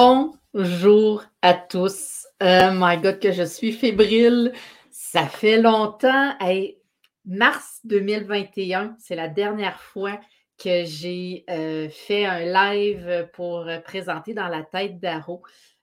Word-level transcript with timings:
Bonjour 0.00 1.24
à 1.42 1.54
tous. 1.54 2.24
Oh 2.40 2.70
my 2.72 2.98
God, 2.98 3.18
que 3.18 3.32
je 3.32 3.42
suis 3.42 3.72
fébrile. 3.72 4.52
Ça 4.92 5.26
fait 5.26 5.60
longtemps. 5.60 6.34
mars 7.24 7.80
2021, 7.82 8.94
c'est 9.00 9.16
la 9.16 9.26
dernière 9.26 9.80
fois 9.80 10.20
que 10.56 10.84
j'ai 10.84 11.44
euh, 11.50 11.88
fait 11.88 12.26
un 12.26 12.44
live 12.44 13.28
pour 13.32 13.68
présenter 13.84 14.34
dans 14.34 14.46
la 14.46 14.62
tête 14.62 15.00
d'Aro. 15.00 15.42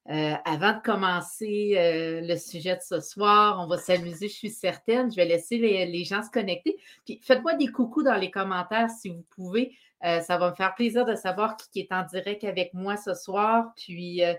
Euh, 0.10 0.34
avant 0.46 0.74
de 0.74 0.82
commencer 0.82 1.74
euh, 1.76 2.22
le 2.22 2.38
sujet 2.38 2.76
de 2.76 2.82
ce 2.88 3.02
soir, 3.02 3.60
on 3.60 3.68
va 3.68 3.78
s'amuser, 3.78 4.30
je 4.30 4.34
suis 4.34 4.50
certaine. 4.50 5.12
Je 5.12 5.18
vais 5.18 5.26
laisser 5.26 5.58
les, 5.58 5.88
les 5.88 6.04
gens 6.06 6.24
se 6.24 6.30
connecter. 6.30 6.78
Puis 7.04 7.20
faites-moi 7.22 7.56
des 7.56 7.68
coucous 7.68 8.04
dans 8.04 8.16
les 8.16 8.32
commentaires 8.32 8.90
si 8.90 9.10
vous 9.10 9.26
pouvez. 9.36 9.76
Euh, 10.04 10.20
ça 10.22 10.38
va 10.38 10.52
me 10.52 10.56
faire 10.56 10.76
plaisir 10.76 11.06
de 11.06 11.16
savoir 11.16 11.58
qui 11.58 11.80
est 11.80 11.92
en 11.92 12.04
direct 12.04 12.44
avec 12.44 12.74
moi 12.74 12.98
ce 12.98 13.14
soir. 13.14 13.72
Puis, 13.76 14.24
euh, 14.24 14.34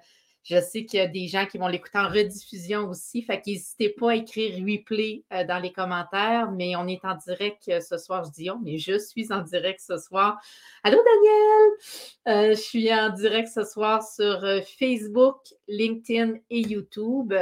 je 0.44 0.60
sais 0.60 0.84
qu'il 0.84 1.00
y 1.00 1.02
a 1.02 1.08
des 1.08 1.26
gens 1.26 1.44
qui 1.44 1.58
vont 1.58 1.66
l'écouter 1.66 1.98
en 1.98 2.08
rediffusion 2.08 2.88
aussi. 2.88 3.22
Fait 3.22 3.40
qu'hésitez 3.40 3.88
pas 3.88 4.12
à 4.12 4.14
écrire 4.14 4.54
replay 4.64 5.24
euh, 5.32 5.44
dans 5.44 5.58
les 5.58 5.72
commentaires. 5.72 6.52
Mais 6.52 6.76
on 6.76 6.86
est 6.86 7.04
en 7.04 7.16
direct 7.16 7.64
ce 7.80 7.98
soir. 7.98 8.24
Je 8.24 8.30
dis 8.30 8.50
on, 8.50 8.60
mais 8.60 8.78
je 8.78 8.96
suis 8.96 9.32
en 9.32 9.40
direct 9.40 9.80
ce 9.80 9.98
soir. 9.98 10.38
Allô, 10.84 10.98
Daniel? 10.98 12.54
je 12.54 12.60
suis 12.60 12.92
en 12.94 13.10
direct 13.10 13.48
ce 13.48 13.64
soir 13.64 14.04
sur 14.04 14.40
Facebook, 14.78 15.38
LinkedIn 15.66 16.34
et 16.50 16.60
YouTube. 16.60 17.34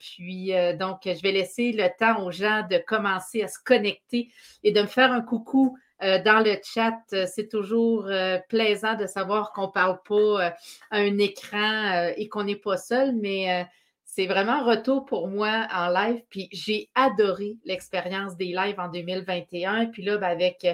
puis, 0.00 0.52
donc, 0.76 1.02
je 1.04 1.22
vais 1.22 1.32
laisser 1.32 1.70
le 1.70 1.88
temps 1.98 2.24
aux 2.24 2.32
gens 2.32 2.66
de 2.68 2.78
commencer 2.78 3.42
à 3.42 3.48
se 3.48 3.58
connecter 3.64 4.28
et 4.64 4.72
de 4.72 4.82
me 4.82 4.88
faire 4.88 5.12
un 5.12 5.20
coucou 5.20 5.76
euh, 6.02 6.22
dans 6.22 6.40
le 6.40 6.56
chat, 6.62 6.98
euh, 7.12 7.26
c'est 7.26 7.48
toujours 7.48 8.06
euh, 8.06 8.38
plaisant 8.48 8.94
de 8.94 9.06
savoir 9.06 9.52
qu'on 9.52 9.66
ne 9.66 9.72
parle 9.72 9.98
pas 10.06 10.54
à 10.90 10.96
un 10.96 11.18
écran 11.18 12.12
et 12.16 12.28
qu'on 12.28 12.44
n'est 12.44 12.56
pas 12.56 12.76
seul, 12.76 13.14
mais 13.14 13.66
c'est 14.04 14.26
vraiment 14.26 14.52
un 14.52 14.64
retour 14.64 15.04
pour 15.04 15.28
moi 15.28 15.66
en 15.72 15.88
live. 15.88 16.22
Puis 16.30 16.48
j'ai 16.52 16.90
adoré 16.94 17.56
l'expérience 17.64 18.36
des 18.36 18.52
lives 18.52 18.78
en 18.78 18.88
2021. 18.88 19.86
Puis 19.86 20.02
là, 20.02 20.16
ben, 20.16 20.28
avec 20.28 20.66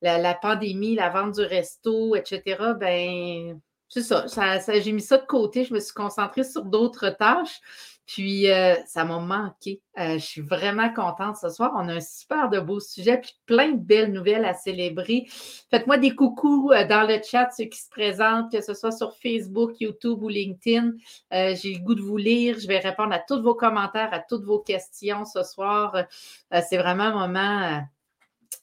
la, 0.00 0.34
pandémie, 0.34 0.94
la 0.94 1.10
vente 1.10 1.34
du 1.34 1.42
resto, 1.42 2.14
etc., 2.14 2.42
ben 2.78 3.60
c'est 3.88 4.02
ça 4.02 4.26
j'ai 4.80 4.92
mis 4.92 5.02
ça 5.02 5.18
de 5.18 5.26
côté. 5.26 5.64
Je 5.64 5.74
me 5.74 5.80
suis 5.80 5.94
concentrée 5.94 6.44
sur 6.44 6.64
d'autres 6.64 7.10
tâches. 7.10 7.60
Puis, 8.08 8.50
euh, 8.50 8.74
ça 8.86 9.04
m'a 9.04 9.18
manqué. 9.18 9.82
Euh, 9.98 10.14
je 10.14 10.24
suis 10.24 10.40
vraiment 10.40 10.90
contente 10.94 11.36
ce 11.36 11.50
soir. 11.50 11.72
On 11.76 11.90
a 11.90 11.96
un 11.96 12.00
super 12.00 12.48
de 12.48 12.58
beaux 12.58 12.80
sujets, 12.80 13.18
puis 13.18 13.36
plein 13.44 13.72
de 13.72 13.80
belles 13.80 14.12
nouvelles 14.12 14.46
à 14.46 14.54
célébrer. 14.54 15.26
Faites-moi 15.70 15.98
des 15.98 16.14
coucous 16.14 16.72
euh, 16.72 16.86
dans 16.86 17.06
le 17.06 17.20
chat, 17.22 17.50
ceux 17.54 17.66
qui 17.66 17.78
se 17.78 17.90
présentent, 17.90 18.50
que 18.50 18.62
ce 18.62 18.72
soit 18.72 18.92
sur 18.92 19.14
Facebook, 19.18 19.78
YouTube 19.78 20.22
ou 20.22 20.28
LinkedIn. 20.28 20.92
J'ai 21.30 21.74
le 21.74 21.84
goût 21.84 21.94
de 21.94 22.00
vous 22.00 22.16
lire. 22.16 22.58
Je 22.58 22.66
vais 22.66 22.78
répondre 22.78 23.12
à 23.12 23.18
tous 23.18 23.42
vos 23.42 23.54
commentaires, 23.54 24.08
à 24.14 24.20
toutes 24.20 24.44
vos 24.44 24.60
questions 24.60 25.26
ce 25.26 25.42
soir. 25.42 25.94
C'est 26.50 26.78
vraiment 26.78 27.04
un 27.04 27.28
moment 27.28 27.82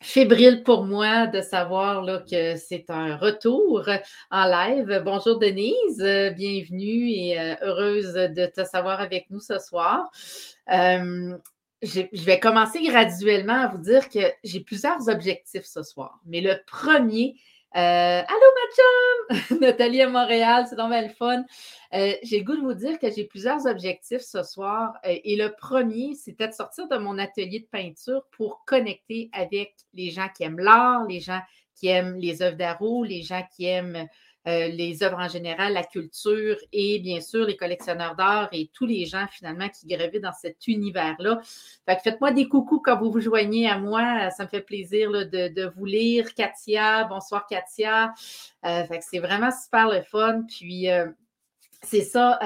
fébrile 0.02 0.64
pour 0.64 0.84
moi 0.86 1.28
de 1.28 1.42
savoir 1.42 2.26
que 2.26 2.56
c'est 2.56 2.86
un 2.90 3.18
retour 3.18 3.90
en 4.32 4.46
live. 4.46 5.02
Bonjour 5.04 5.40
Denise, 5.40 5.98
bienvenue 6.36 7.10
et 7.10 7.40
euh, 7.40 7.56
heureuse 7.62 8.14
de 8.14 8.46
te 8.46 8.64
savoir 8.64 9.02
avec 9.02 9.30
nous 9.30 9.40
ce 9.40 9.60
soir. 9.60 10.10
Euh, 10.72 11.38
je, 11.82 12.02
vais 12.24 12.40
commencer 12.40 12.82
graduellement 12.84 13.62
à 13.62 13.68
vous 13.68 13.78
dire 13.78 14.10
que 14.10 14.32
j'ai 14.44 14.60
plusieurs 14.60 15.08
objectifs 15.10 15.66
ce 15.66 15.84
soir, 15.84 16.20
mais 16.26 16.42
le 16.42 16.56
premier, 16.66 17.36
euh, 17.76 18.22
allô, 18.22 18.48
ma 18.56 19.38
chum! 19.40 19.60
Nathalie 19.62 20.02
à 20.02 20.10
Montréal, 20.10 20.66
c'est 20.70 20.78
donc 20.78 20.92
le 20.92 21.10
fun. 21.10 21.44
Euh, 21.94 22.14
j'ai 22.24 22.40
le 22.40 22.46
goût 22.46 22.56
de 22.56 22.62
vous 22.62 22.74
dire 22.74 22.98
que 23.00 23.12
j'ai 23.12 23.26
plusieurs 23.26 23.66
objectifs 23.66 24.22
ce 24.22 24.44
soir. 24.44 24.94
Euh, 25.06 25.16
et 25.24 25.36
le 25.36 25.54
premier, 25.54 26.14
c'était 26.16 26.48
de 26.48 26.54
sortir 26.54 26.88
de 26.88 26.98
mon 26.98 27.18
atelier 27.18 27.60
de 27.60 27.66
peinture 27.66 28.24
pour 28.32 28.64
connecter 28.66 29.30
avec 29.34 29.76
les 29.94 30.10
gens 30.10 30.30
qui 30.36 30.44
aiment 30.44 30.60
l'art, 30.60 31.06
les 31.06 31.20
gens 31.20 31.42
qui 31.76 31.88
aiment 31.88 32.16
les 32.16 32.42
œuvres 32.42 32.56
d'Arrow, 32.56 33.04
les 33.04 33.22
gens 33.22 33.44
qui 33.56 33.66
aiment 33.66 34.08
euh, 34.48 34.68
les 34.68 35.02
œuvres 35.02 35.18
en 35.18 35.28
général, 35.28 35.74
la 35.74 35.84
culture 35.84 36.58
et 36.72 37.00
bien 37.00 37.20
sûr 37.20 37.46
les 37.46 37.58
collectionneurs 37.58 38.16
d'art 38.16 38.48
et 38.52 38.70
tous 38.74 38.86
les 38.86 39.06
gens 39.06 39.26
finalement 39.32 39.68
qui 39.70 39.88
gravitent 39.88 40.22
dans 40.22 40.34
cet 40.34 40.68
univers-là. 40.68 41.40
Fait 41.88 42.00
faites-moi 42.04 42.32
des 42.32 42.48
coucous 42.48 42.80
quand 42.80 42.98
vous 43.00 43.12
vous 43.12 43.22
joignez 43.22 43.68
à 43.68 43.80
moi. 43.80 44.30
Ça 44.30 44.44
me 44.44 44.50
fait 44.50 44.62
plaisir 44.62 45.12
de, 45.12 45.74
vous 45.76 45.86
lire. 45.86 46.34
Katia, 46.36 47.06
bonsoir 47.06 47.48
Katia. 47.48 48.14
Euh, 48.66 48.84
c'est 49.02 49.20
vraiment 49.20 49.52
super 49.52 49.90
le 49.90 50.04
fun. 50.04 50.44
Puis 50.48 50.92
euh, 50.92 51.08
c'est 51.82 52.04
ça. 52.04 52.40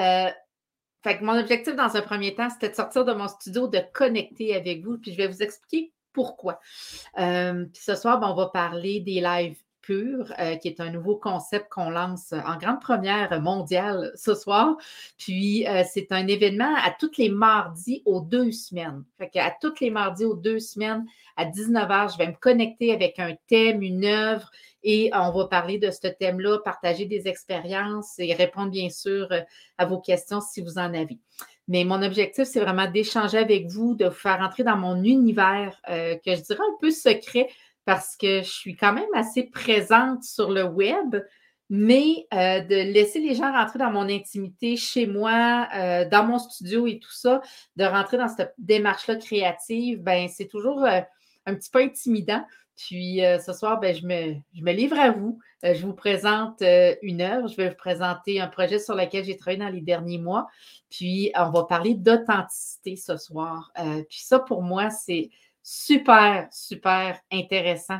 fait 1.03 1.17
que 1.17 1.23
mon 1.23 1.37
objectif 1.37 1.75
dans 1.75 1.97
un 1.97 2.01
premier 2.01 2.33
temps, 2.33 2.49
c'était 2.49 2.69
de 2.69 2.75
sortir 2.75 3.03
de 3.03 3.13
mon 3.13 3.27
studio, 3.27 3.67
de 3.67 3.81
connecter 3.93 4.55
avec 4.55 4.85
vous. 4.85 4.97
Puis 4.97 5.11
je 5.11 5.17
vais 5.17 5.27
vous 5.27 5.43
expliquer 5.43 5.91
pourquoi. 6.13 6.59
puis 7.15 7.81
ce 7.81 7.95
soir, 7.95 8.19
ben, 8.21 8.29
on 8.29 8.35
va 8.35 8.47
parler 8.47 9.01
des 9.01 9.19
lives 9.19 9.57
euh, 9.93 10.55
qui 10.55 10.67
est 10.67 10.79
un 10.79 10.91
nouveau 10.91 11.15
concept 11.15 11.69
qu'on 11.69 11.89
lance 11.89 12.33
en 12.33 12.57
grande 12.57 12.81
première 12.81 13.41
mondiale 13.41 14.11
ce 14.15 14.35
soir. 14.35 14.77
Puis, 15.17 15.67
euh, 15.67 15.83
c'est 15.91 16.11
un 16.11 16.27
événement 16.27 16.75
à 16.83 16.91
tous 16.91 17.17
les 17.17 17.29
mardis 17.29 18.01
aux 18.05 18.21
deux 18.21 18.51
semaines. 18.51 19.03
À 19.19 19.51
tous 19.61 19.79
les 19.81 19.89
mardis 19.89 20.25
aux 20.25 20.35
deux 20.35 20.59
semaines, 20.59 21.05
à 21.35 21.45
19h, 21.45 22.13
je 22.13 22.17
vais 22.17 22.27
me 22.27 22.39
connecter 22.39 22.93
avec 22.93 23.19
un 23.19 23.35
thème, 23.47 23.81
une 23.81 24.05
œuvre, 24.05 24.49
et 24.83 25.11
on 25.13 25.31
va 25.31 25.47
parler 25.47 25.77
de 25.77 25.91
ce 25.91 26.07
thème-là, 26.07 26.59
partager 26.59 27.05
des 27.05 27.27
expériences 27.27 28.17
et 28.17 28.33
répondre 28.33 28.71
bien 28.71 28.89
sûr 28.89 29.27
à 29.77 29.85
vos 29.85 29.99
questions 29.99 30.39
si 30.41 30.61
vous 30.61 30.77
en 30.77 30.93
avez. 30.93 31.17
Mais 31.69 31.83
mon 31.83 32.01
objectif, 32.01 32.45
c'est 32.45 32.59
vraiment 32.59 32.89
d'échanger 32.89 33.37
avec 33.37 33.67
vous, 33.67 33.93
de 33.93 34.05
vous 34.05 34.11
faire 34.11 34.41
entrer 34.41 34.63
dans 34.63 34.75
mon 34.75 35.03
univers 35.03 35.79
euh, 35.87 36.15
que 36.15 36.35
je 36.35 36.41
dirais 36.41 36.63
un 36.63 36.77
peu 36.81 36.89
secret, 36.89 37.47
parce 37.89 38.15
que 38.15 38.43
je 38.43 38.51
suis 38.51 38.75
quand 38.75 38.93
même 38.93 39.09
assez 39.15 39.41
présente 39.41 40.23
sur 40.23 40.51
le 40.51 40.63
web, 40.63 41.15
mais 41.71 42.27
euh, 42.35 42.59
de 42.59 42.75
laisser 42.75 43.19
les 43.19 43.33
gens 43.33 43.51
rentrer 43.51 43.79
dans 43.79 43.89
mon 43.89 44.07
intimité 44.07 44.77
chez 44.77 45.07
moi, 45.07 45.67
euh, 45.75 46.07
dans 46.07 46.23
mon 46.23 46.37
studio 46.37 46.85
et 46.85 46.99
tout 46.99 47.11
ça, 47.11 47.41
de 47.77 47.83
rentrer 47.85 48.17
dans 48.17 48.27
cette 48.27 48.53
démarche-là 48.59 49.15
créative, 49.15 50.03
ben 50.03 50.27
c'est 50.27 50.45
toujours 50.45 50.85
euh, 50.85 51.01
un 51.47 51.55
petit 51.55 51.71
peu 51.71 51.79
intimidant. 51.79 52.45
Puis 52.75 53.21
ce 53.45 53.51
soir, 53.53 53.79
ben, 53.79 53.93
je, 53.93 54.05
me, 54.05 54.35
je 54.53 54.61
me 54.61 54.71
livre 54.71 54.97
à 54.97 55.09
vous. 55.09 55.39
je 55.63 55.85
vous 55.85 55.93
présente 55.93 56.63
une 57.01 57.21
œuvre. 57.21 57.49
Je 57.49 57.57
vais 57.57 57.69
vous 57.69 57.75
présenter 57.75 58.39
un 58.39 58.47
projet 58.47 58.79
sur 58.79 58.95
lequel 58.95 59.25
j'ai 59.25 59.35
travaillé 59.35 59.59
dans 59.59 59.67
les 59.67 59.81
derniers 59.81 60.17
mois. 60.17 60.47
Puis 60.89 61.29
on 61.35 61.49
va 61.49 61.65
parler 61.65 61.95
d'authenticité 61.95 62.95
ce 62.95 63.17
soir. 63.17 63.73
puis 64.07 64.21
ça, 64.21 64.39
pour 64.39 64.61
moi, 64.61 64.91
c'est 64.91 65.29
super, 65.63 66.47
super 66.51 67.19
intéressant 67.31 67.99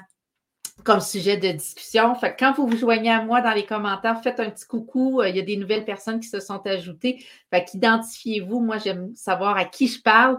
comme 0.83 1.01
sujet 1.01 1.37
de 1.37 1.51
discussion. 1.51 2.15
Fait 2.15 2.35
quand 2.37 2.53
vous 2.53 2.67
vous 2.67 2.77
joignez 2.77 3.11
à 3.11 3.23
moi 3.23 3.41
dans 3.41 3.51
les 3.53 3.65
commentaires, 3.65 4.21
faites 4.21 4.39
un 4.39 4.49
petit 4.49 4.65
coucou. 4.65 5.21
Euh, 5.21 5.29
il 5.29 5.35
y 5.35 5.39
a 5.39 5.43
des 5.43 5.57
nouvelles 5.57 5.85
personnes 5.85 6.19
qui 6.19 6.27
se 6.27 6.39
sont 6.39 6.65
ajoutées. 6.65 7.23
Fait 7.49 7.65
qu'identifiez-vous. 7.65 8.59
Moi, 8.59 8.77
j'aime 8.77 9.13
savoir 9.15 9.57
à 9.57 9.65
qui 9.65 9.87
je 9.87 10.01
parle. 10.01 10.37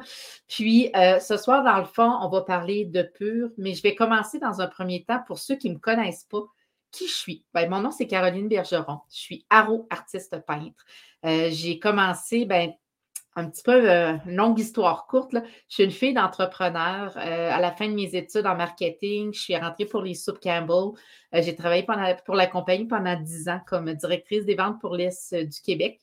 Puis, 0.48 0.90
euh, 0.96 1.18
ce 1.20 1.36
soir, 1.36 1.64
dans 1.64 1.78
le 1.78 1.84
fond, 1.84 2.18
on 2.22 2.28
va 2.28 2.42
parler 2.42 2.84
de 2.84 3.02
pur, 3.02 3.50
mais 3.58 3.74
je 3.74 3.82
vais 3.82 3.94
commencer 3.94 4.38
dans 4.38 4.60
un 4.60 4.66
premier 4.66 5.04
temps 5.04 5.22
pour 5.26 5.38
ceux 5.38 5.56
qui 5.56 5.68
ne 5.68 5.74
me 5.74 5.80
connaissent 5.80 6.26
pas. 6.30 6.42
Qui 6.90 7.06
je 7.06 7.14
suis? 7.14 7.44
Ben, 7.54 7.68
mon 7.70 7.80
nom, 7.80 7.92
c'est 7.92 8.08
Caroline 8.08 8.48
Bergeron. 8.48 8.98
Je 9.12 9.18
suis 9.18 9.46
aro 9.48 9.86
artiste 9.90 10.36
peintre. 10.44 10.84
Euh, 11.24 11.48
j'ai 11.52 11.78
commencé, 11.78 12.46
ben, 12.46 12.72
un 13.36 13.48
petit 13.48 13.62
peu 13.62 13.90
euh, 13.90 14.16
longue 14.26 14.58
histoire 14.58 15.06
courte. 15.06 15.34
Je 15.68 15.74
suis 15.74 15.84
une 15.84 15.90
fille 15.90 16.14
d'entrepreneur. 16.14 17.16
Euh, 17.16 17.50
à 17.50 17.60
la 17.60 17.72
fin 17.72 17.88
de 17.88 17.94
mes 17.94 18.14
études 18.14 18.46
en 18.46 18.56
marketing, 18.56 19.32
je 19.32 19.40
suis 19.40 19.56
rentrée 19.56 19.84
pour 19.84 20.02
les 20.02 20.14
Soup 20.14 20.38
Campbell. 20.42 20.98
Euh, 21.34 21.42
j'ai 21.42 21.54
travaillé 21.54 21.86
pour 22.24 22.34
la 22.34 22.46
compagnie 22.46 22.86
pendant 22.86 23.18
dix 23.20 23.48
ans 23.48 23.60
comme 23.66 23.92
directrice 23.94 24.44
des 24.44 24.54
ventes 24.54 24.80
pour 24.80 24.96
l'Est 24.96 25.34
du 25.34 25.60
Québec. 25.60 26.00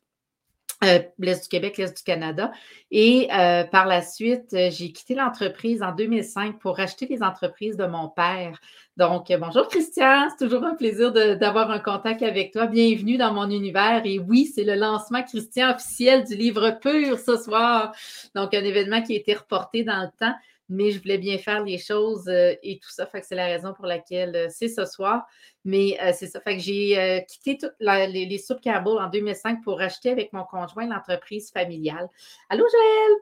l'Est 0.81 1.43
du 1.43 1.49
Québec, 1.49 1.77
l'Est 1.77 1.97
du 1.97 2.03
Canada. 2.03 2.51
Et 2.91 3.27
par 3.71 3.85
la 3.85 4.01
suite, 4.01 4.49
j'ai 4.51 4.91
quitté 4.91 5.15
l'entreprise 5.15 5.81
en 5.81 5.91
2005 5.91 6.59
pour 6.59 6.77
racheter 6.77 7.07
les 7.09 7.23
entreprises 7.23 7.77
de 7.77 7.85
mon 7.85 8.09
père. 8.09 8.59
Donc, 8.95 9.31
bonjour 9.39 9.67
Christian, 9.67 10.27
c'est 10.29 10.43
toujours 10.43 10.63
un 10.63 10.73
plaisir 10.73 11.11
d'avoir 11.11 11.69
un 11.69 11.79
contact 11.79 12.23
avec 12.23 12.51
toi. 12.51 12.65
Bienvenue 12.65 13.17
dans 13.17 13.31
mon 13.33 13.49
univers. 13.49 14.01
Et 14.05 14.17
oui, 14.17 14.45
c'est 14.45 14.63
le 14.63 14.73
lancement 14.75 15.21
Christian 15.23 15.71
officiel 15.71 16.23
du 16.23 16.35
livre 16.35 16.71
pur 16.81 17.19
ce 17.19 17.37
soir. 17.37 17.93
Donc, 18.33 18.53
un 18.55 18.63
événement 18.63 19.03
qui 19.03 19.13
a 19.13 19.17
été 19.17 19.35
reporté 19.35 19.83
dans 19.83 20.01
le 20.01 20.09
temps, 20.19 20.33
mais 20.69 20.91
je 20.91 20.99
voulais 20.99 21.17
bien 21.17 21.37
faire 21.37 21.63
les 21.63 21.77
choses 21.77 22.27
euh, 22.27 22.53
et 22.63 22.79
tout 22.79 22.89
ça. 22.89 23.09
C'est 23.21 23.35
la 23.35 23.45
raison 23.45 23.73
pour 23.73 23.85
laquelle 23.85 24.35
euh, 24.35 24.47
c'est 24.49 24.67
ce 24.67 24.85
soir. 24.85 25.25
Mais 25.63 25.97
euh, 26.01 26.11
c'est 26.13 26.27
ça. 26.27 26.39
Fait 26.41 26.55
que 26.55 26.61
j'ai 26.61 27.25
quitté 27.27 27.57
les, 27.79 28.37
soupes 28.37 28.61
Campbell 28.63 28.99
en 28.99 29.09
2005 29.09 29.63
pour 29.63 29.81
acheter 29.81 30.09
avec 30.09 30.33
mon 30.33 30.43
conjoint 30.43 30.87
l'entreprise 30.87 31.51
familiale. 31.51 32.07
Allô, 32.49 32.65
Joël? 32.71 33.17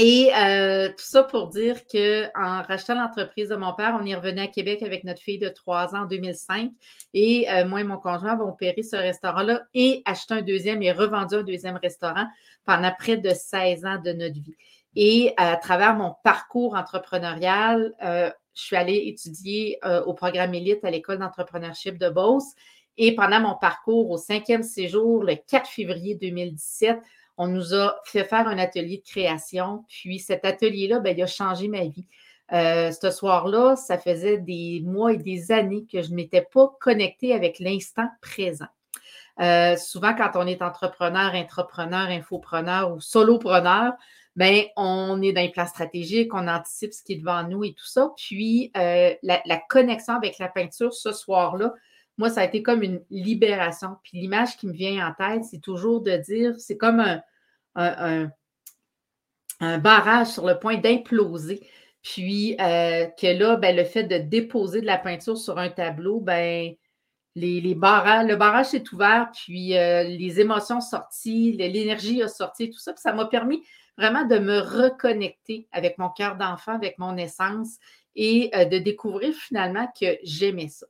Et 0.00 0.30
tout 0.96 1.04
ça 1.04 1.24
pour 1.24 1.48
dire 1.48 1.84
qu'en 1.90 2.62
rachetant 2.62 2.94
l'entreprise 2.94 3.48
de 3.48 3.56
mon 3.56 3.74
père, 3.74 3.98
on 4.00 4.06
est 4.06 4.14
revenu 4.14 4.42
à 4.42 4.46
Québec 4.46 4.84
avec 4.84 5.02
notre 5.02 5.20
fille 5.20 5.40
de 5.40 5.48
3 5.48 5.96
ans 5.96 6.02
en 6.02 6.06
2005. 6.06 6.70
Et 7.14 7.48
moi 7.66 7.80
et 7.80 7.84
mon 7.84 7.96
conjoint 7.96 8.34
avons 8.34 8.50
opéré 8.50 8.84
ce 8.84 8.94
restaurant-là 8.94 9.64
et 9.74 10.02
acheté 10.04 10.34
un 10.34 10.42
deuxième 10.42 10.82
et 10.82 10.92
revendu 10.92 11.34
un 11.34 11.42
deuxième 11.42 11.78
restaurant 11.78 12.26
pendant 12.64 12.92
près 12.96 13.16
de 13.16 13.30
16 13.30 13.86
ans 13.86 13.98
de 14.00 14.12
notre 14.12 14.40
vie. 14.40 14.54
Et 14.96 15.34
à 15.36 15.56
travers 15.56 15.94
mon 15.94 16.14
parcours 16.24 16.74
entrepreneurial, 16.74 17.94
euh, 18.02 18.30
je 18.54 18.62
suis 18.62 18.76
allée 18.76 19.04
étudier 19.06 19.78
au 20.06 20.14
programme 20.14 20.52
élite 20.52 20.84
à 20.84 20.90
l'école 20.90 21.18
d'entrepreneurship 21.18 21.96
de 21.96 22.08
Beauce. 22.08 22.54
Et 22.96 23.14
pendant 23.14 23.38
mon 23.38 23.54
parcours 23.54 24.10
au 24.10 24.16
cinquième 24.16 24.64
séjour, 24.64 25.22
le 25.22 25.36
4 25.36 25.68
février 25.68 26.16
2017, 26.16 26.98
on 27.36 27.46
nous 27.46 27.72
a 27.72 27.96
fait 28.04 28.24
faire 28.24 28.48
un 28.48 28.58
atelier 28.58 28.98
de 28.98 29.08
création. 29.08 29.84
Puis 29.88 30.18
cet 30.18 30.44
atelier-là, 30.44 30.98
ben, 30.98 31.16
il 31.16 31.22
a 31.22 31.26
changé 31.26 31.68
ma 31.68 31.84
vie. 31.84 32.06
Euh, 32.52 32.90
ce 32.90 33.10
soir-là, 33.10 33.76
ça 33.76 33.98
faisait 33.98 34.38
des 34.38 34.82
mois 34.84 35.12
et 35.12 35.18
des 35.18 35.52
années 35.52 35.86
que 35.90 36.02
je 36.02 36.10
ne 36.10 36.16
m'étais 36.16 36.42
pas 36.42 36.74
connectée 36.80 37.32
avec 37.32 37.60
l'instant 37.60 38.08
présent. 38.20 38.66
Euh, 39.40 39.76
souvent, 39.76 40.14
quand 40.14 40.32
on 40.34 40.46
est 40.48 40.62
entrepreneur, 40.62 41.34
intrapreneur, 41.34 42.08
infopreneur 42.08 42.92
ou 42.92 43.00
solopreneur, 43.00 43.92
ben, 44.38 44.66
on 44.76 45.20
est 45.20 45.32
dans 45.32 45.40
les 45.40 45.50
plans 45.50 45.66
stratégiques, 45.66 46.32
on 46.32 46.46
anticipe 46.46 46.92
ce 46.92 47.02
qui 47.02 47.14
est 47.14 47.16
devant 47.16 47.42
nous 47.42 47.64
et 47.64 47.72
tout 47.72 47.88
ça. 47.88 48.12
Puis, 48.16 48.70
euh, 48.76 49.12
la, 49.24 49.56
connexion 49.68 50.14
avec 50.14 50.38
la 50.38 50.46
peinture 50.46 50.94
ce 50.94 51.10
soir-là, 51.10 51.74
moi, 52.18 52.30
ça 52.30 52.42
a 52.42 52.44
été 52.44 52.62
comme 52.62 52.84
une 52.84 53.02
libération. 53.10 53.96
Puis 54.04 54.20
l'image 54.20 54.56
qui 54.56 54.68
me 54.68 54.72
vient 54.72 55.08
en 55.08 55.12
tête, 55.12 55.42
c'est 55.42 55.60
toujours 55.60 56.02
de 56.02 56.16
dire, 56.18 56.54
c'est 56.58 56.76
comme 56.76 57.00
un, 57.74 58.30
un, 59.58 59.78
barrage 59.78 60.28
sur 60.28 60.46
le 60.46 60.56
point 60.56 60.76
d'imploser. 60.76 61.68
Puis 62.02 62.54
euh, 62.60 63.06
que 63.20 63.36
là, 63.36 63.56
ben, 63.56 63.74
le 63.74 63.82
fait 63.82 64.04
de 64.04 64.18
déposer 64.18 64.82
de 64.82 64.86
la 64.86 64.98
peinture 64.98 65.36
sur 65.36 65.58
un 65.58 65.68
tableau, 65.68 66.20
ben, 66.20 66.74
les, 67.34 67.74
barrages, 67.74 68.28
le 68.28 68.36
barrage 68.36 68.66
s'est 68.66 68.84
ouvert, 68.92 69.32
puis 69.34 69.76
euh, 69.76 70.04
les 70.04 70.38
émotions 70.38 70.80
sorties, 70.80 71.54
l'énergie 71.54 72.22
a 72.22 72.28
sorti, 72.28 72.70
tout 72.70 72.78
ça. 72.78 72.92
Puis 72.92 73.02
ça 73.02 73.12
m'a 73.12 73.26
permis 73.26 73.64
vraiment 73.98 74.24
de 74.24 74.38
me 74.38 74.60
reconnecter 74.60 75.66
avec 75.72 75.98
mon 75.98 76.08
cœur 76.08 76.36
d'enfant, 76.36 76.72
avec 76.72 76.98
mon 76.98 77.16
essence 77.16 77.76
et 78.14 78.50
euh, 78.54 78.64
de 78.64 78.78
découvrir 78.78 79.34
finalement 79.34 79.88
que 80.00 80.16
j'aimais 80.22 80.68
ça. 80.68 80.86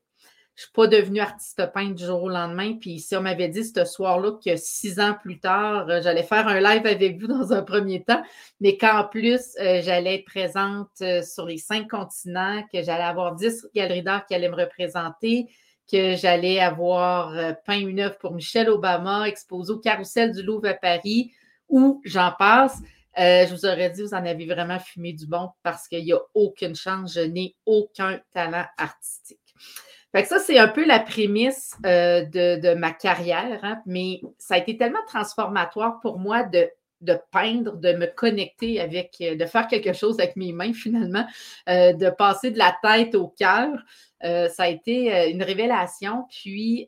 Je 0.54 0.62
ne 0.62 0.66
suis 0.66 0.72
pas 0.72 0.86
devenue 0.88 1.20
artiste 1.20 1.72
peintre 1.72 1.94
du 1.94 2.04
jour 2.04 2.24
au 2.24 2.28
lendemain. 2.28 2.74
Puis 2.80 2.98
si 2.98 3.14
on 3.14 3.20
m'avait 3.20 3.48
dit 3.48 3.64
ce 3.64 3.84
soir-là 3.84 4.32
que 4.44 4.56
six 4.56 4.98
ans 4.98 5.14
plus 5.14 5.38
tard, 5.38 5.88
euh, 5.88 6.00
j'allais 6.02 6.22
faire 6.24 6.48
un 6.48 6.60
live 6.60 6.84
avec 6.84 7.18
vous 7.20 7.28
dans 7.28 7.52
un 7.52 7.62
premier 7.62 8.02
temps, 8.02 8.22
mais 8.60 8.76
qu'en 8.76 9.04
plus, 9.04 9.40
euh, 9.60 9.80
j'allais 9.82 10.16
être 10.16 10.24
présente 10.24 11.02
sur 11.22 11.46
les 11.46 11.58
cinq 11.58 11.88
continents, 11.88 12.62
que 12.72 12.82
j'allais 12.82 13.04
avoir 13.04 13.36
dix 13.36 13.66
galeries 13.74 14.02
d'art 14.02 14.26
qui 14.26 14.34
allaient 14.34 14.50
me 14.50 14.56
représenter, 14.56 15.46
que 15.90 16.16
j'allais 16.16 16.60
avoir 16.60 17.32
peint 17.64 17.78
une 17.78 18.00
œuvre 18.00 18.18
pour 18.18 18.34
Michelle 18.34 18.68
Obama, 18.68 19.26
exposé 19.26 19.72
au 19.72 19.78
Carrousel 19.78 20.32
du 20.32 20.42
Louvre 20.42 20.68
à 20.68 20.74
Paris, 20.74 21.32
ou 21.68 22.02
j'en 22.04 22.32
passe. 22.38 22.82
Je 23.18 23.50
vous 23.52 23.66
aurais 23.66 23.90
dit, 23.90 24.02
vous 24.02 24.14
en 24.14 24.24
avez 24.24 24.46
vraiment 24.46 24.78
fumé 24.78 25.12
du 25.12 25.26
bon 25.26 25.50
parce 25.62 25.88
qu'il 25.88 26.04
n'y 26.04 26.12
a 26.12 26.20
aucune 26.34 26.74
chance, 26.74 27.14
je 27.14 27.20
n'ai 27.20 27.56
aucun 27.66 28.20
talent 28.32 28.66
artistique. 28.76 29.38
Fait 30.12 30.22
que 30.22 30.28
ça, 30.28 30.38
c'est 30.38 30.58
un 30.58 30.68
peu 30.68 30.86
la 30.86 31.00
prémisse 31.00 31.74
euh, 31.84 32.24
de, 32.24 32.74
ma 32.74 32.92
carrière, 32.92 33.60
hein, 33.62 33.82
mais 33.84 34.20
ça 34.38 34.54
a 34.54 34.58
été 34.58 34.76
tellement 34.76 35.04
transformatoire 35.06 36.00
pour 36.00 36.18
moi 36.18 36.44
de, 36.44 36.70
de, 37.00 37.18
peindre, 37.30 37.76
de 37.76 37.92
me 37.92 38.06
connecter 38.06 38.80
avec, 38.80 39.16
euh, 39.20 39.36
de 39.36 39.44
faire 39.46 39.66
quelque 39.66 39.92
chose 39.92 40.18
avec 40.18 40.36
mes 40.36 40.52
mains 40.52 40.72
finalement, 40.74 41.26
euh, 41.68 41.92
de 41.92 42.10
passer 42.10 42.50
de 42.50 42.58
la 42.58 42.76
tête 42.82 43.14
au 43.14 43.28
cœur. 43.28 43.70
ça 44.22 44.64
a 44.64 44.68
été 44.68 45.30
une 45.30 45.42
révélation. 45.42 46.26
Puis, 46.28 46.86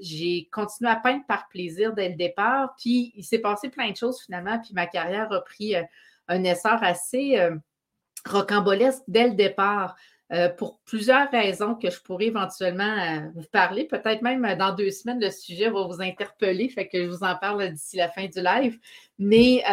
j'ai 0.00 0.48
continué 0.52 0.90
à 0.90 0.96
peindre 0.96 1.24
par 1.26 1.48
plaisir 1.48 1.94
dès 1.94 2.10
le 2.10 2.14
départ. 2.14 2.74
Puis, 2.78 3.12
il 3.16 3.24
s'est 3.24 3.38
passé 3.38 3.70
plein 3.70 3.90
de 3.90 3.96
choses 3.96 4.20
finalement. 4.20 4.58
Puis, 4.58 4.74
ma 4.74 4.86
carrière 4.86 5.32
a 5.32 5.40
pris 5.40 5.74
un 6.28 6.44
essor 6.44 6.82
assez 6.82 7.40
rocambolesque 8.26 9.02
dès 9.08 9.28
le 9.28 9.34
départ. 9.34 9.96
Euh, 10.30 10.50
pour 10.50 10.78
plusieurs 10.80 11.30
raisons 11.30 11.74
que 11.74 11.88
je 11.88 11.98
pourrais 12.02 12.26
éventuellement 12.26 12.84
euh, 12.84 13.30
vous 13.34 13.46
parler. 13.50 13.84
Peut-être 13.84 14.20
même 14.20 14.44
euh, 14.44 14.56
dans 14.56 14.74
deux 14.74 14.90
semaines, 14.90 15.20
le 15.20 15.30
sujet 15.30 15.70
va 15.70 15.84
vous 15.84 16.02
interpeller, 16.02 16.68
fait 16.68 16.86
que 16.86 17.02
je 17.02 17.08
vous 17.08 17.24
en 17.24 17.34
parle 17.36 17.70
d'ici 17.70 17.96
la 17.96 18.08
fin 18.10 18.26
du 18.26 18.42
live. 18.42 18.78
Mais 19.18 19.64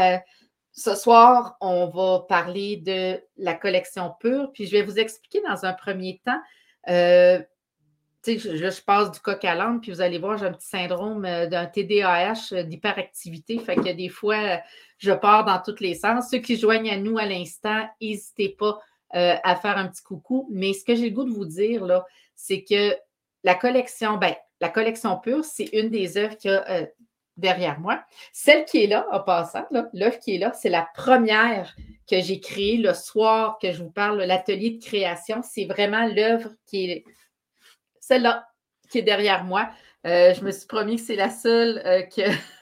ce 0.72 0.96
soir, 0.96 1.58
on 1.60 1.88
va 1.88 2.26
parler 2.28 2.78
de 2.78 3.22
la 3.38 3.54
collection 3.54 4.14
pure, 4.20 4.52
puis 4.54 4.66
je 4.66 4.72
vais 4.72 4.82
vous 4.82 4.98
expliquer 4.98 5.42
dans 5.48 5.66
un 5.66 5.74
premier 5.74 6.22
temps. 6.26 6.40
Je, 6.88 7.44
là, 8.50 8.70
je 8.70 8.82
passe 8.82 9.12
du 9.12 9.20
coq 9.20 9.44
à 9.44 9.56
l'âne, 9.56 9.82
puis 9.82 9.92
vous 9.92 10.02
allez 10.02 10.18
voir, 10.18 10.38
j'ai 10.38 10.48
un 10.48 10.54
petit 10.54 10.68
syndrome 10.68 11.22
d'un 11.22 11.66
TDAH 11.66 12.64
d'hyperactivité. 12.64 13.60
Fait 13.60 13.76
que 13.76 13.92
des 13.92 14.10
fois, 14.10 14.62
je 14.98 15.12
pars 15.12 15.46
dans 15.46 15.62
tous 15.62 15.82
les 15.82 15.96
sens. 15.96 16.30
Ceux 16.32 16.40
qui 16.40 16.58
joignent 16.58 16.90
à 16.90 16.98
nous 16.98 17.18
à 17.18 17.26
l'instant, 17.26 17.88
n'hésitez 18.02 18.50
pas 18.50 18.80
euh, 19.14 19.36
à 19.44 19.56
faire 19.56 19.78
un 19.78 19.88
petit 19.88 20.04
coucou. 20.04 20.48
Mais 20.52 20.74
ce 20.74 20.84
que 20.84 20.96
j'ai 20.96 21.10
le 21.10 21.16
goût 21.16 21.26
de 21.26 21.32
vous 21.32 21.46
dire, 21.46 22.04
c'est 22.36 22.64
que 22.64 22.96
la 23.44 23.56
collection, 23.56 24.18
ben, 24.18 24.34
la 24.60 24.70
collection 24.70 25.18
pure, 25.20 25.46
c'est 25.46 25.70
une 25.74 25.90
des 25.90 26.18
œuvres 26.18 26.38
qu'il 26.38 26.52
y 26.52 26.54
a 26.54 26.70
euh, 26.70 26.86
derrière 27.38 27.80
moi. 27.80 28.04
Celle 28.34 28.66
qui 28.66 28.84
est 28.84 28.88
là, 28.88 29.08
en 29.12 29.20
passant, 29.20 29.66
l'œuvre 29.94 30.20
qui 30.20 30.36
est 30.36 30.40
là, 30.40 30.52
c'est 30.54 30.70
la 30.70 30.88
première 30.96 31.76
que 32.10 32.22
j'ai 32.22 32.40
créée 32.40 32.78
le 32.78 32.94
soir 32.94 33.58
que 33.62 33.72
je 33.72 33.84
vous 33.84 33.92
parle, 33.92 34.22
l'atelier 34.24 34.72
de 34.72 34.84
création. 34.84 35.42
C'est 35.44 35.66
vraiment 35.66 36.08
l'œuvre 36.08 36.50
qui 36.66 36.90
est 36.90 37.04
celle-là 38.00 38.48
qui 38.90 39.00
est 39.00 39.04
derrière 39.04 39.44
moi. 39.44 39.70
Euh, 40.06 40.36
je 40.36 40.44
me 40.44 40.52
suis 40.52 40.68
promis 40.68 40.98
que 40.98 41.02
c'est 41.02 41.16
la 41.16 41.32
seule 41.32 41.82
euh, 41.84 42.04
que 42.04 42.22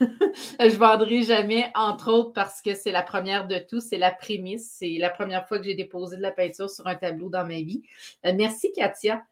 je 0.60 0.76
vendrai 0.76 1.22
jamais, 1.22 1.70
entre 1.74 2.10
autres 2.10 2.32
parce 2.32 2.62
que 2.62 2.74
c'est 2.74 2.90
la 2.90 3.02
première 3.02 3.46
de 3.46 3.58
tout, 3.58 3.80
c'est 3.80 3.98
la 3.98 4.10
prémisse. 4.10 4.76
C'est 4.78 4.96
la 4.98 5.10
première 5.10 5.46
fois 5.46 5.58
que 5.58 5.64
j'ai 5.64 5.74
déposé 5.74 6.16
de 6.16 6.22
la 6.22 6.30
peinture 6.30 6.70
sur 6.70 6.86
un 6.86 6.94
tableau 6.94 7.28
dans 7.28 7.46
ma 7.46 7.60
vie. 7.60 7.82
Euh, 8.24 8.32
merci 8.34 8.72
Katia 8.72 9.22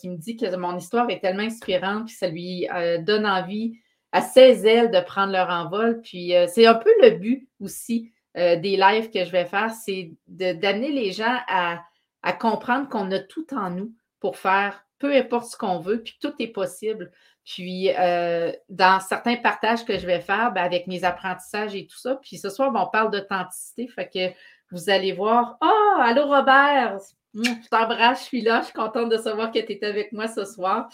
qui 0.00 0.08
me 0.08 0.16
dit 0.16 0.36
que 0.36 0.56
mon 0.56 0.76
histoire 0.76 1.08
est 1.08 1.20
tellement 1.20 1.44
inspirante 1.44 2.06
que 2.06 2.12
ça 2.12 2.26
lui 2.26 2.66
donne 3.02 3.24
envie 3.24 3.78
à 4.10 4.20
ses 4.20 4.66
ailes 4.66 4.90
de 4.90 4.98
prendre 4.98 5.32
leur 5.32 5.50
envol. 5.50 6.00
Puis 6.02 6.32
c'est 6.48 6.66
un 6.66 6.74
peu 6.74 6.90
le 7.00 7.10
but 7.10 7.48
aussi 7.60 8.10
des 8.34 8.76
lives 8.76 9.08
que 9.08 9.24
je 9.24 9.30
vais 9.30 9.44
faire, 9.44 9.70
c'est 9.70 10.10
d'amener 10.26 10.90
les 10.90 11.12
gens 11.12 11.38
à 11.46 12.32
comprendre 12.40 12.88
qu'on 12.88 13.08
a 13.12 13.20
tout 13.20 13.46
en 13.54 13.70
nous 13.70 13.94
pour 14.18 14.36
faire 14.36 14.85
peu 14.98 15.14
importe 15.14 15.50
ce 15.50 15.56
qu'on 15.56 15.78
veut, 15.78 16.02
puis 16.02 16.16
tout 16.20 16.32
est 16.38 16.48
possible. 16.48 17.10
Puis, 17.44 17.90
euh, 17.96 18.52
dans 18.68 18.98
certains 19.00 19.36
partages 19.36 19.84
que 19.84 19.98
je 19.98 20.06
vais 20.06 20.20
faire 20.20 20.52
ben, 20.52 20.64
avec 20.64 20.88
mes 20.88 21.04
apprentissages 21.04 21.76
et 21.76 21.86
tout 21.86 21.98
ça, 21.98 22.16
puis 22.16 22.38
ce 22.38 22.50
soir, 22.50 22.72
ben, 22.72 22.80
on 22.80 22.90
parle 22.90 23.12
d'authenticité, 23.12 23.86
fait 23.86 24.08
que 24.08 24.34
vous 24.72 24.90
allez 24.90 25.12
voir, 25.12 25.56
oh, 25.62 26.00
allô 26.00 26.26
Robert, 26.26 26.98
hum, 27.36 27.44
je 27.44 27.68
t'embrasse, 27.68 28.22
je 28.22 28.24
suis 28.24 28.42
là, 28.42 28.60
je 28.60 28.66
suis 28.66 28.74
contente 28.74 29.10
de 29.10 29.16
savoir 29.16 29.52
que 29.52 29.60
tu 29.60 29.72
es 29.72 29.84
avec 29.84 30.10
moi 30.12 30.26
ce 30.26 30.44
soir. 30.44 30.88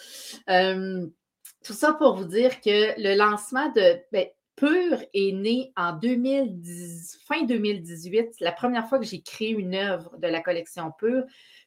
Euh, 0.50 1.06
tout 1.64 1.72
ça 1.72 1.94
pour 1.94 2.16
vous 2.16 2.26
dire 2.26 2.60
que 2.60 3.00
le 3.00 3.16
lancement 3.16 3.70
de 3.70 3.98
ben, 4.12 4.26
Pur 4.56 5.02
est 5.14 5.32
né 5.32 5.72
en 5.76 5.94
2010, 5.94 7.18
fin 7.26 7.44
2018, 7.44 8.40
la 8.40 8.52
première 8.52 8.86
fois 8.88 8.98
que 8.98 9.06
j'ai 9.06 9.22
créé 9.22 9.50
une 9.50 9.74
œuvre 9.74 10.18
de 10.18 10.28
la 10.28 10.40
collection 10.40 10.92
Pur. 10.98 11.24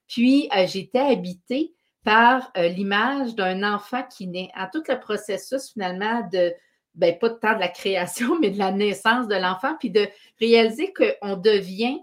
Puis, 0.08 0.48
euh, 0.56 0.68
j'étais 0.68 1.00
habitée 1.00 1.75
par 2.06 2.52
euh, 2.56 2.68
l'image 2.70 3.36
d'un 3.36 3.64
enfant 3.64 4.04
qui 4.04 4.28
naît, 4.28 4.52
à 4.54 4.68
tout 4.68 4.84
le 4.88 5.00
processus 5.00 5.74
finalement 5.74 6.22
de, 6.32 6.54
ben, 6.94 7.18
pas 7.18 7.30
de 7.30 7.34
temps 7.34 7.56
de 7.56 7.60
la 7.60 7.68
création, 7.68 8.40
mais 8.40 8.52
de 8.52 8.60
la 8.60 8.72
naissance 8.72 9.28
de 9.28 9.36
l'enfant, 9.36 9.76
puis 9.80 9.90
de 9.90 10.08
réaliser 10.40 10.94
qu'on 10.94 11.36
devient 11.36 12.00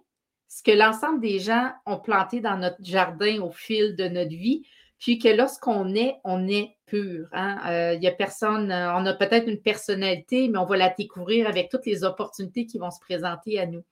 ce 0.48 0.62
que 0.62 0.72
l'ensemble 0.72 1.20
des 1.20 1.38
gens 1.38 1.70
ont 1.86 1.98
planté 1.98 2.40
dans 2.40 2.58
notre 2.58 2.82
jardin 2.82 3.40
au 3.40 3.50
fil 3.52 3.96
de 3.96 4.08
notre 4.08 4.34
vie, 4.34 4.66
puis 4.98 5.18
que 5.18 5.28
lorsqu'on 5.28 5.94
est, 5.94 6.16
on 6.24 6.46
est 6.46 6.76
pur. 6.84 7.28
Hein. 7.32 7.60
Euh, 7.66 7.94
il 7.94 8.00
n'y 8.00 8.08
a 8.08 8.12
personne, 8.12 8.70
euh, 8.70 8.94
on 8.94 9.06
a 9.06 9.14
peut-être 9.14 9.48
une 9.48 9.62
personnalité, 9.62 10.48
mais 10.48 10.58
on 10.58 10.66
va 10.66 10.76
la 10.76 10.90
découvrir 10.90 11.48
avec 11.48 11.70
toutes 11.70 11.86
les 11.86 12.04
opportunités 12.04 12.66
qui 12.66 12.78
vont 12.78 12.90
se 12.90 13.00
présenter 13.00 13.58
à 13.58 13.66
nous. 13.66 13.84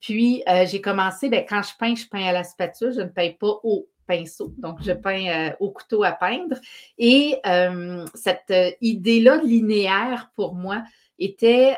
Puis, 0.00 0.42
j'ai 0.66 0.82
commencé, 0.82 1.30
ben, 1.30 1.46
quand 1.48 1.62
je 1.62 1.70
peins, 1.78 1.94
je 1.94 2.06
peins 2.06 2.26
à 2.26 2.32
la 2.32 2.44
spatule, 2.44 2.92
je 2.92 3.00
ne 3.00 3.08
peins 3.08 3.30
pas 3.40 3.58
au 3.62 3.88
pinceau. 4.06 4.52
Donc, 4.58 4.78
je 4.82 4.92
peins 4.92 5.26
euh, 5.28 5.50
au 5.60 5.70
couteau 5.70 6.04
à 6.04 6.12
peindre. 6.12 6.56
Et 6.98 7.36
euh, 7.46 8.04
cette 8.14 8.50
euh, 8.50 8.70
idée-là 8.80 9.38
linéaire, 9.42 10.30
pour 10.36 10.54
moi, 10.54 10.82
était 11.18 11.76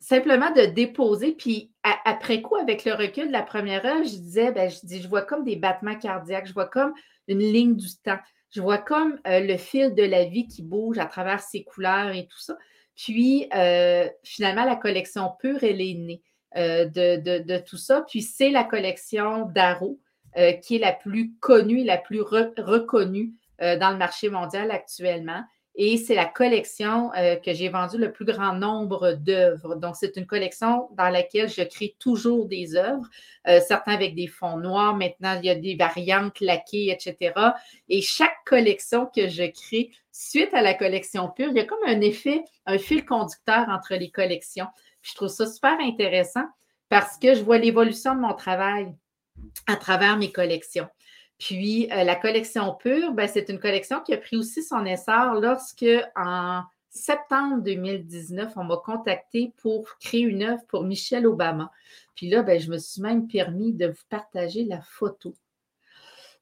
simplement 0.00 0.50
de 0.52 0.66
déposer. 0.66 1.32
Puis, 1.32 1.72
après 2.04 2.40
coup, 2.40 2.56
avec 2.56 2.84
le 2.84 2.94
recul 2.94 3.28
de 3.28 3.32
la 3.32 3.42
première 3.42 3.84
heure, 3.84 4.04
je 4.04 4.10
disais, 4.10 4.52
ben, 4.52 4.70
je 4.70 4.78
dis, 4.84 5.02
je 5.02 5.08
vois 5.08 5.22
comme 5.22 5.44
des 5.44 5.56
battements 5.56 5.96
cardiaques, 5.96 6.46
je 6.46 6.54
vois 6.54 6.68
comme 6.68 6.92
une 7.28 7.40
ligne 7.40 7.76
du 7.76 7.88
temps, 8.04 8.18
je 8.50 8.60
vois 8.60 8.78
comme 8.78 9.18
le 9.26 9.56
fil 9.56 9.94
de 9.94 10.02
la 10.04 10.24
vie 10.24 10.46
qui 10.46 10.62
bouge 10.62 10.98
à 10.98 11.06
travers 11.06 11.40
ses 11.40 11.64
couleurs 11.64 12.14
et 12.14 12.26
tout 12.26 12.38
ça. 12.38 12.56
Puis, 12.94 13.48
finalement, 14.22 14.64
la 14.64 14.76
collection 14.76 15.32
pure, 15.40 15.62
elle 15.62 15.80
est 15.80 15.94
née 15.94 16.22
euh, 16.56 16.86
de, 16.86 17.58
tout 17.58 17.76
ça. 17.76 18.02
Puis, 18.08 18.22
c'est 18.22 18.48
la 18.50 18.64
collection 18.64 19.46
Darrow 20.36 20.60
qui 20.60 20.76
est 20.76 20.80
la 20.80 20.92
plus 20.92 21.32
connue, 21.40 21.84
la 21.84 21.98
plus 21.98 22.20
reconnue 22.20 23.32
dans 23.58 23.90
le 23.90 23.96
marché 23.96 24.28
mondial 24.28 24.70
actuellement. 24.70 25.42
Et 25.78 25.98
c'est 25.98 26.14
la 26.14 26.24
collection 26.24 27.12
euh, 27.14 27.36
que 27.36 27.52
j'ai 27.52 27.68
vendue 27.68 27.98
le 27.98 28.10
plus 28.10 28.24
grand 28.24 28.54
nombre 28.54 29.12
d'œuvres. 29.12 29.74
Donc, 29.74 29.94
c'est 29.96 30.16
une 30.16 30.26
collection 30.26 30.88
dans 30.96 31.10
laquelle 31.10 31.50
je 31.50 31.62
crée 31.62 31.94
toujours 31.98 32.46
des 32.46 32.76
œuvres, 32.76 33.06
euh, 33.46 33.60
certains 33.60 33.92
avec 33.92 34.14
des 34.14 34.26
fonds 34.26 34.56
noirs. 34.56 34.96
Maintenant, 34.96 35.38
il 35.38 35.44
y 35.44 35.50
a 35.50 35.54
des 35.54 35.76
variantes 35.76 36.40
laquées, 36.40 36.90
etc. 36.90 37.34
Et 37.90 38.00
chaque 38.00 38.38
collection 38.46 39.04
que 39.14 39.28
je 39.28 39.44
crée, 39.50 39.90
suite 40.12 40.54
à 40.54 40.62
la 40.62 40.72
collection 40.72 41.28
pure, 41.28 41.50
il 41.50 41.56
y 41.56 41.60
a 41.60 41.64
comme 41.64 41.86
un 41.86 42.00
effet, 42.00 42.42
un 42.64 42.78
fil 42.78 43.04
conducteur 43.04 43.68
entre 43.68 43.96
les 43.96 44.10
collections. 44.10 44.68
je 45.02 45.14
trouve 45.14 45.28
ça 45.28 45.46
super 45.46 45.78
intéressant 45.78 46.44
parce 46.88 47.18
que 47.18 47.34
je 47.34 47.42
vois 47.42 47.58
l'évolution 47.58 48.14
de 48.14 48.20
mon 48.20 48.32
travail 48.32 48.94
à 49.66 49.76
travers 49.76 50.16
mes 50.16 50.32
collections. 50.32 50.88
Puis 51.38 51.90
euh, 51.92 52.04
la 52.04 52.16
collection 52.16 52.74
pure, 52.74 53.12
ben, 53.12 53.28
c'est 53.28 53.48
une 53.48 53.58
collection 53.58 54.00
qui 54.00 54.14
a 54.14 54.16
pris 54.16 54.36
aussi 54.36 54.62
son 54.62 54.84
essor 54.84 55.34
lorsque, 55.34 55.86
en 56.14 56.62
septembre 56.88 57.62
2019, 57.62 58.52
on 58.56 58.64
m'a 58.64 58.76
contacté 58.78 59.52
pour 59.58 59.86
créer 59.98 60.22
une 60.22 60.42
œuvre 60.42 60.62
pour 60.68 60.84
Michelle 60.84 61.26
Obama. 61.26 61.70
Puis 62.14 62.28
là, 62.28 62.42
ben, 62.42 62.58
je 62.58 62.70
me 62.70 62.78
suis 62.78 63.02
même 63.02 63.28
permis 63.28 63.72
de 63.72 63.88
vous 63.88 64.04
partager 64.08 64.64
la 64.64 64.80
photo. 64.80 65.34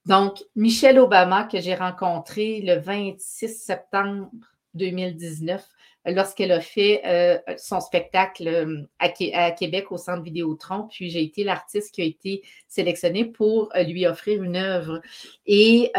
Donc, 0.06 0.44
Michelle 0.54 0.98
Obama, 0.98 1.44
que 1.44 1.60
j'ai 1.60 1.74
rencontrée 1.74 2.60
le 2.60 2.78
26 2.78 3.48
septembre 3.48 4.30
2019, 4.74 5.66
lorsqu'elle 6.06 6.52
a 6.52 6.60
fait 6.60 7.02
euh, 7.06 7.38
son 7.56 7.80
spectacle 7.80 8.46
euh, 8.48 8.82
à, 8.98 9.50
Québec 9.50 9.90
au 9.90 9.96
Centre 9.96 10.22
Vidéotron. 10.22 10.88
Puis 10.88 11.10
j'ai 11.10 11.22
été 11.22 11.44
l'artiste 11.44 11.94
qui 11.94 12.02
a 12.02 12.04
été 12.04 12.42
sélectionné 12.68 13.24
pour 13.24 13.74
euh, 13.74 13.82
lui 13.82 14.06
offrir 14.06 14.42
une 14.42 14.56
œuvre. 14.56 15.00
Et 15.46 15.92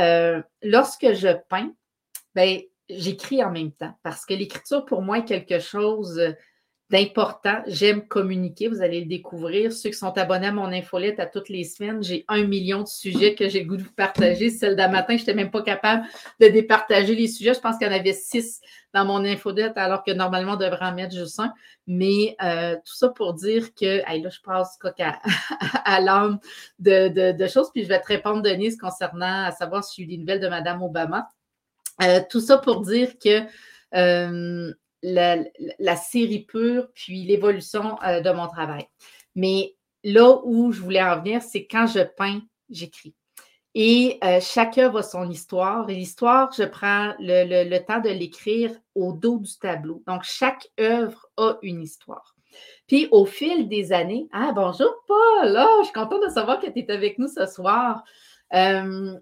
lorsque 0.61 1.13
je 1.13 1.35
peins, 1.49 1.73
ben, 2.35 2.59
j'écris 2.89 3.43
en 3.43 3.51
même 3.51 3.71
temps 3.71 3.97
parce 4.03 4.25
que 4.25 4.33
l'écriture 4.33 4.85
pour 4.85 5.01
moi 5.01 5.19
est 5.19 5.25
quelque 5.25 5.59
chose 5.59 6.21
d'important. 6.89 7.63
J'aime 7.65 8.07
communiquer, 8.07 8.67
vous 8.67 8.81
allez 8.81 9.01
le 9.01 9.07
découvrir. 9.07 9.73
Ceux 9.73 9.89
qui 9.89 9.97
sont 9.97 10.15
abonnés 10.17 10.47
à 10.47 10.51
mon 10.51 10.71
infolette 10.71 11.19
à 11.19 11.25
toutes 11.25 11.49
les 11.49 11.63
semaines, 11.63 12.03
j'ai 12.03 12.25
un 12.27 12.43
million 12.43 12.83
de 12.83 12.87
sujets 12.87 13.33
que 13.33 13.49
j'ai 13.49 13.61
le 13.61 13.67
goût 13.67 13.77
de 13.77 13.83
vous 13.83 13.93
partager. 13.93 14.49
Celle 14.51 14.75
d'un 14.75 14.89
matin, 14.89 15.15
je 15.15 15.21
n'étais 15.21 15.33
même 15.33 15.49
pas 15.49 15.63
capable 15.63 16.05
de 16.39 16.47
départager 16.47 17.15
les 17.15 17.27
sujets. 17.27 17.55
Je 17.55 17.59
pense 17.59 17.77
qu'il 17.77 17.87
y 17.87 17.89
en 17.89 17.93
avait 17.93 18.13
six 18.13 18.61
dans 18.93 19.03
mon 19.03 19.25
infolette, 19.25 19.77
alors 19.77 20.03
que 20.03 20.11
normalement, 20.11 20.53
on 20.53 20.57
devrait 20.57 20.85
en 20.85 20.93
mettre 20.93 21.15
juste 21.15 21.39
un. 21.39 21.53
Mais 21.87 22.35
euh, 22.43 22.75
tout 22.75 22.93
ça 22.93 23.09
pour 23.09 23.33
dire 23.33 23.73
que, 23.73 24.01
là, 24.01 24.29
je 24.29 24.39
passe 24.41 24.77
coq 24.77 24.99
à, 24.99 25.19
à 25.85 25.99
l'âme 26.01 26.39
de, 26.77 27.47
choses, 27.47 27.71
puis 27.71 27.83
je 27.83 27.89
vais 27.89 27.99
te 27.99 28.07
répondre, 28.07 28.43
Denise, 28.43 28.77
concernant 28.77 29.45
à 29.45 29.51
savoir 29.51 29.83
si 29.83 29.95
j'ai 29.95 30.03
eu 30.03 30.07
des 30.07 30.17
nouvelles 30.17 30.39
de 30.39 30.47
Mme 30.47 30.83
Obama. 30.83 31.29
Euh, 32.03 32.21
tout 32.29 32.41
ça 32.41 32.57
pour 32.57 32.81
dire 32.81 33.17
que 33.17 33.43
euh, 33.95 34.73
la, 35.05 35.95
série 35.95 36.45
pure, 36.45 36.87
puis 36.93 37.23
l'évolution 37.23 37.97
euh, 38.03 38.21
de 38.21 38.31
mon 38.31 38.47
travail. 38.47 38.87
Mais 39.35 39.75
là 40.03 40.39
où 40.43 40.71
je 40.71 40.81
voulais 40.81 41.03
en 41.03 41.19
venir, 41.19 41.41
c'est 41.41 41.67
quand 41.67 41.87
je 41.87 42.01
peins, 42.01 42.41
j'écris. 42.69 43.13
Et 43.77 44.17
euh, 44.23 44.39
chaque 44.39 44.77
œuvre 44.77 44.99
a 44.99 45.03
son 45.03 45.29
histoire. 45.29 45.89
Et 45.89 45.95
l'histoire, 45.95 46.49
je 46.57 46.63
prends 46.63 47.13
le, 47.19 47.77
temps 47.79 47.99
de 47.99 48.09
l'écrire 48.09 48.71
au 48.95 49.11
dos 49.11 49.39
du 49.39 49.57
tableau. 49.59 50.01
Donc, 50.07 50.23
chaque 50.23 50.69
œuvre 50.79 51.27
a 51.35 51.57
une 51.61 51.81
histoire. 51.81 52.35
Puis, 52.87 53.09
au 53.11 53.25
fil 53.25 53.67
des 53.67 53.91
années, 53.91 54.29
ah, 54.31 54.53
bonjour 54.55 54.93
Paul, 55.07 55.57
oh, 55.59 55.79
je 55.79 55.85
suis 55.85 55.93
contente 55.93 56.23
de 56.23 56.29
savoir 56.29 56.61
que 56.61 56.67
tu 56.67 56.79
es 56.79 56.89
avec 56.89 57.19
nous 57.19 57.27
ce 57.27 57.45
soir. 57.45 58.03
Euh, 58.53 59.19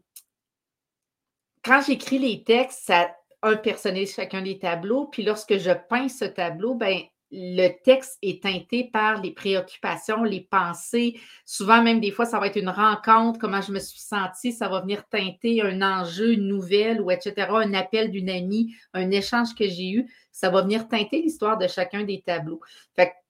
quand 1.65 1.81
j'écris 1.81 2.19
les 2.19 2.43
textes, 2.43 2.83
ça, 2.85 3.09
un 3.43 3.57
personnage 3.57 4.13
chacun 4.15 4.41
des 4.41 4.57
tableaux. 4.57 5.05
Puis 5.05 5.23
lorsque 5.23 5.57
je 5.57 5.71
peins 5.89 6.09
ce 6.09 6.25
tableau, 6.25 6.75
ben, 6.75 7.01
le 7.35 7.69
texte 7.83 8.19
est 8.21 8.43
teinté 8.43 8.89
par 8.93 9.19
les 9.21 9.31
préoccupations, 9.31 10.23
les 10.23 10.41
pensées. 10.41 11.19
Souvent, 11.45 11.81
même 11.81 11.99
des 11.99 12.11
fois, 12.11 12.25
ça 12.25 12.39
va 12.39 12.45
être 12.45 12.59
une 12.59 12.69
rencontre, 12.69 13.39
comment 13.39 13.61
je 13.61 13.71
me 13.71 13.79
suis 13.79 13.99
sentie, 13.99 14.51
ça 14.51 14.69
va 14.69 14.81
venir 14.81 15.07
teinter 15.09 15.63
un 15.63 15.81
enjeu, 15.81 16.33
une 16.33 16.47
nouvelle 16.47 17.01
ou 17.01 17.09
etc., 17.09 17.47
un 17.49 17.73
appel 17.73 18.11
d'une 18.11 18.29
amie, 18.29 18.75
un 18.93 19.09
échange 19.09 19.55
que 19.55 19.67
j'ai 19.67 19.89
eu. 19.89 20.13
Ça 20.31 20.51
va 20.51 20.61
venir 20.61 20.87
teinter 20.87 21.21
l'histoire 21.21 21.57
de 21.57 21.67
chacun 21.67 22.03
des 22.03 22.21
tableaux. 22.21 22.61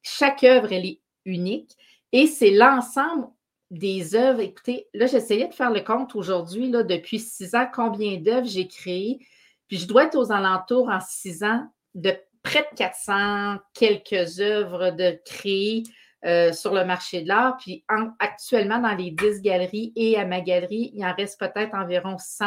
Chaque 0.02 0.44
œuvre, 0.44 0.74
elle 0.74 0.86
est 0.86 1.00
unique 1.24 1.72
et 2.12 2.28
c'est 2.28 2.52
l'ensemble 2.52 3.28
des 3.72 4.16
œuvres. 4.16 4.42
Écoutez, 4.42 4.88
là, 4.94 5.06
j'essayais 5.06 5.48
de 5.48 5.54
faire 5.54 5.72
le 5.72 5.80
compte 5.80 6.14
aujourd'hui, 6.14 6.70
là, 6.70 6.84
depuis 6.84 7.20
six 7.20 7.56
ans, 7.56 7.68
combien 7.74 8.18
d'œuvres 8.18 8.48
j'ai 8.48 8.68
créées 8.68 9.20
puis 9.68 9.78
je 9.78 9.88
dois 9.88 10.06
être 10.06 10.16
aux 10.16 10.32
alentours 10.32 10.90
en 10.90 11.00
six 11.00 11.44
ans 11.44 11.64
de 11.96 12.16
près 12.44 12.68
de 12.72 12.76
400 12.76 13.58
quelques 13.74 14.40
œuvres 14.40 14.92
de 14.92 15.20
créer 15.26 15.84
euh, 16.26 16.54
sur 16.54 16.74
le 16.74 16.86
marché 16.86 17.22
de 17.22 17.28
l'art. 17.28 17.58
Puis 17.58 17.84
actuellement, 18.20 18.80
dans 18.80 18.96
les 18.96 19.12
10 19.12 19.42
galeries 19.42 19.94
et 19.96 20.18
à 20.18 20.26
ma 20.26 20.42
galerie, 20.42 20.92
il 20.94 21.04
en 21.06 21.14
reste 21.14 21.40
peut-être 21.40 21.74
environ 21.74 22.18
100 22.18 22.46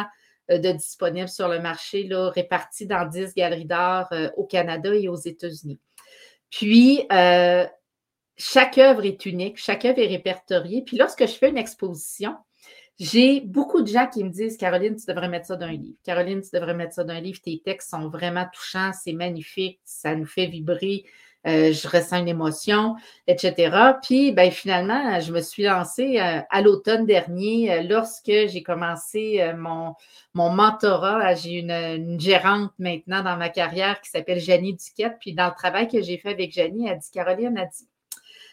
euh, 0.51 0.57
de 0.59 0.71
disponibles 0.71 1.29
sur 1.29 1.47
le 1.47 1.59
marché, 1.59 2.03
là, 2.03 2.29
répartis 2.29 2.87
dans 2.87 3.05
10 3.05 3.33
galeries 3.35 3.65
d'art 3.65 4.07
euh, 4.13 4.29
au 4.37 4.45
Canada 4.45 4.93
et 4.95 5.07
aux 5.07 5.15
États-Unis. 5.15 5.79
Puis, 6.49 7.05
chaque 8.39 8.77
œuvre 8.77 9.05
est 9.05 9.25
unique, 9.25 9.57
chaque 9.57 9.83
œuvre 9.85 9.99
est 9.99 10.07
répertoriée. 10.07 10.83
Puis 10.83 10.95
lorsque 10.97 11.25
je 11.25 11.33
fais 11.33 11.49
une 11.49 11.57
exposition, 11.57 12.35
j'ai 12.99 13.41
beaucoup 13.41 13.81
de 13.81 13.87
gens 13.87 14.07
qui 14.07 14.23
me 14.23 14.29
disent 14.29 14.57
Caroline, 14.57 14.95
tu 14.95 15.05
devrais 15.05 15.29
mettre 15.29 15.45
ça 15.45 15.55
dans 15.55 15.67
un 15.67 15.71
livre. 15.71 15.97
Caroline, 16.03 16.41
tu 16.41 16.49
devrais 16.53 16.73
mettre 16.73 16.93
ça 16.95 17.03
dans 17.03 17.13
un 17.13 17.21
livre. 17.21 17.39
Tes 17.41 17.61
textes 17.63 17.91
sont 17.91 18.09
vraiment 18.09 18.45
touchants, 18.51 18.91
c'est 18.93 19.13
magnifique, 19.13 19.79
ça 19.83 20.15
nous 20.15 20.25
fait 20.25 20.47
vibrer. 20.47 21.05
Euh, 21.45 21.71
je 21.71 21.87
ressens 21.87 22.17
une 22.17 22.27
émotion, 22.27 22.95
etc. 23.27 23.93
Puis, 24.01 24.31
ben, 24.33 24.51
finalement, 24.51 25.19
je 25.19 25.31
me 25.31 25.39
suis 25.39 25.63
lancée 25.63 26.19
euh, 26.19 26.41
à 26.49 26.61
l'automne 26.61 27.05
dernier 27.05 27.71
euh, 27.71 27.83
lorsque 27.83 28.25
j'ai 28.25 28.63
commencé 28.63 29.53
mon, 29.55 29.93
mon 30.33 30.49
mentorat. 30.49 31.35
J'ai 31.35 31.59
une, 31.59 31.71
une, 31.71 32.19
gérante 32.19 32.71
maintenant 32.79 33.23
dans 33.23 33.37
ma 33.37 33.49
carrière 33.49 34.01
qui 34.01 34.09
s'appelle 34.09 34.39
Janie 34.39 34.75
Duquette. 34.75 35.17
Puis, 35.21 35.33
dans 35.33 35.47
le 35.47 35.55
travail 35.55 35.87
que 35.87 36.01
j'ai 36.01 36.17
fait 36.17 36.29
avec 36.29 36.51
Janie, 36.51 36.87
elle 36.89 36.97
dit 36.97 37.11
Caroline, 37.13 37.57
elle 37.57 37.69
dit 37.69 37.87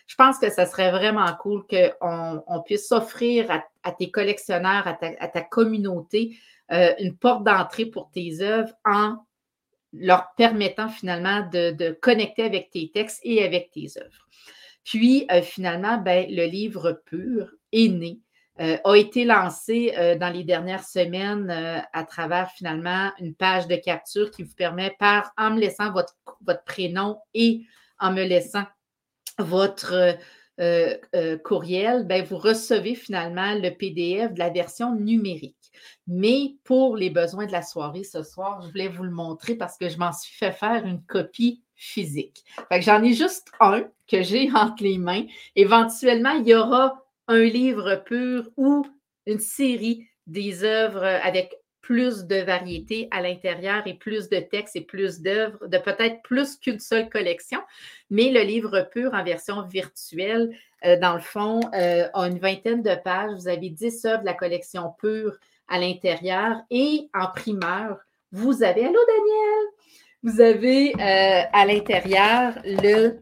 je 0.06 0.16
pense 0.16 0.38
que 0.38 0.50
ça 0.50 0.66
serait 0.66 0.90
vraiment 0.90 1.32
cool 1.40 1.64
qu'on 1.66 2.42
on 2.46 2.62
puisse 2.62 2.92
offrir 2.92 3.50
à, 3.82 3.92
tes 3.92 4.10
collectionneurs, 4.10 4.86
à 4.86 4.94
ta, 5.28 5.40
communauté, 5.40 6.36
euh, 6.72 6.92
une 6.98 7.16
porte 7.16 7.44
d'entrée 7.44 7.86
pour 7.86 8.10
tes 8.10 8.40
œuvres 8.40 8.72
en 8.84 9.16
leur 9.92 10.34
permettant 10.36 10.88
finalement 10.88 11.48
de, 11.52 11.98
connecter 12.00 12.42
avec 12.42 12.70
tes 12.70 12.90
textes 12.92 13.20
et 13.22 13.44
avec 13.44 13.70
tes 13.70 13.88
œuvres. 13.98 14.28
Puis, 14.82 15.26
euh, 15.30 15.40
finalement, 15.40 15.98
ben, 15.98 16.26
le 16.28 16.44
livre 16.46 17.00
pur 17.06 17.50
est 17.72 17.88
né. 17.88 18.18
Euh, 18.60 18.76
a 18.84 18.94
été 18.94 19.24
lancé 19.24 19.92
dans 20.20 20.32
les 20.32 20.44
dernières 20.44 20.84
semaines 20.84 21.50
à 21.92 22.04
travers 22.04 22.52
finalement 22.52 23.10
une 23.18 23.34
page 23.34 23.66
de 23.66 23.74
capture 23.74 24.30
qui 24.30 24.44
vous 24.44 24.54
permet, 24.54 24.94
par, 24.98 25.32
en 25.36 25.50
me 25.50 25.58
laissant 25.58 25.90
votre, 25.90 26.14
votre 26.46 26.62
prénom 26.62 27.18
et 27.32 27.62
en 27.98 28.12
me 28.12 28.22
laissant 28.22 28.62
votre 29.38 30.16
euh, 30.60 30.96
euh, 31.16 31.36
courriel, 31.38 32.06
ben, 32.06 32.24
vous 32.24 32.36
recevez 32.36 32.94
finalement 32.94 33.54
le 33.54 33.70
PDF 33.70 34.32
de 34.34 34.38
la 34.38 34.50
version 34.50 34.94
numérique. 34.94 35.56
Mais 36.06 36.54
pour 36.62 36.96
les 36.96 37.10
besoins 37.10 37.46
de 37.46 37.52
la 37.52 37.62
soirée 37.62 38.04
ce 38.04 38.22
soir, 38.22 38.62
je 38.62 38.68
voulais 38.68 38.88
vous 38.88 39.02
le 39.02 39.10
montrer 39.10 39.56
parce 39.56 39.76
que 39.76 39.88
je 39.88 39.98
m'en 39.98 40.12
suis 40.12 40.34
fait 40.36 40.52
faire 40.52 40.86
une 40.86 41.02
copie 41.02 41.62
physique. 41.74 42.44
j'en 42.70 43.02
ai 43.02 43.14
juste 43.14 43.50
un 43.58 43.82
que 44.06 44.22
j'ai 44.22 44.48
entre 44.54 44.84
les 44.84 44.98
mains. 44.98 45.24
Éventuellement, 45.56 46.34
il 46.34 46.46
y 46.46 46.54
aura 46.54 47.04
un 47.26 47.40
livre 47.40 47.96
pur 48.04 48.48
ou 48.56 48.86
une 49.26 49.40
série 49.40 50.06
des 50.26 50.62
œuvres 50.62 51.04
avec 51.04 51.58
plus 51.84 52.24
de 52.24 52.36
variété 52.36 53.08
à 53.10 53.20
l'intérieur 53.20 53.86
et 53.86 53.92
plus 53.92 54.30
de 54.30 54.38
textes 54.38 54.74
et 54.74 54.80
plus 54.80 55.20
d'œuvres, 55.20 55.66
de 55.66 55.76
peut-être 55.76 56.22
plus 56.22 56.56
qu'une 56.56 56.78
seule 56.78 57.10
collection. 57.10 57.60
Mais 58.08 58.30
le 58.30 58.40
livre 58.40 58.88
pur 58.90 59.12
en 59.12 59.22
version 59.22 59.60
virtuelle, 59.66 60.56
euh, 60.86 60.98
dans 60.98 61.12
le 61.12 61.20
fond, 61.20 61.60
euh, 61.74 62.08
a 62.14 62.26
une 62.26 62.38
vingtaine 62.38 62.82
de 62.82 62.94
pages. 62.94 63.32
Vous 63.34 63.48
avez 63.48 63.68
10 63.68 64.06
œuvres 64.06 64.20
de 64.20 64.24
la 64.24 64.32
collection 64.32 64.94
pure 64.98 65.36
à 65.68 65.78
l'intérieur 65.78 66.56
et 66.70 67.10
en 67.12 67.26
primeur, 67.26 67.98
vous 68.32 68.62
avez, 68.62 68.86
allô 68.86 69.00
Daniel, 69.06 69.64
vous 70.22 70.40
avez 70.40 70.94
euh, 70.94 71.42
à 71.52 71.66
l'intérieur 71.66 72.54
le 72.64 73.18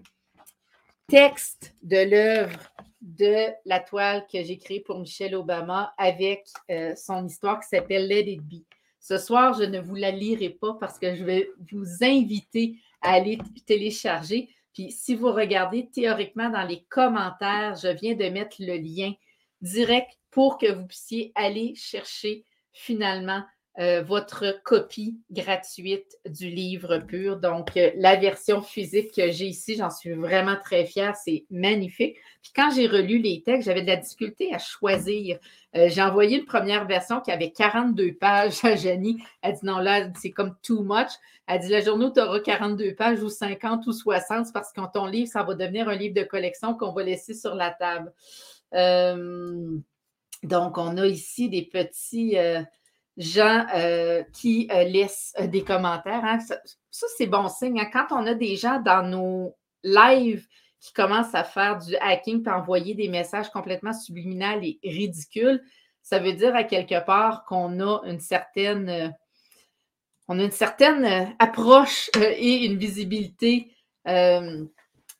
texte 1.09 1.75
de 1.83 2.09
l'œuvre 2.09 2.61
de 3.03 3.49
la 3.65 3.81
toile 3.81 4.27
que 4.33 4.43
j'ai 4.43 4.59
créée 4.59 4.81
pour 4.81 4.99
Michelle 5.01 5.35
Obama 5.35 5.93
avec 5.99 6.47
euh, 6.71 6.95
son 6.97 7.27
histoire 7.27 7.61
qui 7.61 7.69
s'appelle 7.69 8.09
Let 8.09 8.31
It 8.33 8.43
Be. 8.43 8.65
Ce 9.01 9.19
soir, 9.19 9.55
je 9.55 9.65
ne 9.65 9.81
vous 9.81 9.97
la 9.97 10.13
lirai 10.13 10.51
pas 10.51 10.75
parce 10.79 10.99
que 10.99 11.15
je 11.17 11.25
vais 11.25 11.51
vous 11.73 12.05
inviter 12.05 12.77
à 13.01 13.15
aller 13.15 13.39
télécharger. 13.67 14.49
Puis 14.73 14.93
si 14.93 15.17
vous 15.17 15.33
regardez 15.33 15.91
théoriquement 15.91 16.49
dans 16.49 16.63
les 16.63 16.85
commentaires, 16.89 17.75
je 17.75 17.89
viens 17.89 18.15
de 18.15 18.29
mettre 18.29 18.57
le 18.61 18.77
lien 18.77 19.13
direct 19.61 20.17
pour 20.31 20.57
que 20.57 20.73
vous 20.73 20.87
puissiez 20.87 21.33
aller 21.35 21.75
chercher 21.75 22.45
finalement 22.73 23.43
euh, 23.79 24.03
votre 24.03 24.63
copie 24.65 25.17
gratuite 25.31 26.19
du 26.27 26.51
livre 26.51 26.99
pur. 26.99 27.39
Donc, 27.39 27.75
euh, 27.79 27.91
la 27.97 28.17
version 28.17 28.61
physique 28.61 29.15
que 29.15 29.31
j'ai 29.31 29.47
ici, 29.47 29.77
j'en 29.77 29.89
suis 29.89 30.13
vraiment 30.13 30.57
très 30.63 30.85
fière. 30.85 31.17
C'est 31.17 31.47
magnifique. 31.51 32.17
Puis 32.43 32.53
quand 32.55 32.71
j'ai 32.71 32.87
relu 32.87 33.17
les 33.17 33.43
textes, 33.43 33.65
j'avais 33.65 33.81
de 33.81 33.87
la 33.87 33.97
difficulté 33.97 34.55
à 34.55 34.59
choisir. 34.59 35.39
Euh, 35.75 35.89
j'ai 35.89 36.03
envoyé 36.03 36.41
une 36.41 36.45
première 36.45 36.87
version 36.87 37.23
qui 37.23 37.31
avait 37.31 37.51
42 37.51 38.13
pages 38.13 38.63
à 38.63 38.77
Jenny. 38.77 39.23
Elle 39.41 39.55
dit 39.55 39.65
non, 39.65 39.79
là, 39.79 40.07
c'est 40.21 40.33
comme 40.33 40.55
too 40.63 40.83
much. 40.83 41.13
Elle 41.47 41.61
dit 41.61 41.69
la 41.71 41.81
journée 41.81 42.05
où 42.05 42.13
tu 42.13 42.21
auras 42.21 42.41
42 42.41 42.95
pages 42.95 43.23
ou 43.23 43.31
50 43.31 43.87
ou 43.87 43.93
60, 43.93 44.47
c'est 44.47 44.53
parce 44.53 44.71
que 44.71 44.83
ton 44.93 45.07
livre, 45.07 45.31
ça 45.31 45.45
va 45.45 45.55
devenir 45.55 45.89
un 45.89 45.97
livre 45.97 46.15
de 46.15 46.25
collection 46.25 46.75
qu'on 46.75 46.93
va 46.93 47.05
laisser 47.05 47.33
sur 47.33 47.55
la 47.55 47.71
table. 47.71 48.13
donc, 50.43 50.77
on 50.77 50.97
a 50.99 51.07
ici 51.07 51.49
des 51.49 51.63
petits 51.63 52.37
gens 53.17 53.67
euh, 53.75 54.23
qui 54.33 54.69
euh, 54.73 54.85
laissent 54.85 55.35
euh, 55.39 55.47
des 55.47 55.63
commentaires. 55.63 56.25
Hein. 56.25 56.39
Ça, 56.41 57.07
c'est 57.17 57.27
bon 57.27 57.49
signe. 57.49 57.81
Hein. 57.81 57.91
Quand 57.93 58.07
on 58.11 58.27
a 58.27 58.35
des 58.35 58.57
gens 58.57 58.81
dans 58.81 59.07
nos 59.07 59.57
lives 59.83 60.47
qui 60.81 60.93
commencent 60.93 61.35
à 61.35 61.45
faire 61.45 61.79
du 61.79 61.97
hacking 61.97 62.45
et 62.47 62.51
envoyer 62.51 62.95
des 62.95 63.09
messages 63.09 63.51
complètement 63.51 63.93
subliminaux 63.93 64.61
et 64.63 64.79
ridicules, 64.91 65.63
ça 66.03 66.19
veut 66.19 66.33
dire 66.33 66.57
à 66.57 66.65
quelque 66.65 67.05
part 67.05 67.45
qu'on 67.45 67.81
a 67.81 68.01
une 68.07 68.19
certaine, 68.19 69.15
a 70.29 70.35
une 70.35 70.51
certaine 70.51 71.35
approche 71.39 72.11
et 72.17 72.65
une 72.67 72.77
visibilité 72.77 73.71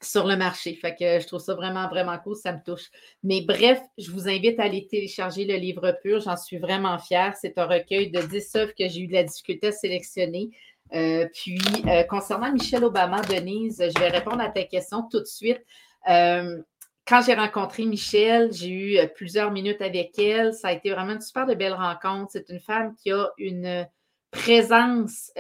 sur 0.05 0.27
le 0.27 0.37
marché. 0.37 0.75
Fait 0.75 0.95
que 0.95 1.21
je 1.21 1.27
trouve 1.27 1.41
ça 1.41 1.55
vraiment, 1.55 1.89
vraiment 1.89 2.19
cool, 2.19 2.37
ça 2.37 2.53
me 2.53 2.63
touche. 2.65 2.91
Mais 3.23 3.41
bref, 3.43 3.81
je 3.99 4.11
vous 4.11 4.29
invite 4.29 4.59
à 4.61 4.65
aller 4.65 4.87
télécharger 4.87 5.45
le 5.45 5.55
livre 5.55 5.97
pur. 6.03 6.21
J'en 6.21 6.37
suis 6.37 6.59
vraiment 6.59 6.99
fière. 6.99 7.35
C'est 7.41 7.59
un 7.59 7.67
recueil 7.67 8.11
de 8.11 8.21
10 8.21 8.57
œuvres 8.57 8.73
que 8.79 8.89
j'ai 8.89 9.01
eu 9.01 9.07
de 9.07 9.13
la 9.13 9.25
difficulté 9.25 9.69
à 9.69 9.73
sélectionner. 9.73 10.51
Euh, 10.95 11.27
puis, 11.33 11.59
euh, 11.87 12.03
concernant 12.05 12.53
Michelle 12.53 12.85
Obama, 12.85 13.23
Denise, 13.23 13.83
je 13.83 14.01
vais 14.01 14.09
répondre 14.09 14.41
à 14.41 14.49
ta 14.49 14.65
question 14.65 15.09
tout 15.11 15.21
de 15.21 15.27
suite. 15.27 15.63
Euh, 16.09 16.61
quand 17.07 17.23
j'ai 17.23 17.35
rencontré 17.35 17.85
Michelle, 17.85 18.53
j'ai 18.53 18.69
eu 18.69 19.09
plusieurs 19.15 19.51
minutes 19.51 19.81
avec 19.81 20.19
elle. 20.19 20.53
Ça 20.53 20.69
a 20.69 20.73
été 20.73 20.91
vraiment 20.91 21.13
une 21.13 21.21
super 21.21 21.47
de 21.47 21.55
belle 21.55 21.75
rencontre. 21.75 22.31
C'est 22.33 22.49
une 22.49 22.61
femme 22.61 22.95
qui 22.95 23.11
a 23.11 23.29
une 23.39 23.89
présence 24.31 25.33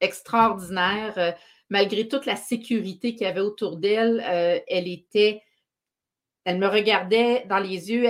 extraordinaire 0.00 1.36
malgré 1.70 2.08
toute 2.08 2.26
la 2.26 2.36
sécurité 2.36 3.14
qu'il 3.14 3.26
y 3.26 3.30
avait 3.30 3.40
autour 3.40 3.76
d'elle, 3.76 4.22
euh, 4.28 4.58
elle 4.68 4.88
était, 4.88 5.42
elle 6.44 6.58
me 6.58 6.66
regardait 6.66 7.46
dans 7.48 7.60
les 7.60 7.90
yeux. 7.90 8.06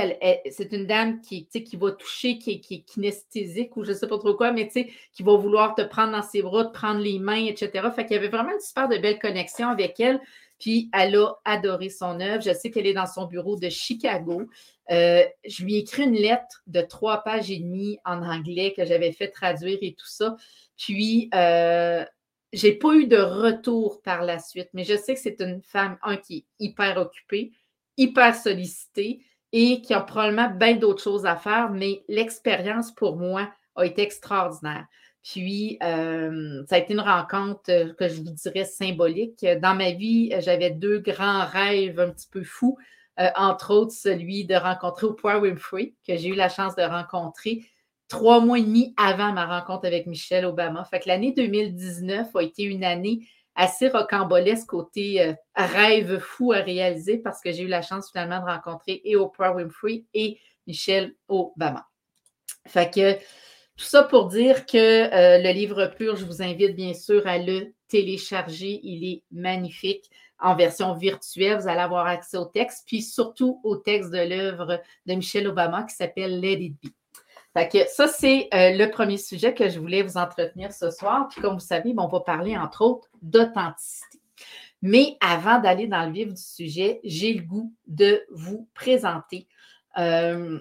C'est 0.51 0.73
une 0.73 0.87
dame 0.87 1.21
qui, 1.21 1.47
qui 1.47 1.77
va 1.77 1.93
toucher, 1.93 2.39
qui, 2.39 2.63
est 2.71 2.81
kinesthésique 2.81 3.77
ou 3.77 3.85
je 3.85 3.91
ne 3.91 3.97
sais 3.97 4.09
pas 4.09 4.19
trop 4.19 4.35
quoi, 4.35 4.51
mais 4.53 4.69
qui 4.69 5.23
va 5.23 5.37
vouloir 5.37 5.75
te 5.75 5.83
prendre 5.83 6.13
dans 6.13 6.23
ses 6.23 6.43
bras, 6.43 6.65
te 6.65 6.73
prendre 6.73 7.01
les 7.01 7.19
mains, 7.19 7.45
etc. 7.47 7.89
Fait 7.95 8.07
qu'il 8.07 8.17
y 8.17 8.19
avait 8.19 8.29
vraiment 8.29 8.53
une 8.53 8.61
super 8.61 8.89
de 8.89 8.97
belle 8.97 9.19
connexion 9.19 9.69
avec 9.69 10.01
elle. 10.01 10.21
Puis 10.59 10.91
elle 10.93 11.17
a 11.17 11.35
adoré 11.45 11.89
son 11.89 12.21
œuvre. 12.21 12.43
Je 12.43 12.53
sais 12.53 12.71
qu'elle 12.71 12.87
est 12.87 12.95
dans 12.95 13.07
son 13.07 13.27
bureau 13.27 13.57
de 13.57 13.69
Chicago. 13.69 14.43
Euh, 14.91 15.25
je 15.47 15.65
lui 15.65 15.77
ai 15.77 15.79
écrit 15.79 16.05
une 16.05 16.15
lettre 16.15 16.63
de 16.67 16.81
trois 16.83 17.23
pages 17.23 17.51
et 17.51 17.59
demie 17.59 17.99
en 18.05 18.23
anglais 18.23 18.75
que 18.77 18.85
j'avais 18.85 19.13
fait 19.13 19.29
traduire 19.29 19.79
et 19.81 19.95
tout 19.95 20.09
ça. 20.09 20.37
Puis, 20.77 21.31
euh, 21.35 22.05
j'ai 22.53 22.73
pas 22.73 22.95
eu 22.95 23.07
de 23.07 23.17
retour 23.17 24.03
par 24.03 24.23
la 24.23 24.39
suite, 24.39 24.69
mais 24.73 24.85
je 24.85 24.97
sais 24.97 25.15
que 25.15 25.21
c'est 25.21 25.41
une 25.41 25.63
femme, 25.63 25.99
un, 26.03 26.17
qui 26.17 26.39
est 26.39 26.45
hyper 26.59 26.97
occupée, 26.97 27.53
hyper 27.97 28.35
sollicitée 28.35 29.21
et 29.53 29.81
qui 29.83 29.95
a 29.95 30.01
probablement 30.01 30.51
bien 30.51 30.77
d'autres 30.77 31.03
choses 31.03 31.27
à 31.27 31.37
faire, 31.37 31.71
mais 31.71 32.03
l'expérience 32.09 32.93
pour 32.93 33.17
moi 33.17 33.51
a 33.77 33.85
été 33.85 34.03
extraordinaire. 34.03 34.87
Puis, 35.23 35.79
euh, 35.83 36.63
ça 36.69 36.77
a 36.77 36.79
été 36.79 36.95
une 36.95 37.01
rencontre 37.01 37.95
que 37.95 38.09
je 38.09 38.23
vous 38.23 38.31
dirais 38.31 38.65
symbolique. 38.65 39.45
Dans 39.61 39.75
ma 39.75 39.91
vie, 39.91 40.33
j'avais 40.39 40.71
deux 40.71 40.99
grands 40.99 41.45
rêves 41.45 42.01
un 42.01 42.11
petit 42.11 42.29
peu 42.31 42.43
fous, 42.43 42.79
euh, 43.19 43.29
entre 43.37 43.75
autres 43.75 43.93
celui 43.93 44.47
de 44.47 44.55
rencontrer 44.55 45.07
Oprah 45.07 45.39
Winfrey, 45.39 45.95
que 46.07 46.17
j'ai 46.17 46.29
eu 46.29 46.35
la 46.35 46.49
chance 46.49 46.75
de 46.75 46.83
rencontrer 46.83 47.65
trois 48.11 48.41
mois 48.41 48.59
et 48.59 48.63
demi 48.63 48.93
avant 48.99 49.33
ma 49.33 49.47
rencontre 49.47 49.87
avec 49.87 50.07
Michelle 50.07 50.45
Obama. 50.45 50.85
Fait 50.85 51.01
que 51.01 51.09
l'année 51.09 51.33
2019 51.33 52.35
a 52.35 52.43
été 52.43 52.65
une 52.65 52.85
année 52.85 53.21
assez 53.55 53.89
rocambolesque 53.89 54.67
côté 54.67 55.23
euh, 55.23 55.33
rêve 55.57 56.19
fou 56.19 56.53
à 56.53 56.59
réaliser 56.59 57.19
parce 57.19 57.41
que 57.41 57.53
j'ai 57.53 57.63
eu 57.63 57.69
la 57.69 57.83
chance 57.83 58.11
finalement 58.11 58.41
de 58.41 58.51
rencontrer 58.51 59.01
et 59.05 59.17
Oprah 59.17 59.55
Winfrey 59.55 60.05
et 60.13 60.39
Michelle 60.67 61.15
Obama. 61.29 61.87
Fait 62.67 62.93
que 62.93 63.15
tout 63.15 63.87
ça 63.87 64.03
pour 64.03 64.27
dire 64.27 64.67
que 64.67 64.77
euh, 64.77 65.39
le 65.39 65.53
livre 65.53 65.87
pur, 65.87 66.17
je 66.17 66.25
vous 66.25 66.43
invite 66.43 66.75
bien 66.75 66.95
sûr 66.95 67.27
à 67.27 67.39
le 67.39 67.73
télécharger. 67.89 68.81
Il 68.83 69.05
est 69.05 69.23
magnifique 69.31 70.11
en 70.41 70.57
version 70.57 70.95
virtuelle. 70.95 71.61
Vous 71.61 71.69
allez 71.69 71.81
avoir 71.81 72.07
accès 72.07 72.37
au 72.37 72.45
texte, 72.45 72.85
puis 72.87 73.03
surtout 73.03 73.61
au 73.63 73.77
texte 73.77 74.11
de 74.11 74.19
l'œuvre 74.19 74.81
de 75.07 75.15
Michelle 75.15 75.47
Obama 75.47 75.85
qui 75.85 75.95
s'appelle 75.95 76.41
Let 76.41 76.61
It 76.61 76.75
Be 76.83 76.89
ça, 77.89 78.07
c'est 78.07 78.49
euh, 78.55 78.77
le 78.77 78.87
premier 78.91 79.17
sujet 79.17 79.55
que 79.55 79.69
je 79.69 79.79
voulais 79.79 80.03
vous 80.03 80.17
entretenir 80.17 80.73
ce 80.73 80.91
soir. 80.91 81.29
Puis 81.29 81.41
comme 81.41 81.55
vous 81.55 81.61
savez, 81.61 81.93
on 81.97 82.07
va 82.07 82.21
parler 82.21 82.57
entre 82.57 82.83
autres 82.83 83.09
d'authenticité. 83.23 84.21
Mais 84.83 85.17
avant 85.21 85.61
d'aller 85.61 85.87
dans 85.87 86.07
le 86.07 86.13
vif 86.13 86.29
du 86.33 86.41
sujet, 86.41 87.01
j'ai 87.05 87.35
le 87.35 87.43
goût 87.43 87.75
de 87.87 88.25
vous 88.31 88.69
présenter 88.73 89.47
euh, 89.99 90.59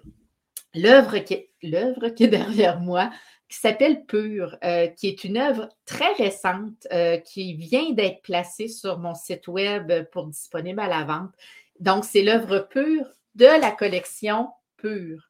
l'œuvre 0.74 1.20
qui, 1.20 1.34
est 1.62 2.28
derrière 2.28 2.80
moi, 2.82 3.12
qui 3.48 3.58
s'appelle 3.58 4.06
Pure, 4.06 4.58
euh, 4.64 4.88
qui 4.88 5.08
est 5.08 5.24
une 5.24 5.38
œuvre 5.38 5.70
très 5.86 6.12
récente 6.14 6.88
qui 7.26 7.54
vient 7.54 7.92
d'être 7.92 8.22
placée 8.24 8.68
sur 8.68 9.00
mon 9.00 9.16
site 9.16 9.48
web 9.48 9.92
pour 10.12 10.26
disponible 10.28 10.82
à 10.82 10.88
la 10.88 11.06
vente. 11.06 11.32
Donc, 11.80 12.04
c'est 12.04 12.24
l'œuvre 12.24 12.68
Pure 12.70 13.06
de 13.36 13.46
la 13.46 13.72
collection 13.72 14.50
Pure. 14.76 15.29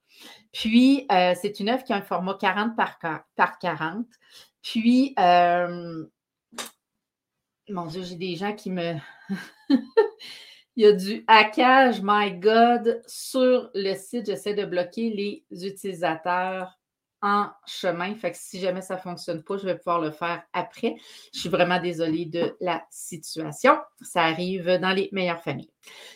Puis, 0.51 1.05
euh, 1.12 1.33
c'est 1.39 1.59
une 1.59 1.69
œuvre 1.69 1.83
qui 1.83 1.93
a 1.93 1.97
un 1.97 2.01
format 2.01 2.33
40 2.33 2.75
par, 2.75 2.97
par 3.35 3.59
40. 3.59 4.07
Puis, 4.62 5.13
euh, 5.19 6.05
mon 7.69 7.85
Dieu, 7.85 8.03
j'ai 8.03 8.15
des 8.15 8.35
gens 8.35 8.55
qui 8.55 8.71
me. 8.71 8.95
Il 10.75 10.83
y 10.83 10.85
a 10.85 10.93
du 10.93 11.25
hackage, 11.27 11.99
my 12.01 12.31
God, 12.39 13.01
sur 13.05 13.69
le 13.75 13.95
site. 13.95 14.27
J'essaie 14.27 14.53
de 14.53 14.63
bloquer 14.63 15.09
les 15.09 15.67
utilisateurs 15.67 16.78
en 17.21 17.47
chemin. 17.65 18.15
Si 18.34 18.60
jamais 18.60 18.82
ça 18.82 18.95
ne 18.95 19.01
fonctionne 19.01 19.43
pas, 19.43 19.58
je 19.58 19.65
vais 19.65 19.77
pouvoir 19.77 19.99
le 19.99 20.12
faire 20.12 20.43
après. 20.53 20.95
Je 21.34 21.39
suis 21.39 21.49
vraiment 21.49 21.79
désolée 21.79 22.25
de 22.25 22.55
la 22.62 22.84
situation. 22.89 23.77
Ça 24.01 24.23
arrive 24.23 24.77
dans 24.77 24.91
les 24.91 25.10
meilleures 25.12 25.41
familles. 25.41 25.71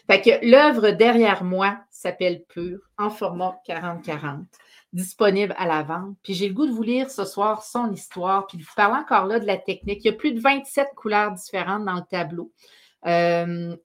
Fait 0.10 0.22
que 0.22 0.46
l'œuvre 0.50 0.92
derrière 0.92 1.44
moi 1.44 1.78
s'appelle 1.90 2.44
Pure 2.48 2.80
en 2.98 3.10
format 3.10 3.58
40-40, 3.68 4.46
disponible 4.94 5.56
à 5.58 5.66
la 5.66 5.84
vente. 5.84 6.16
Puis 6.24 6.34
j'ai 6.34 6.48
le 6.48 6.54
goût 6.54 6.68
de 6.68 6.72
vous 6.72 6.84
lire 6.84 7.10
ce 7.10 7.26
soir 7.26 7.64
son 7.64 7.92
histoire, 7.92 8.48
puis 8.48 8.58
vous 8.58 8.66
parler 8.76 9.02
encore 9.02 9.26
là 9.26 9.40
de 9.40 9.46
la 9.46 9.58
technique. 9.58 10.04
Il 10.04 10.08
y 10.08 10.14
a 10.14 10.14
plus 10.14 10.34
de 10.34 10.40
27 10.40 10.90
couleurs 10.96 11.32
différentes 11.32 11.86
dans 11.86 11.96
le 11.96 12.06
tableau. 12.10 12.52
Euh, 13.06 13.76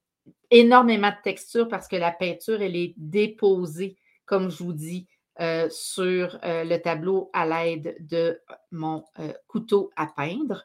énormément 0.51 1.11
de 1.11 1.23
texture 1.23 1.69
parce 1.69 1.89
que 1.89 1.97
la 1.97 2.13
peinture, 2.13 2.63
elle 2.63 2.77
est 2.77 2.95
déposée, 2.97 3.97
comme 4.25 4.51
je 4.51 4.63
vous 4.63 4.73
dis, 4.73 5.07
euh, 5.41 5.69
sur 5.71 6.39
euh, 6.45 6.65
le 6.65 6.79
tableau 6.79 7.31
à 7.33 7.47
l'aide 7.47 7.97
de 8.01 8.41
mon 8.71 9.05
euh, 9.19 9.33
couteau 9.47 9.91
à 9.97 10.07
peindre. 10.07 10.65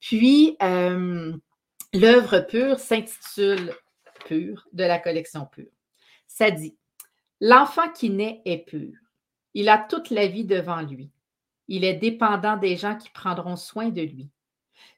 Puis, 0.00 0.56
l'œuvre 0.60 2.40
pure 2.40 2.78
s'intitule 2.78 3.72
Pure 4.26 4.66
de 4.72 4.84
la 4.84 4.98
collection 4.98 5.46
Pure. 5.46 5.70
Ça 6.26 6.50
dit 6.50 6.76
L'enfant 7.40 7.90
qui 7.90 8.10
naît 8.10 8.40
est 8.44 8.64
pur. 8.64 8.94
Il 9.52 9.68
a 9.68 9.78
toute 9.78 10.10
la 10.10 10.26
vie 10.26 10.44
devant 10.44 10.80
lui. 10.80 11.10
Il 11.68 11.84
est 11.84 11.94
dépendant 11.94 12.56
des 12.56 12.76
gens 12.76 12.96
qui 12.96 13.10
prendront 13.10 13.56
soin 13.56 13.90
de 13.90 14.02
lui. 14.02 14.30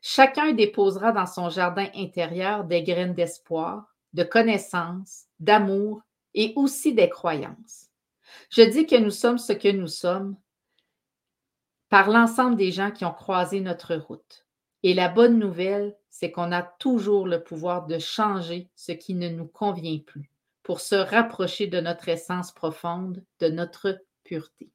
Chacun 0.02 0.52
déposera 0.52 1.12
dans 1.12 1.26
son 1.26 1.50
jardin 1.50 1.88
intérieur 1.94 2.64
des 2.64 2.82
graines 2.82 3.14
d'espoir, 3.14 3.94
de 4.12 4.22
connaissance, 4.22 5.24
d'amour 5.40 6.02
et 6.34 6.52
aussi 6.54 6.94
des 6.94 7.08
croyances. 7.08 7.85
Je 8.50 8.62
dis 8.62 8.86
que 8.86 8.96
nous 8.96 9.10
sommes 9.10 9.38
ce 9.38 9.52
que 9.52 9.70
nous 9.70 9.88
sommes 9.88 10.36
par 11.88 12.10
l'ensemble 12.10 12.56
des 12.56 12.72
gens 12.72 12.90
qui 12.90 13.04
ont 13.04 13.12
croisé 13.12 13.60
notre 13.60 13.94
route. 13.94 14.46
Et 14.82 14.94
la 14.94 15.08
bonne 15.08 15.38
nouvelle, 15.38 15.96
c'est 16.10 16.30
qu'on 16.30 16.52
a 16.52 16.62
toujours 16.62 17.26
le 17.26 17.42
pouvoir 17.42 17.86
de 17.86 17.98
changer 17.98 18.68
ce 18.74 18.92
qui 18.92 19.14
ne 19.14 19.28
nous 19.28 19.46
convient 19.46 19.98
plus 19.98 20.30
pour 20.62 20.80
se 20.80 20.94
rapprocher 20.94 21.66
de 21.66 21.80
notre 21.80 22.08
essence 22.08 22.52
profonde, 22.52 23.24
de 23.40 23.48
notre 23.48 24.00
pureté. 24.24 24.70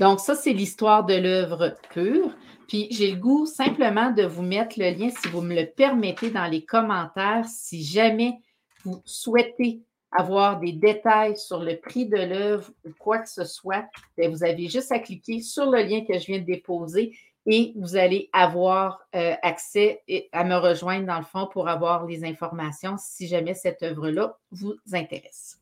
Donc, 0.00 0.18
ça, 0.18 0.34
c'est 0.34 0.52
l'histoire 0.52 1.04
de 1.04 1.14
l'œuvre 1.14 1.76
pure. 1.92 2.34
Puis, 2.66 2.88
j'ai 2.90 3.12
le 3.12 3.20
goût 3.20 3.46
simplement 3.46 4.10
de 4.10 4.24
vous 4.24 4.42
mettre 4.42 4.78
le 4.78 4.90
lien, 4.90 5.10
si 5.10 5.28
vous 5.28 5.42
me 5.42 5.54
le 5.54 5.66
permettez, 5.66 6.30
dans 6.30 6.46
les 6.46 6.64
commentaires, 6.64 7.44
si 7.46 7.84
jamais 7.84 8.38
vous 8.84 9.00
souhaitez 9.04 9.82
avoir 10.14 10.60
des 10.60 10.72
détails 10.72 11.36
sur 11.36 11.60
le 11.60 11.76
prix 11.76 12.06
de 12.06 12.16
l'œuvre 12.16 12.70
ou 12.84 12.90
quoi 12.98 13.18
que 13.18 13.28
ce 13.28 13.44
soit, 13.44 13.84
ben, 14.16 14.30
vous 14.30 14.44
avez 14.44 14.68
juste 14.68 14.92
à 14.92 14.98
cliquer 14.98 15.40
sur 15.40 15.70
le 15.70 15.82
lien 15.82 16.04
que 16.04 16.18
je 16.18 16.26
viens 16.26 16.38
de 16.38 16.44
déposer 16.44 17.16
et 17.46 17.72
vous 17.76 17.96
allez 17.96 18.30
avoir 18.32 19.00
euh, 19.14 19.34
accès 19.42 20.02
à 20.32 20.44
me 20.44 20.56
rejoindre 20.56 21.06
dans 21.06 21.18
le 21.18 21.24
fond 21.24 21.46
pour 21.52 21.68
avoir 21.68 22.06
les 22.06 22.24
informations 22.24 22.96
si 22.98 23.26
jamais 23.26 23.54
cette 23.54 23.82
œuvre-là 23.82 24.38
vous 24.50 24.76
intéresse. 24.92 25.60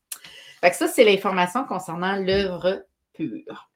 ça, 0.63 0.87
c'est 0.87 1.05
l'information 1.05 1.65
concernant 1.65 2.17
l'œuvre 2.17 2.85
pure. 3.15 3.69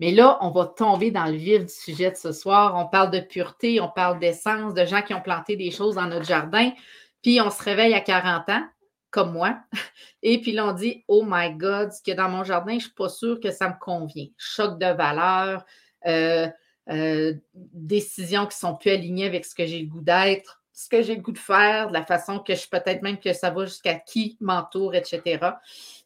Mais 0.00 0.10
là, 0.10 0.38
on 0.42 0.50
va 0.50 0.66
tomber 0.66 1.10
dans 1.10 1.26
le 1.26 1.36
vif 1.36 1.62
du 1.62 1.72
sujet 1.72 2.10
de 2.10 2.16
ce 2.16 2.32
soir. 2.32 2.74
On 2.76 2.86
parle 2.86 3.10
de 3.10 3.20
pureté, 3.20 3.80
on 3.80 3.88
parle 3.88 4.18
d'essence, 4.18 4.74
de 4.74 4.84
gens 4.84 5.02
qui 5.02 5.14
ont 5.14 5.22
planté 5.22 5.56
des 5.56 5.70
choses 5.70 5.94
dans 5.94 6.06
notre 6.06 6.26
jardin. 6.26 6.70
Puis 7.22 7.40
on 7.40 7.50
se 7.50 7.62
réveille 7.62 7.94
à 7.94 8.00
40 8.00 8.48
ans, 8.50 8.64
comme 9.16 9.32
moi. 9.32 9.58
Et 10.22 10.42
puis 10.42 10.52
là, 10.52 10.66
on 10.66 10.72
dit 10.72 11.02
Oh 11.08 11.24
my 11.26 11.54
God, 11.54 11.90
ce 11.90 12.10
a 12.10 12.14
dans 12.14 12.28
mon 12.28 12.44
jardin, 12.44 12.72
je 12.72 12.76
ne 12.76 12.80
suis 12.80 12.90
pas 12.90 13.08
sûre 13.08 13.40
que 13.40 13.50
ça 13.50 13.70
me 13.70 13.74
convient. 13.80 14.26
Choc 14.36 14.78
de 14.78 14.94
valeur, 14.94 15.64
euh, 16.06 16.46
euh, 16.90 17.32
décisions 17.54 18.46
qui 18.46 18.58
sont 18.58 18.76
plus 18.76 18.90
alignées 18.90 19.24
avec 19.24 19.46
ce 19.46 19.54
que 19.54 19.64
j'ai 19.64 19.80
le 19.80 19.86
goût 19.86 20.02
d'être, 20.02 20.62
ce 20.74 20.90
que 20.90 21.00
j'ai 21.00 21.16
le 21.16 21.22
goût 21.22 21.32
de 21.32 21.38
faire, 21.38 21.88
de 21.88 21.94
la 21.94 22.04
façon 22.04 22.40
que 22.40 22.54
je 22.54 22.68
peut-être 22.68 23.00
même 23.00 23.18
que 23.18 23.32
ça 23.32 23.48
va 23.48 23.64
jusqu'à 23.64 23.94
qui 23.94 24.36
m'entoure, 24.40 24.94
etc. 24.94 25.38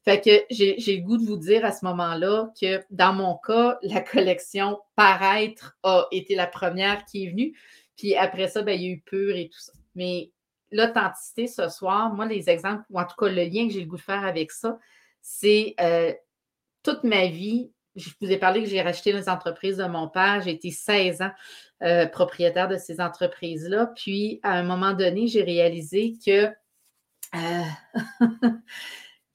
Fait 0.04 0.20
que 0.20 0.30
j'ai 0.48 0.76
le 0.76 1.02
goût 1.02 1.18
de 1.18 1.24
vous 1.24 1.36
dire 1.36 1.64
à 1.64 1.72
ce 1.72 1.84
moment-là 1.86 2.52
que 2.60 2.80
dans 2.90 3.12
mon 3.12 3.36
cas, 3.38 3.76
la 3.82 4.00
collection 4.00 4.78
Paraître 4.94 5.76
a 5.82 6.06
été 6.12 6.36
la 6.36 6.46
première 6.46 7.04
qui 7.06 7.24
est 7.24 7.30
venue. 7.30 7.58
Puis 7.96 8.14
après 8.14 8.46
ça, 8.46 8.62
ben, 8.62 8.78
il 8.80 8.82
y 8.82 8.86
a 8.86 8.90
eu 8.90 9.00
Pur 9.00 9.34
et 9.34 9.48
tout 9.48 9.58
ça. 9.58 9.72
Mais 9.96 10.30
l'authenticité 10.70 11.46
ce 11.46 11.68
soir, 11.68 12.12
moi, 12.14 12.26
les 12.26 12.48
exemples, 12.48 12.84
ou 12.90 13.00
en 13.00 13.04
tout 13.04 13.16
cas 13.16 13.28
le 13.28 13.44
lien 13.44 13.66
que 13.66 13.72
j'ai 13.72 13.80
le 13.80 13.86
goût 13.86 13.96
de 13.96 14.02
faire 14.02 14.24
avec 14.24 14.50
ça, 14.52 14.78
c'est 15.20 15.74
euh, 15.80 16.12
toute 16.82 17.04
ma 17.04 17.26
vie. 17.26 17.70
Je 17.96 18.10
vous 18.20 18.30
ai 18.30 18.38
parlé 18.38 18.62
que 18.62 18.68
j'ai 18.68 18.80
racheté 18.80 19.12
les 19.12 19.28
entreprises 19.28 19.78
de 19.78 19.84
mon 19.84 20.08
père. 20.08 20.40
J'ai 20.42 20.52
été 20.52 20.70
16 20.70 21.22
ans 21.22 21.32
euh, 21.82 22.06
propriétaire 22.06 22.68
de 22.68 22.76
ces 22.76 23.00
entreprises-là. 23.00 23.92
Puis, 23.96 24.40
à 24.42 24.52
un 24.52 24.62
moment 24.62 24.92
donné, 24.92 25.26
j'ai 25.26 25.42
réalisé 25.42 26.14
que 26.24 26.46
euh, 27.34 28.18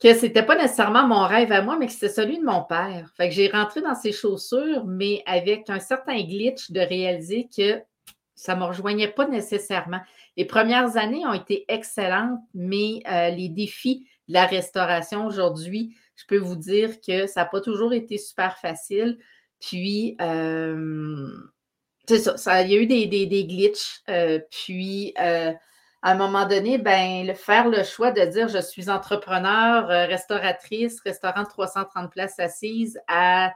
que 0.02 0.14
ce 0.14 0.26
n'était 0.26 0.44
pas 0.44 0.56
nécessairement 0.56 1.08
mon 1.08 1.26
rêve 1.26 1.52
à 1.52 1.62
moi, 1.62 1.78
mais 1.78 1.88
que 1.88 1.94
c'était 1.94 2.10
celui 2.10 2.40
de 2.40 2.44
mon 2.44 2.64
père. 2.64 3.10
Fait 3.16 3.30
que 3.30 3.36
j'ai 3.36 3.50
rentré 3.50 3.82
dans 3.82 3.96
ses 3.96 4.12
chaussures, 4.12 4.86
mais 4.86 5.24
avec 5.26 5.70
un 5.70 5.80
certain 5.80 6.22
glitch 6.22 6.72
de 6.72 6.80
réaliser 6.80 7.48
que 7.56 7.82
ça 8.36 8.56
ne 8.56 8.60
me 8.60 8.66
rejoignait 8.66 9.08
pas 9.08 9.28
nécessairement. 9.28 10.02
Les 10.38 10.46
premières 10.46 10.98
années 10.98 11.26
ont 11.26 11.34
été 11.34 11.66
excellentes, 11.68 12.40
mais 12.54 13.02
euh, 13.10 13.30
les 13.30 13.50
défis 13.50 14.08
de 14.28 14.34
la 14.34 14.46
restauration 14.46 15.26
aujourd'hui, 15.26 15.96
je 16.16 16.26
peux 16.28 16.38
vous 16.38 16.56
dire 16.56 17.00
que 17.02 17.28
ça 17.28 17.42
n'a 17.42 17.46
pas 17.46 17.62
toujours 17.62 17.94
été 17.94 18.18
super 18.18 18.58
facile. 18.58 19.18
Puis, 19.62 20.18
euh, 20.22 21.30
c'est 22.08 22.20
ça, 22.20 22.62
il 22.62 22.72
y 22.72 22.76
a 22.76 22.82
eu 22.82 22.88
des, 22.88 23.08
des, 23.08 23.26
des 23.26 23.46
glitches. 23.46 24.02
Euh, 24.10 24.40
puis, 24.52 25.14
à 25.18 26.12
un 26.12 26.16
moment 26.16 26.46
donné, 26.46 26.78
ben, 26.78 27.34
faire 27.34 27.70
le 27.70 27.84
choix 27.84 28.12
de 28.12 28.22
dire 28.26 28.48
je 28.48 28.62
suis 28.62 28.90
entrepreneur, 28.90 29.88
restauratrice, 29.88 31.00
restaurant 31.02 31.44
de 31.44 31.48
330 31.48 32.12
places 32.12 32.40
assises 32.40 33.00
à 33.08 33.54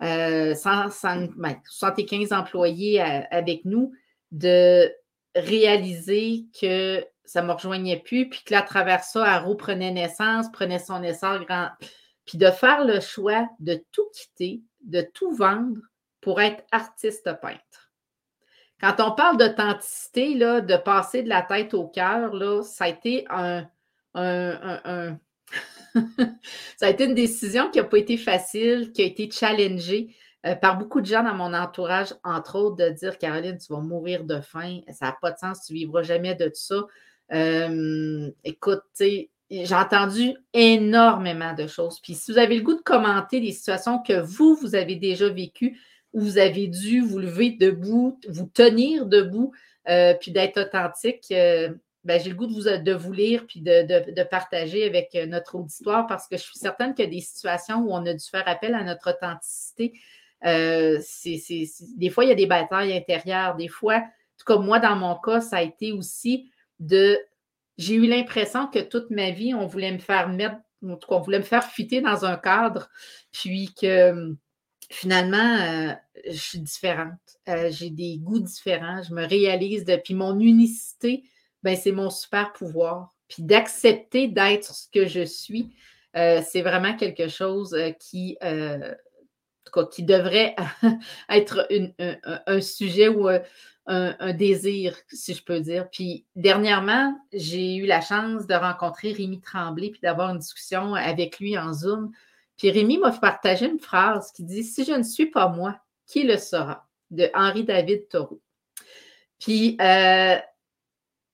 75 0.00 1.30
ben, 1.36 2.38
employés 2.38 3.00
avec 3.00 3.64
nous, 3.64 3.92
de 4.30 4.90
réaliser 5.36 6.46
que 6.60 7.04
ça 7.24 7.42
ne 7.42 7.48
me 7.48 7.52
rejoignait 7.52 8.00
plus, 8.00 8.28
puis 8.28 8.42
que 8.44 8.52
là, 8.52 8.60
à 8.60 8.62
travers 8.62 9.04
ça, 9.04 9.24
Arrow 9.24 9.54
prenait 9.54 9.90
naissance, 9.90 10.46
prenait 10.52 10.78
son 10.78 11.02
essor 11.02 11.44
grand. 11.44 11.68
Puis 12.24 12.38
de 12.38 12.50
faire 12.50 12.84
le 12.84 13.00
choix 13.00 13.48
de 13.60 13.82
tout 13.92 14.08
quitter, 14.14 14.62
de 14.82 15.02
tout 15.02 15.32
vendre 15.32 15.80
pour 16.20 16.40
être 16.40 16.64
artiste 16.72 17.30
peintre. 17.40 17.92
Quand 18.80 18.96
on 19.00 19.12
parle 19.12 19.38
d'authenticité, 19.38 20.34
de 20.34 20.76
passer 20.76 21.22
de 21.22 21.28
la 21.28 21.42
tête 21.42 21.72
au 21.72 21.88
cœur, 21.88 22.32
ça 22.64 22.84
a 22.84 22.88
été 22.88 23.24
un, 23.30 23.66
ça 26.76 26.86
a 26.86 26.90
été 26.90 27.04
une 27.04 27.14
décision 27.14 27.70
qui 27.70 27.78
n'a 27.78 27.84
pas 27.84 27.98
été 27.98 28.16
facile, 28.16 28.92
qui 28.92 29.02
a 29.02 29.06
été 29.06 29.30
challengée 29.30 30.14
euh, 30.46 30.54
par 30.54 30.78
beaucoup 30.78 31.00
de 31.00 31.06
gens 31.06 31.24
dans 31.24 31.34
mon 31.34 31.52
entourage, 31.54 32.14
entre 32.22 32.56
autres, 32.56 32.76
de 32.76 32.90
dire 32.90 33.18
Caroline, 33.18 33.58
tu 33.58 33.72
vas 33.72 33.80
mourir 33.80 34.24
de 34.24 34.40
faim, 34.40 34.80
ça 34.92 35.06
n'a 35.06 35.16
pas 35.20 35.32
de 35.32 35.38
sens, 35.38 35.66
tu 35.66 35.72
ne 35.72 35.78
vivras 35.78 36.02
jamais 36.02 36.34
de 36.34 36.50
ça. 36.54 36.86
Euh, 37.32 38.30
écoute, 38.44 38.82
j'ai 39.00 39.74
entendu 39.74 40.36
énormément 40.52 41.52
de 41.54 41.66
choses. 41.66 41.98
Puis 42.00 42.14
si 42.14 42.30
vous 42.30 42.38
avez 42.38 42.56
le 42.56 42.62
goût 42.62 42.74
de 42.74 42.82
commenter 42.82 43.40
des 43.40 43.50
situations 43.50 44.00
que 44.00 44.20
vous, 44.20 44.54
vous 44.54 44.76
avez 44.76 44.94
déjà 44.94 45.28
vécues, 45.28 45.80
où 46.12 46.20
vous 46.20 46.38
avez 46.38 46.68
dû 46.68 47.00
vous 47.00 47.18
lever 47.18 47.50
debout, 47.50 48.20
vous 48.28 48.46
tenir 48.46 49.06
debout, 49.06 49.52
euh, 49.88 50.14
puis 50.14 50.30
d'être 50.30 50.60
authentique, 50.60 51.26
ben, 51.28 52.20
j'ai 52.20 52.30
le 52.30 52.36
goût 52.36 52.46
de 52.46 52.52
vous, 52.52 52.62
de 52.62 52.92
vous 52.92 53.12
lire 53.12 53.46
puis 53.48 53.60
de, 53.62 54.22
partager 54.22 54.84
avec 54.84 55.12
notre 55.26 55.56
auditoire 55.56 56.06
parce 56.06 56.28
que 56.28 56.36
je 56.36 56.42
suis 56.42 56.58
certaine 56.58 56.94
qu'il 56.94 57.04
y 57.04 57.08
a 57.08 57.10
des 57.10 57.20
situations 57.20 57.80
où 57.80 57.92
on 57.92 58.06
a 58.06 58.14
dû 58.14 58.24
faire 58.24 58.46
appel 58.46 58.76
à 58.76 58.84
notre 58.84 59.10
authenticité. 59.10 59.92
Des 60.46 62.10
fois, 62.10 62.24
il 62.24 62.28
y 62.28 62.32
a 62.32 62.36
des 62.36 62.46
batailles 62.46 62.96
intérieures. 62.96 63.56
Des 63.56 63.68
fois, 63.68 63.96
en 63.96 64.38
tout 64.38 64.44
cas, 64.46 64.58
moi, 64.58 64.78
dans 64.78 64.96
mon 64.96 65.16
cas, 65.16 65.40
ça 65.40 65.58
a 65.58 65.62
été 65.62 65.92
aussi 65.92 66.50
de. 66.78 67.18
J'ai 67.78 67.94
eu 67.94 68.06
l'impression 68.06 68.68
que 68.68 68.78
toute 68.78 69.10
ma 69.10 69.30
vie, 69.30 69.54
on 69.54 69.66
voulait 69.66 69.92
me 69.92 69.98
faire 69.98 70.28
mettre, 70.28 70.56
en 70.82 70.96
tout 70.96 71.08
cas, 71.08 71.16
on 71.16 71.20
voulait 71.20 71.38
me 71.38 71.44
faire 71.44 71.64
fitter 71.64 72.00
dans 72.00 72.24
un 72.24 72.36
cadre, 72.36 72.88
puis 73.32 73.74
que 73.78 74.34
finalement, 74.90 75.58
euh, 75.60 75.92
je 76.26 76.36
suis 76.36 76.58
différente. 76.60 77.18
Euh, 77.48 77.70
j'ai 77.70 77.90
des 77.90 78.18
goûts 78.18 78.40
différents. 78.40 79.02
Je 79.02 79.14
me 79.14 79.26
réalise. 79.26 79.84
De, 79.84 79.96
puis 79.96 80.14
mon 80.14 80.38
unicité, 80.38 81.24
ben, 81.62 81.76
c'est 81.76 81.92
mon 81.92 82.10
super 82.10 82.52
pouvoir. 82.52 83.14
Puis 83.28 83.42
d'accepter 83.42 84.28
d'être 84.28 84.74
ce 84.74 84.86
que 84.92 85.06
je 85.06 85.24
suis, 85.24 85.74
euh, 86.16 86.40
c'est 86.46 86.62
vraiment 86.62 86.96
quelque 86.96 87.28
chose 87.28 87.76
qui, 87.98 88.38
qui 89.90 90.02
devrait 90.02 90.54
être 91.28 91.66
un, 92.46 92.60
sujet 92.60 93.08
ou 93.08 93.28
un, 93.28 93.40
un, 93.86 94.32
désir, 94.32 94.96
si 95.08 95.34
je 95.34 95.44
peux 95.44 95.60
dire. 95.60 95.88
Puis 95.90 96.26
dernièrement, 96.34 97.14
j'ai 97.32 97.76
eu 97.76 97.86
la 97.86 98.00
chance 98.00 98.46
de 98.46 98.54
rencontrer 98.54 99.12
Rémi 99.12 99.40
Tremblay 99.40 99.90
puis 99.90 100.00
d'avoir 100.00 100.30
une 100.30 100.38
discussion 100.38 100.94
avec 100.94 101.38
lui 101.38 101.58
en 101.58 101.72
Zoom 101.72 102.12
puis 102.56 102.70
Rémi 102.70 102.98
m'a 102.98 103.12
partagé 103.12 103.66
une 103.66 103.78
phrase 103.78 104.32
qui 104.32 104.42
dit 104.42 104.64
Si 104.64 104.84
je 104.84 104.92
ne 104.92 105.02
suis 105.02 105.26
pas 105.26 105.48
moi, 105.48 105.78
qui 106.06 106.22
le 106.22 106.38
sera 106.38 106.88
de 107.10 107.30
Henri-David 107.34 108.08
Thoreau. 108.08 108.40
Puis 109.38 109.76
euh, 109.80 110.36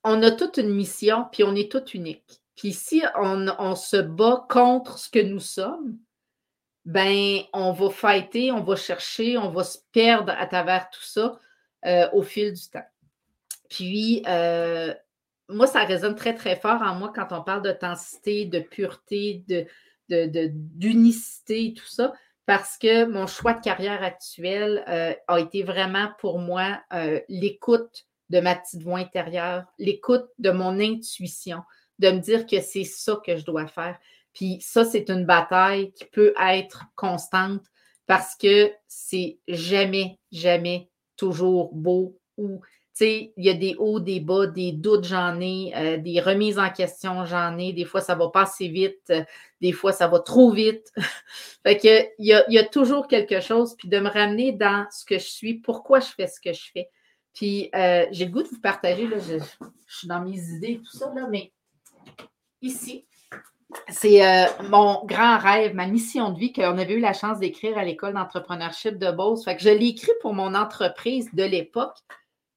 on 0.04 0.22
a 0.22 0.30
toute 0.32 0.56
une 0.56 0.74
mission, 0.74 1.26
puis 1.30 1.44
on 1.44 1.54
est 1.54 1.70
tout 1.70 1.84
unique. 1.90 2.42
Puis 2.56 2.72
si 2.72 3.02
on, 3.16 3.74
se 3.76 3.96
bat 3.96 4.46
contre 4.48 4.98
ce 4.98 5.08
que 5.08 5.20
nous 5.20 5.40
sommes, 5.40 5.98
ben 6.84 7.42
on 7.52 7.72
va 7.72 7.90
fighter, 7.90 8.50
on 8.52 8.62
va 8.62 8.76
chercher, 8.76 9.38
on 9.38 9.50
va 9.50 9.64
se 9.64 9.78
perdre 9.92 10.32
à 10.36 10.46
travers 10.46 10.90
tout 10.90 11.02
ça 11.02 11.38
euh, 11.86 12.08
au 12.12 12.22
fil 12.22 12.52
du 12.52 12.68
temps. 12.68 12.86
Puis 13.68 14.22
euh, 14.26 14.92
moi, 15.48 15.66
ça 15.66 15.84
résonne 15.84 16.16
très, 16.16 16.34
très 16.34 16.56
fort 16.56 16.82
en 16.82 16.94
moi 16.94 17.12
quand 17.14 17.28
on 17.30 17.42
parle 17.42 17.62
d'authenticité, 17.62 18.46
de 18.46 18.60
pureté, 18.60 19.44
de, 19.48 19.66
d'unicité 20.08 21.66
et 21.66 21.74
tout 21.74 21.86
ça, 21.86 22.12
parce 22.46 22.76
que 22.76 23.04
mon 23.06 23.26
choix 23.26 23.54
de 23.54 23.62
carrière 23.62 24.02
actuel 24.02 24.84
euh, 24.88 25.14
a 25.28 25.40
été 25.40 25.62
vraiment 25.62 26.10
pour 26.18 26.38
moi 26.38 26.80
l'écoute 27.28 28.06
de 28.30 28.40
ma 28.40 28.54
petite 28.54 28.82
voix 28.82 28.98
intérieure, 28.98 29.64
l'écoute 29.78 30.26
de 30.38 30.50
mon 30.50 30.80
intuition, 30.80 31.62
de 31.98 32.10
me 32.10 32.18
dire 32.18 32.46
que 32.46 32.60
c'est 32.60 32.84
ça 32.84 33.20
que 33.24 33.36
je 33.36 33.44
dois 33.44 33.66
faire. 33.66 33.98
Puis 34.34 34.58
ça, 34.60 34.84
c'est 34.84 35.08
une 35.08 35.26
bataille 35.26 35.92
qui 35.92 36.04
peut 36.06 36.34
être 36.40 36.84
constante 36.94 37.64
parce 38.06 38.34
que 38.34 38.72
c'est 38.88 39.38
jamais, 39.46 40.18
jamais 40.30 40.88
toujours 41.16 41.74
beau 41.74 42.18
ou 42.36 42.60
sais, 42.92 43.32
il 43.36 43.44
y 43.44 43.50
a 43.50 43.54
des 43.54 43.74
hauts, 43.78 44.00
des 44.00 44.20
bas, 44.20 44.46
des 44.46 44.72
doutes, 44.72 45.04
j'en 45.04 45.40
ai, 45.40 45.72
euh, 45.74 45.96
des 45.96 46.20
remises 46.20 46.58
en 46.58 46.70
question, 46.70 47.24
j'en 47.24 47.56
ai. 47.58 47.72
Des 47.72 47.84
fois, 47.84 48.00
ça 48.00 48.14
va 48.14 48.28
pas 48.28 48.42
assez 48.42 48.68
vite, 48.68 49.00
euh, 49.10 49.24
des 49.60 49.72
fois, 49.72 49.92
ça 49.92 50.08
va 50.08 50.20
trop 50.20 50.52
vite. 50.52 50.92
fait 51.64 51.78
que, 51.78 52.08
il 52.18 52.26
y, 52.26 52.58
a, 52.58 52.64
toujours 52.64 53.08
quelque 53.08 53.40
chose, 53.40 53.74
puis 53.76 53.88
de 53.88 53.98
me 53.98 54.08
ramener 54.08 54.52
dans 54.52 54.86
ce 54.90 55.04
que 55.04 55.18
je 55.18 55.26
suis, 55.26 55.54
pourquoi 55.54 56.00
je 56.00 56.08
fais 56.08 56.26
ce 56.26 56.40
que 56.40 56.52
je 56.52 56.70
fais. 56.72 56.88
Puis, 57.34 57.70
euh, 57.74 58.06
j'ai 58.10 58.26
le 58.26 58.30
goût 58.30 58.42
de 58.42 58.48
vous 58.48 58.60
partager, 58.60 59.06
là, 59.06 59.16
je, 59.18 59.38
suis 59.88 60.08
dans 60.08 60.20
mes 60.20 60.38
idées 60.38 60.80
tout 60.84 60.96
ça, 60.96 61.12
là, 61.14 61.26
mais 61.30 61.52
ici, 62.60 63.06
c'est 63.88 64.24
euh, 64.24 64.46
mon 64.68 65.04
grand 65.04 65.38
rêve, 65.38 65.74
ma 65.74 65.86
mission 65.86 66.30
de 66.30 66.38
vie 66.38 66.52
qu'on 66.52 66.78
avait 66.78 66.94
eu 66.94 67.00
la 67.00 67.12
chance 67.12 67.38
d'écrire 67.38 67.78
à 67.78 67.84
l'école 67.84 68.14
d'entrepreneurship 68.14 68.98
de 68.98 69.10
Beauce. 69.10 69.44
Je 69.58 69.70
l'ai 69.70 69.88
écrit 69.88 70.12
pour 70.20 70.34
mon 70.34 70.54
entreprise 70.54 71.28
de 71.32 71.44
l'époque, 71.44 71.96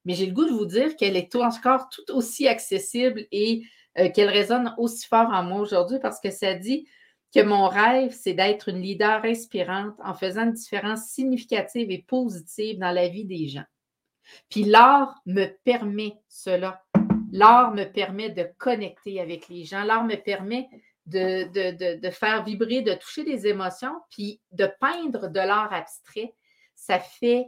mais 0.06 0.14
j'ai 0.14 0.26
le 0.26 0.34
goût 0.34 0.46
de 0.46 0.52
vous 0.52 0.66
dire 0.66 0.96
qu'elle 0.96 1.18
est 1.18 1.36
encore 1.36 1.90
tout 1.90 2.12
aussi 2.14 2.48
accessible 2.48 3.26
et 3.32 3.64
euh, 3.98 4.10
qu'elle 4.10 4.30
résonne 4.30 4.74
aussi 4.78 5.08
fort 5.08 5.30
en 5.32 5.44
moi 5.44 5.62
aujourd'hui 5.62 6.00
parce 6.02 6.20
que 6.20 6.32
ça 6.32 6.54
dit 6.54 6.88
que 7.34 7.42
mon 7.42 7.68
rêve, 7.68 8.14
c'est 8.18 8.34
d'être 8.34 8.70
une 8.70 8.82
leader 8.82 9.24
inspirante 9.26 9.96
en 10.04 10.14
faisant 10.14 10.44
une 10.44 10.54
différence 10.54 11.06
significative 11.08 11.92
et 11.92 12.06
positive 12.08 12.80
dans 12.80 12.92
la 12.92 13.08
vie 13.08 13.26
des 13.26 13.48
gens. 13.48 13.66
Puis 14.50 14.64
l'art 14.64 15.22
me 15.26 15.48
permet 15.64 16.14
cela. 16.28 16.82
L'art 17.32 17.74
me 17.74 17.84
permet 17.84 18.30
de 18.30 18.48
connecter 18.58 19.20
avec 19.20 19.50
les 19.50 19.66
gens. 19.66 19.84
L'art 19.84 20.06
me 20.06 20.16
permet 20.16 20.70
de, 21.06 22.00
de, 22.00 22.10
faire 22.10 22.44
vibrer, 22.44 22.82
de 22.82 22.94
toucher 22.94 23.24
des 23.24 23.48
émotions, 23.48 23.96
puis 24.10 24.42
de 24.52 24.70
peindre 24.80 25.28
de 25.30 25.40
l'art 25.40 25.72
abstrait, 25.72 26.34
ça 26.76 27.00
fait, 27.00 27.48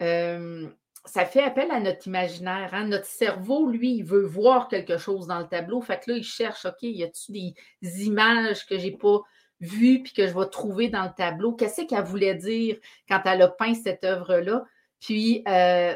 euh, 0.00 0.68
ça 1.04 1.24
fait 1.26 1.42
appel 1.42 1.70
à 1.70 1.80
notre 1.80 2.06
imaginaire. 2.06 2.70
Hein. 2.72 2.86
Notre 2.86 3.06
cerveau, 3.06 3.68
lui, 3.68 3.96
il 3.96 4.04
veut 4.04 4.24
voir 4.24 4.68
quelque 4.68 4.98
chose 4.98 5.26
dans 5.26 5.40
le 5.40 5.48
tableau. 5.48 5.80
Fait 5.80 5.98
que 5.98 6.12
là, 6.12 6.16
il 6.16 6.24
cherche, 6.24 6.64
OK, 6.64 6.82
y 6.82 7.02
a-t-il 7.02 7.54
des 7.82 8.04
images 8.04 8.66
que 8.66 8.78
je 8.78 8.84
n'ai 8.84 8.96
pas 8.96 9.20
vues 9.60 10.02
puis 10.02 10.12
que 10.12 10.26
je 10.26 10.38
vais 10.38 10.46
trouver 10.46 10.88
dans 10.88 11.04
le 11.04 11.14
tableau? 11.16 11.54
Qu'est-ce 11.54 11.82
qu'elle 11.82 12.04
voulait 12.04 12.36
dire 12.36 12.78
quand 13.08 13.20
elle 13.24 13.42
a 13.42 13.48
peint 13.48 13.74
cette 13.74 14.04
œuvre-là? 14.04 14.64
Puis, 15.00 15.42
euh, 15.48 15.94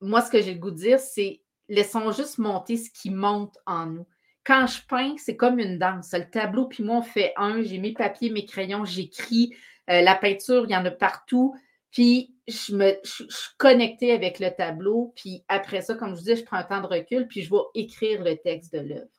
moi, 0.00 0.22
ce 0.22 0.30
que 0.30 0.40
j'ai 0.40 0.54
le 0.54 0.60
goût 0.60 0.70
de 0.70 0.76
dire, 0.76 0.98
c'est 0.98 1.42
laissons 1.68 2.12
juste 2.12 2.38
monter 2.38 2.76
ce 2.76 2.90
qui 2.90 3.10
monte 3.10 3.58
en 3.66 3.86
nous 3.86 4.06
quand 4.44 4.66
je 4.66 4.80
peins, 4.86 5.14
c'est 5.18 5.36
comme 5.36 5.58
une 5.58 5.78
danse. 5.78 6.12
Le 6.12 6.28
tableau, 6.28 6.66
puis 6.66 6.82
moi, 6.82 6.96
on 6.96 7.02
fait 7.02 7.32
un. 7.36 7.62
J'ai 7.62 7.78
mes 7.78 7.92
papiers, 7.92 8.30
mes 8.30 8.44
crayons, 8.44 8.84
j'écris. 8.84 9.54
Euh, 9.90 10.00
la 10.00 10.14
peinture, 10.14 10.64
il 10.64 10.72
y 10.72 10.76
en 10.76 10.84
a 10.84 10.90
partout. 10.90 11.54
Puis 11.90 12.34
je 12.48 12.74
me 12.74 12.94
suis 13.04 13.50
connectée 13.58 14.12
avec 14.12 14.40
le 14.40 14.50
tableau. 14.50 15.12
Puis 15.16 15.44
après 15.48 15.82
ça, 15.82 15.94
comme 15.94 16.14
je 16.14 16.20
vous 16.20 16.24
dis, 16.24 16.36
je 16.36 16.44
prends 16.44 16.56
un 16.56 16.64
temps 16.64 16.80
de 16.80 16.86
recul, 16.86 17.28
puis 17.28 17.42
je 17.42 17.50
vais 17.50 17.62
écrire 17.74 18.22
le 18.22 18.36
texte 18.36 18.72
de 18.72 18.80
l'œuvre. 18.80 19.10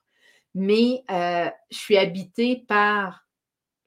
Mais 0.56 1.04
euh, 1.10 1.50
je 1.72 1.78
suis 1.78 1.98
habitée 1.98 2.64
par 2.68 3.26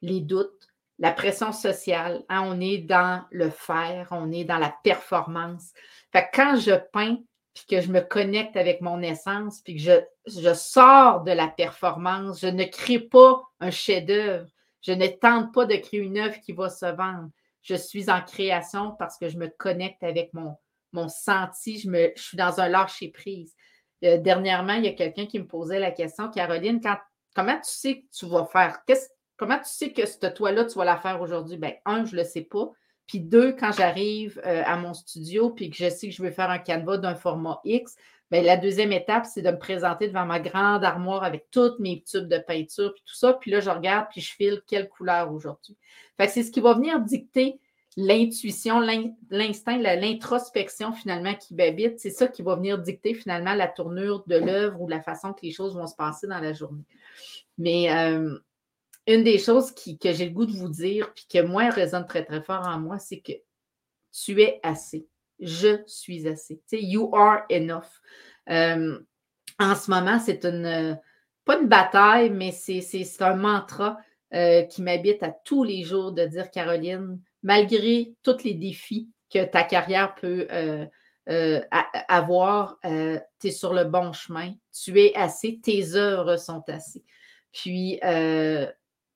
les 0.02 0.20
doutes, 0.20 0.68
la 0.98 1.12
pression 1.12 1.52
sociale. 1.52 2.24
Hein. 2.28 2.42
on 2.46 2.60
est 2.60 2.78
dans 2.78 3.24
le 3.30 3.50
faire, 3.50 4.08
on 4.10 4.32
est 4.32 4.44
dans 4.44 4.58
la 4.58 4.74
performance. 4.82 5.72
Fait 6.12 6.28
quand 6.32 6.56
je 6.56 6.74
peins, 6.92 7.18
puis 7.56 7.64
que 7.64 7.80
je 7.80 7.90
me 7.90 8.02
connecte 8.02 8.54
avec 8.54 8.82
mon 8.82 9.00
essence, 9.00 9.62
puis 9.62 9.76
que 9.76 10.04
je, 10.26 10.54
sors 10.54 11.22
de 11.22 11.32
la 11.32 11.48
performance, 11.48 12.40
je 12.40 12.48
ne 12.48 12.64
crée 12.64 13.00
pas 13.00 13.42
un 13.60 13.70
chef-d'œuvre, 13.70 14.46
je 14.82 14.92
ne 14.92 15.06
tente 15.06 15.54
pas 15.54 15.64
de 15.64 15.74
créer 15.76 16.00
une 16.00 16.18
œuvre 16.18 16.38
qui 16.40 16.52
va 16.52 16.68
se 16.68 16.84
vendre. 16.84 17.30
Je 17.62 17.74
suis 17.74 18.10
en 18.10 18.20
création 18.20 18.94
parce 18.98 19.16
que 19.16 19.30
je 19.30 19.38
me 19.38 19.48
connecte 19.48 20.02
avec 20.02 20.34
mon, 20.34 20.54
mon 20.92 21.08
senti, 21.08 21.80
je, 21.80 21.88
me, 21.88 22.12
je 22.14 22.22
suis 22.22 22.36
dans 22.36 22.60
un 22.60 22.68
lâcher 22.68 23.08
prise. 23.08 23.54
Euh, 24.04 24.18
dernièrement, 24.18 24.74
il 24.74 24.84
y 24.84 24.88
a 24.88 24.92
quelqu'un 24.92 25.24
qui 25.24 25.38
me 25.38 25.46
posait 25.46 25.78
la 25.78 25.92
question, 25.92 26.28
Caroline, 26.28 26.82
comment 27.34 27.56
tu 27.56 27.70
sais 27.70 28.00
que 28.00 28.06
tu 28.14 28.26
vas 28.26 28.44
faire? 28.44 28.80
Comment 29.38 29.58
tu 29.58 29.70
sais 29.70 29.92
que 29.92 30.04
cette 30.04 30.34
toile-là, 30.34 30.66
tu 30.66 30.76
vas 30.76 30.84
la 30.84 30.98
faire 30.98 31.22
aujourd'hui? 31.22 31.56
Bien, 31.56 31.72
un, 31.86 32.04
je 32.04 32.16
ne 32.16 32.20
le 32.20 32.24
sais 32.24 32.42
pas. 32.42 32.70
Puis 33.06 33.20
deux, 33.20 33.52
quand 33.52 33.72
j'arrive 33.72 34.40
euh, 34.44 34.62
à 34.64 34.76
mon 34.76 34.94
studio 34.94 35.50
puis 35.50 35.70
que 35.70 35.76
je 35.76 35.88
sais 35.88 36.08
que 36.08 36.14
je 36.14 36.22
veux 36.22 36.30
faire 36.30 36.50
un 36.50 36.58
canevas 36.58 36.98
d'un 36.98 37.14
format 37.14 37.60
X, 37.64 37.96
bien, 38.30 38.42
la 38.42 38.56
deuxième 38.56 38.92
étape, 38.92 39.26
c'est 39.26 39.42
de 39.42 39.50
me 39.50 39.58
présenter 39.58 40.08
devant 40.08 40.26
ma 40.26 40.40
grande 40.40 40.84
armoire 40.84 41.22
avec 41.22 41.46
toutes 41.50 41.78
mes 41.78 42.02
tubes 42.02 42.28
de 42.28 42.38
peinture 42.38 42.92
puis 42.92 43.02
tout 43.06 43.14
ça. 43.14 43.34
Puis 43.34 43.50
là, 43.50 43.60
je 43.60 43.70
regarde 43.70 44.06
puis 44.10 44.20
je 44.20 44.34
file 44.34 44.62
quelle 44.66 44.88
couleur 44.88 45.32
aujourd'hui. 45.32 45.76
Fait 46.16 46.26
que 46.26 46.32
c'est 46.32 46.42
ce 46.42 46.50
qui 46.50 46.60
va 46.60 46.74
venir 46.74 47.00
dicter 47.00 47.60
l'intuition, 47.96 48.80
l'instinct, 49.30 49.78
l'introspection 49.78 50.92
finalement 50.92 51.34
qui 51.34 51.54
m'habite. 51.54 51.98
C'est 51.98 52.10
ça 52.10 52.28
qui 52.28 52.42
va 52.42 52.56
venir 52.56 52.78
dicter 52.78 53.14
finalement 53.14 53.54
la 53.54 53.68
tournure 53.68 54.24
de 54.26 54.36
l'œuvre 54.36 54.80
ou 54.82 54.88
la 54.88 55.00
façon 55.00 55.32
que 55.32 55.40
les 55.42 55.52
choses 55.52 55.74
vont 55.74 55.86
se 55.86 55.96
passer 55.96 56.26
dans 56.26 56.40
la 56.40 56.52
journée. 56.52 56.84
Mais 57.56 57.90
euh, 57.90 58.38
une 59.06 59.22
des 59.22 59.38
choses 59.38 59.72
que 59.72 60.12
j'ai 60.12 60.26
le 60.26 60.32
goût 60.32 60.46
de 60.46 60.52
vous 60.52 60.68
dire, 60.68 61.12
puis 61.14 61.26
que 61.30 61.42
moi 61.42 61.70
résonne 61.70 62.06
très, 62.06 62.24
très 62.24 62.42
fort 62.42 62.66
en 62.66 62.78
moi, 62.78 62.98
c'est 62.98 63.20
que 63.20 63.32
tu 64.12 64.40
es 64.42 64.60
assez. 64.62 65.06
Je 65.38 65.82
suis 65.86 66.26
assez. 66.26 66.56
Tu 66.68 66.78
sais, 66.78 66.82
you 66.82 67.14
are 67.14 67.44
enough. 67.50 68.00
Euh, 68.48 68.98
en 69.58 69.74
ce 69.74 69.90
moment, 69.90 70.18
c'est 70.18 70.44
une, 70.44 70.98
pas 71.44 71.58
une 71.58 71.68
bataille, 71.68 72.30
mais 72.30 72.52
c'est 72.52 72.82
un 73.20 73.34
mantra 73.34 73.98
euh, 74.34 74.62
qui 74.62 74.82
m'habite 74.82 75.22
à 75.22 75.30
tous 75.30 75.62
les 75.62 75.84
jours 75.84 76.12
de 76.12 76.24
dire, 76.24 76.50
Caroline, 76.50 77.20
malgré 77.42 78.14
tous 78.22 78.42
les 78.44 78.54
défis 78.54 79.08
que 79.32 79.44
ta 79.44 79.62
carrière 79.62 80.14
peut 80.14 80.46
euh, 80.50 81.60
avoir, 82.08 82.78
tu 82.82 83.48
es 83.48 83.50
sur 83.50 83.72
le 83.72 83.84
bon 83.84 84.12
chemin, 84.12 84.54
tu 84.72 84.98
es 85.00 85.14
assez, 85.14 85.60
tes 85.62 85.94
œuvres 85.94 86.36
sont 86.36 86.64
assez. 86.68 87.04
Puis, 87.52 88.00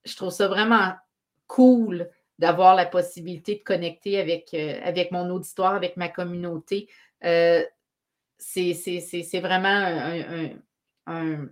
je 0.04 0.16
trouve 0.16 0.30
ça 0.30 0.48
vraiment 0.48 0.92
cool 1.46 2.08
d'avoir 2.38 2.74
la 2.74 2.86
possibilité 2.86 3.56
de 3.56 3.62
connecter 3.62 4.18
avec, 4.18 4.54
euh, 4.54 4.80
avec 4.82 5.12
mon 5.12 5.28
auditoire, 5.30 5.74
avec 5.74 5.96
ma 5.96 6.08
communauté. 6.08 6.88
Euh, 7.24 7.62
c'est 8.38 9.40
vraiment 9.40 9.68
un, 11.06 11.48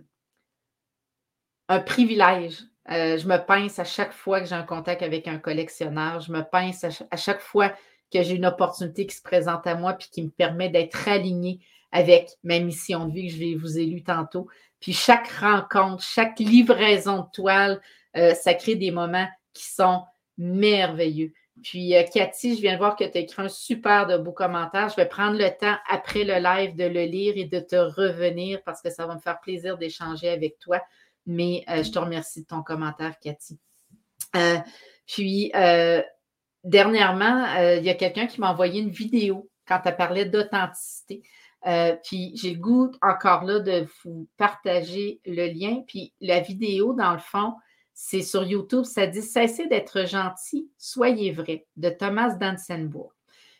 un, 1.67 1.79
privilège. 1.81 2.63
Euh, 2.89 3.19
je 3.19 3.27
me 3.27 3.37
pince 3.37 3.77
à 3.77 3.83
chaque 3.83 4.13
fois 4.13 4.41
que 4.41 4.47
j'ai 4.47 4.55
un 4.55 4.63
contact 4.63 5.03
avec 5.03 5.27
un 5.27 5.37
collectionneur. 5.37 6.21
Je 6.21 6.31
me 6.31 6.41
pince 6.41 6.83
à, 6.83 7.17
chaque 7.17 7.41
fois 7.41 7.69
que 8.11 8.23
j'ai 8.23 8.35
une 8.35 8.47
opportunité 8.47 9.05
qui 9.05 9.15
se 9.15 9.21
présente 9.21 9.67
à 9.67 9.75
moi 9.75 9.93
puis 9.93 10.09
qui 10.11 10.23
me 10.23 10.29
permet 10.29 10.69
d'être 10.69 11.07
aligné 11.07 11.59
avec 11.91 12.31
ma 12.43 12.57
mission 12.59 13.05
de 13.05 13.13
vie 13.13 13.27
que 13.27 13.33
je 13.33 13.57
vous 13.59 13.77
ai 13.77 13.85
lu 13.85 14.01
tantôt. 14.01 14.47
Puis 14.79 14.93
chaque 14.93 15.27
rencontre, 15.27 16.01
chaque 16.01 16.39
livraison 16.39 17.19
de 17.19 17.31
toile, 17.31 17.81
euh, 18.19 18.33
ça 18.33 18.53
crée 18.53 18.75
des 18.75 18.91
moments 18.91 19.27
qui 19.53 19.65
sont 19.65 20.03
merveilleux. 20.37 21.33
Puis, 21.63 21.95
euh, 21.95 22.03
Cathy, 22.03 22.55
je 22.55 22.61
viens 22.61 22.73
de 22.73 22.77
voir 22.77 22.95
que 22.95 23.03
tu 23.03 23.17
as 23.17 23.21
écrit 23.21 23.41
un 23.41 23.49
super 23.49 24.07
de 24.07 24.17
beau 24.17 24.31
commentaire. 24.31 24.89
Je 24.89 24.95
vais 24.95 25.07
prendre 25.07 25.37
le 25.37 25.49
temps 25.49 25.75
après 25.89 26.23
le 26.23 26.35
live 26.35 26.75
de 26.75 26.85
le 26.85 27.03
lire 27.03 27.33
et 27.35 27.45
de 27.45 27.59
te 27.59 27.75
revenir 27.75 28.61
parce 28.63 28.81
que 28.81 28.89
ça 28.89 29.05
va 29.05 29.15
me 29.15 29.19
faire 29.19 29.39
plaisir 29.41 29.77
d'échanger 29.77 30.29
avec 30.29 30.57
toi. 30.59 30.81
Mais 31.25 31.63
euh, 31.69 31.83
je 31.83 31.91
te 31.91 31.99
remercie 31.99 32.41
de 32.41 32.47
ton 32.47 32.63
commentaire, 32.63 33.15
Cathy. 33.19 33.59
puis, 35.05 35.51
dernièrement, 36.63 37.45
il 37.77 37.83
y 37.83 37.89
a 37.89 37.95
quelqu'un 37.95 38.27
qui 38.27 38.39
m'a 38.39 38.51
envoyé 38.51 38.81
une 38.81 38.91
vidéo 38.91 39.49
quand 39.67 39.81
tu 39.85 39.93
parlé 39.95 40.25
d'authenticité. 40.25 41.21
puis 42.03 42.31
j'ai 42.35 42.53
le 42.53 42.59
goût 42.59 42.91
encore 43.01 43.43
là 43.43 43.59
de 43.59 43.85
vous 44.03 44.27
partager 44.37 45.19
le 45.25 45.47
lien. 45.47 45.83
Puis 45.87 46.13
la 46.21 46.39
vidéo, 46.39 46.93
dans 46.93 47.13
le 47.13 47.19
fond, 47.19 47.53
c'est 48.01 48.21
sur 48.21 48.43
YouTube, 48.45 48.85
ça 48.85 49.07
dit 49.07 49.21
Cessez 49.21 49.67
d'être 49.67 50.07
gentil, 50.07 50.71
soyez 50.77 51.33
vrai, 51.33 51.67
de 51.75 51.89
Thomas 51.89 52.33
Dansenbourg. 52.35 53.13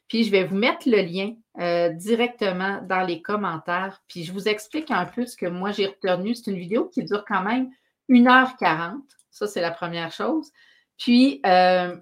Puis 0.07 0.23
je 0.23 0.31
vais 0.31 0.45
vous 0.45 0.55
mettre 0.55 0.87
le 0.89 1.01
lien 1.01 1.33
euh, 1.59 1.89
directement 1.89 2.81
dans 2.83 3.01
les 3.01 3.21
commentaires. 3.21 4.01
Puis 4.07 4.23
je 4.23 4.31
vous 4.31 4.47
explique 4.47 4.91
un 4.91 5.05
peu 5.05 5.25
ce 5.25 5.35
que 5.35 5.45
moi 5.45 5.71
j'ai 5.71 5.87
retenu. 5.87 6.33
C'est 6.35 6.49
une 6.49 6.57
vidéo 6.57 6.85
qui 6.85 7.03
dure 7.03 7.25
quand 7.27 7.43
même 7.43 7.69
1h40. 8.09 9.01
Ça, 9.29 9.45
c'est 9.45 9.59
la 9.59 9.71
première 9.71 10.13
chose. 10.13 10.49
Puis 10.97 11.41
euh, 11.45 11.97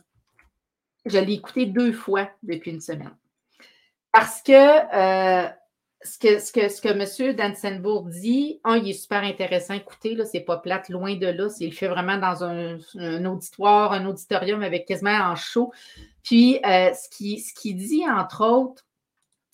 je 1.08 1.18
l'ai 1.18 1.34
écouté 1.34 1.66
deux 1.66 1.92
fois 1.92 2.30
depuis 2.44 2.70
une 2.70 2.82
semaine. 2.82 3.18
Parce 4.12 4.44
que 4.44 4.54
euh, 4.54 5.50
ce 6.08 6.18
que, 6.18 6.40
ce 6.40 6.52
que, 6.52 6.70
ce 6.70 6.82
que 6.82 6.90
M. 6.90 7.36
Dansenbourg 7.36 8.04
dit, 8.04 8.60
un, 8.64 8.78
il 8.78 8.90
est 8.90 8.94
super 8.94 9.24
intéressant. 9.24 9.74
Écoutez, 9.74 10.16
là, 10.16 10.26
c'est 10.26 10.42
pas 10.42 10.58
plate, 10.58 10.90
loin 10.90 11.16
de 11.16 11.28
là. 11.28 11.48
Il 11.60 11.70
le 11.70 11.76
fait 11.76 11.88
vraiment 11.88 12.18
dans 12.18 12.44
un, 12.44 13.26
auditoire, 13.26 13.92
un 13.92 14.06
auditorium 14.06 14.64
avec 14.64 14.86
quasiment 14.88 15.12
en 15.12 15.36
show. 15.36 15.72
Puis, 16.24 16.60
euh, 16.66 16.92
ce 16.94 17.10
qu'il 17.10 17.40
ce 17.42 17.54
dit, 17.74 18.04
entre 18.10 18.46
autres, 18.46 18.84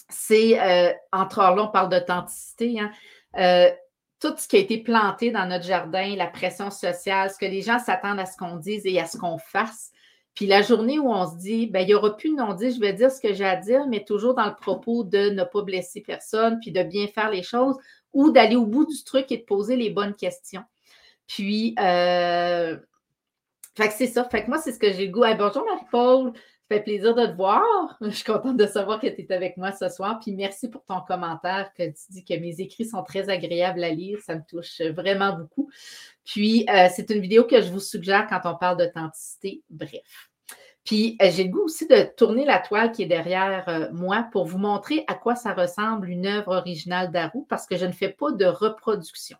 c'est, 0.09 0.61
euh, 0.61 0.93
entre 1.11 1.39
autres, 1.39 1.55
là, 1.55 1.63
on 1.63 1.71
parle 1.71 1.89
d'authenticité, 1.89 2.79
hein, 2.79 2.91
euh, 3.37 3.71
tout 4.19 4.35
ce 4.37 4.47
qui 4.47 4.55
a 4.55 4.59
été 4.59 4.77
planté 4.77 5.31
dans 5.31 5.45
notre 5.45 5.65
jardin, 5.65 6.15
la 6.15 6.27
pression 6.27 6.69
sociale, 6.69 7.29
ce 7.29 7.37
que 7.37 7.45
les 7.45 7.61
gens 7.61 7.79
s'attendent 7.79 8.19
à 8.19 8.25
ce 8.25 8.37
qu'on 8.37 8.57
dise 8.57 8.85
et 8.85 8.99
à 8.99 9.05
ce 9.05 9.17
qu'on 9.17 9.37
fasse, 9.37 9.91
puis 10.35 10.47
la 10.47 10.61
journée 10.63 10.97
où 10.97 11.11
on 11.11 11.29
se 11.29 11.37
dit, 11.37 11.67
ben, 11.67 11.81
il 11.81 11.87
n'y 11.87 11.93
aura 11.93 12.17
plus 12.17 12.29
de 12.29 12.35
non-dit, 12.35 12.71
je 12.71 12.79
vais 12.79 12.93
dire 12.93 13.11
ce 13.11 13.21
que 13.21 13.33
j'ai 13.33 13.45
à 13.45 13.55
dire, 13.55 13.85
mais 13.87 14.03
toujours 14.03 14.33
dans 14.33 14.47
le 14.47 14.55
propos 14.55 15.03
de 15.03 15.29
ne 15.29 15.43
pas 15.43 15.61
blesser 15.61 16.01
personne, 16.01 16.59
puis 16.59 16.71
de 16.71 16.81
bien 16.81 17.07
faire 17.07 17.29
les 17.29 17.43
choses, 17.43 17.77
ou 18.13 18.31
d'aller 18.31 18.55
au 18.55 18.65
bout 18.65 18.85
du 18.85 19.03
truc 19.03 19.31
et 19.31 19.37
de 19.37 19.43
poser 19.43 19.75
les 19.75 19.91
bonnes 19.91 20.15
questions. 20.15 20.63
Puis, 21.27 21.75
euh, 21.79 22.77
fait 23.75 23.87
que 23.87 23.93
c'est 23.93 24.07
ça. 24.07 24.23
Fait 24.25 24.43
que 24.43 24.49
moi, 24.49 24.59
c'est 24.59 24.71
ce 24.71 24.79
que 24.79 24.91
j'ai 24.91 25.07
le 25.07 25.11
goût. 25.11 25.23
bonjour 25.37 25.65
Marie-Paul. 25.65 26.33
Ça 26.69 26.77
fait 26.77 26.83
plaisir 26.83 27.13
de 27.13 27.25
te 27.25 27.35
voir. 27.35 27.63
Je 28.01 28.09
suis 28.09 28.23
contente 28.23 28.57
de 28.57 28.65
savoir 28.65 28.99
que 28.99 29.07
tu 29.07 29.21
es 29.21 29.31
avec 29.33 29.57
moi 29.57 29.71
ce 29.71 29.89
soir. 29.89 30.19
Puis 30.21 30.33
merci 30.33 30.69
pour 30.69 30.85
ton 30.85 31.01
commentaire 31.01 31.71
que 31.77 31.83
tu 31.83 32.11
dis 32.11 32.23
que 32.23 32.33
mes 32.35 32.61
écrits 32.61 32.85
sont 32.85 33.03
très 33.03 33.29
agréables 33.29 33.83
à 33.83 33.89
lire. 33.89 34.19
Ça 34.25 34.35
me 34.35 34.41
touche 34.47 34.81
vraiment 34.81 35.33
beaucoup. 35.33 35.69
Puis 36.23 36.65
euh, 36.69 36.87
c'est 36.93 37.09
une 37.09 37.19
vidéo 37.19 37.43
que 37.43 37.61
je 37.61 37.71
vous 37.71 37.79
suggère 37.79 38.27
quand 38.27 38.41
on 38.45 38.55
parle 38.55 38.77
d'authenticité. 38.77 39.61
Bref. 39.69 40.29
Puis 40.83 41.17
euh, 41.21 41.29
j'ai 41.31 41.45
le 41.45 41.49
goût 41.49 41.63
aussi 41.63 41.87
de 41.87 42.03
tourner 42.15 42.45
la 42.45 42.59
toile 42.59 42.91
qui 42.91 43.03
est 43.03 43.07
derrière 43.07 43.67
euh, 43.69 43.89
moi 43.91 44.27
pour 44.31 44.45
vous 44.45 44.57
montrer 44.57 45.05
à 45.07 45.15
quoi 45.15 45.35
ça 45.35 45.53
ressemble 45.53 46.09
une 46.09 46.25
œuvre 46.25 46.57
originale 46.57 47.11
d'Arou 47.11 47.45
parce 47.49 47.65
que 47.65 47.77
je 47.77 47.85
ne 47.85 47.93
fais 47.93 48.09
pas 48.09 48.31
de 48.31 48.45
reproduction. 48.45 49.37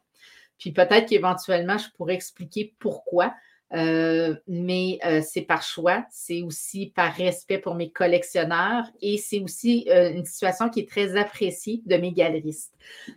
Puis 0.58 0.72
peut-être 0.72 1.10
qu'éventuellement, 1.10 1.78
je 1.78 1.90
pourrais 1.98 2.14
expliquer 2.14 2.74
pourquoi. 2.80 3.34
Euh, 3.72 4.36
mais 4.48 5.00
c'est 5.26 5.42
par 5.42 5.64
choix, 5.64 6.06
c'est 6.12 6.42
aussi 6.44 6.92
par 6.96 7.14
respect 7.14 7.58
pour 7.58 7.76
mes 7.76 7.92
collectionneurs 7.92 8.86
et 9.02 9.18
c'est 9.18 9.40
aussi 9.40 9.88
une 9.90 10.26
situation 10.26 10.70
qui 10.70 10.82
est 10.82 10.90
très 10.90 11.16
appréciée 11.16 11.82
de 11.86 11.96
mes 11.98 12.12
galeristes. 12.12 12.74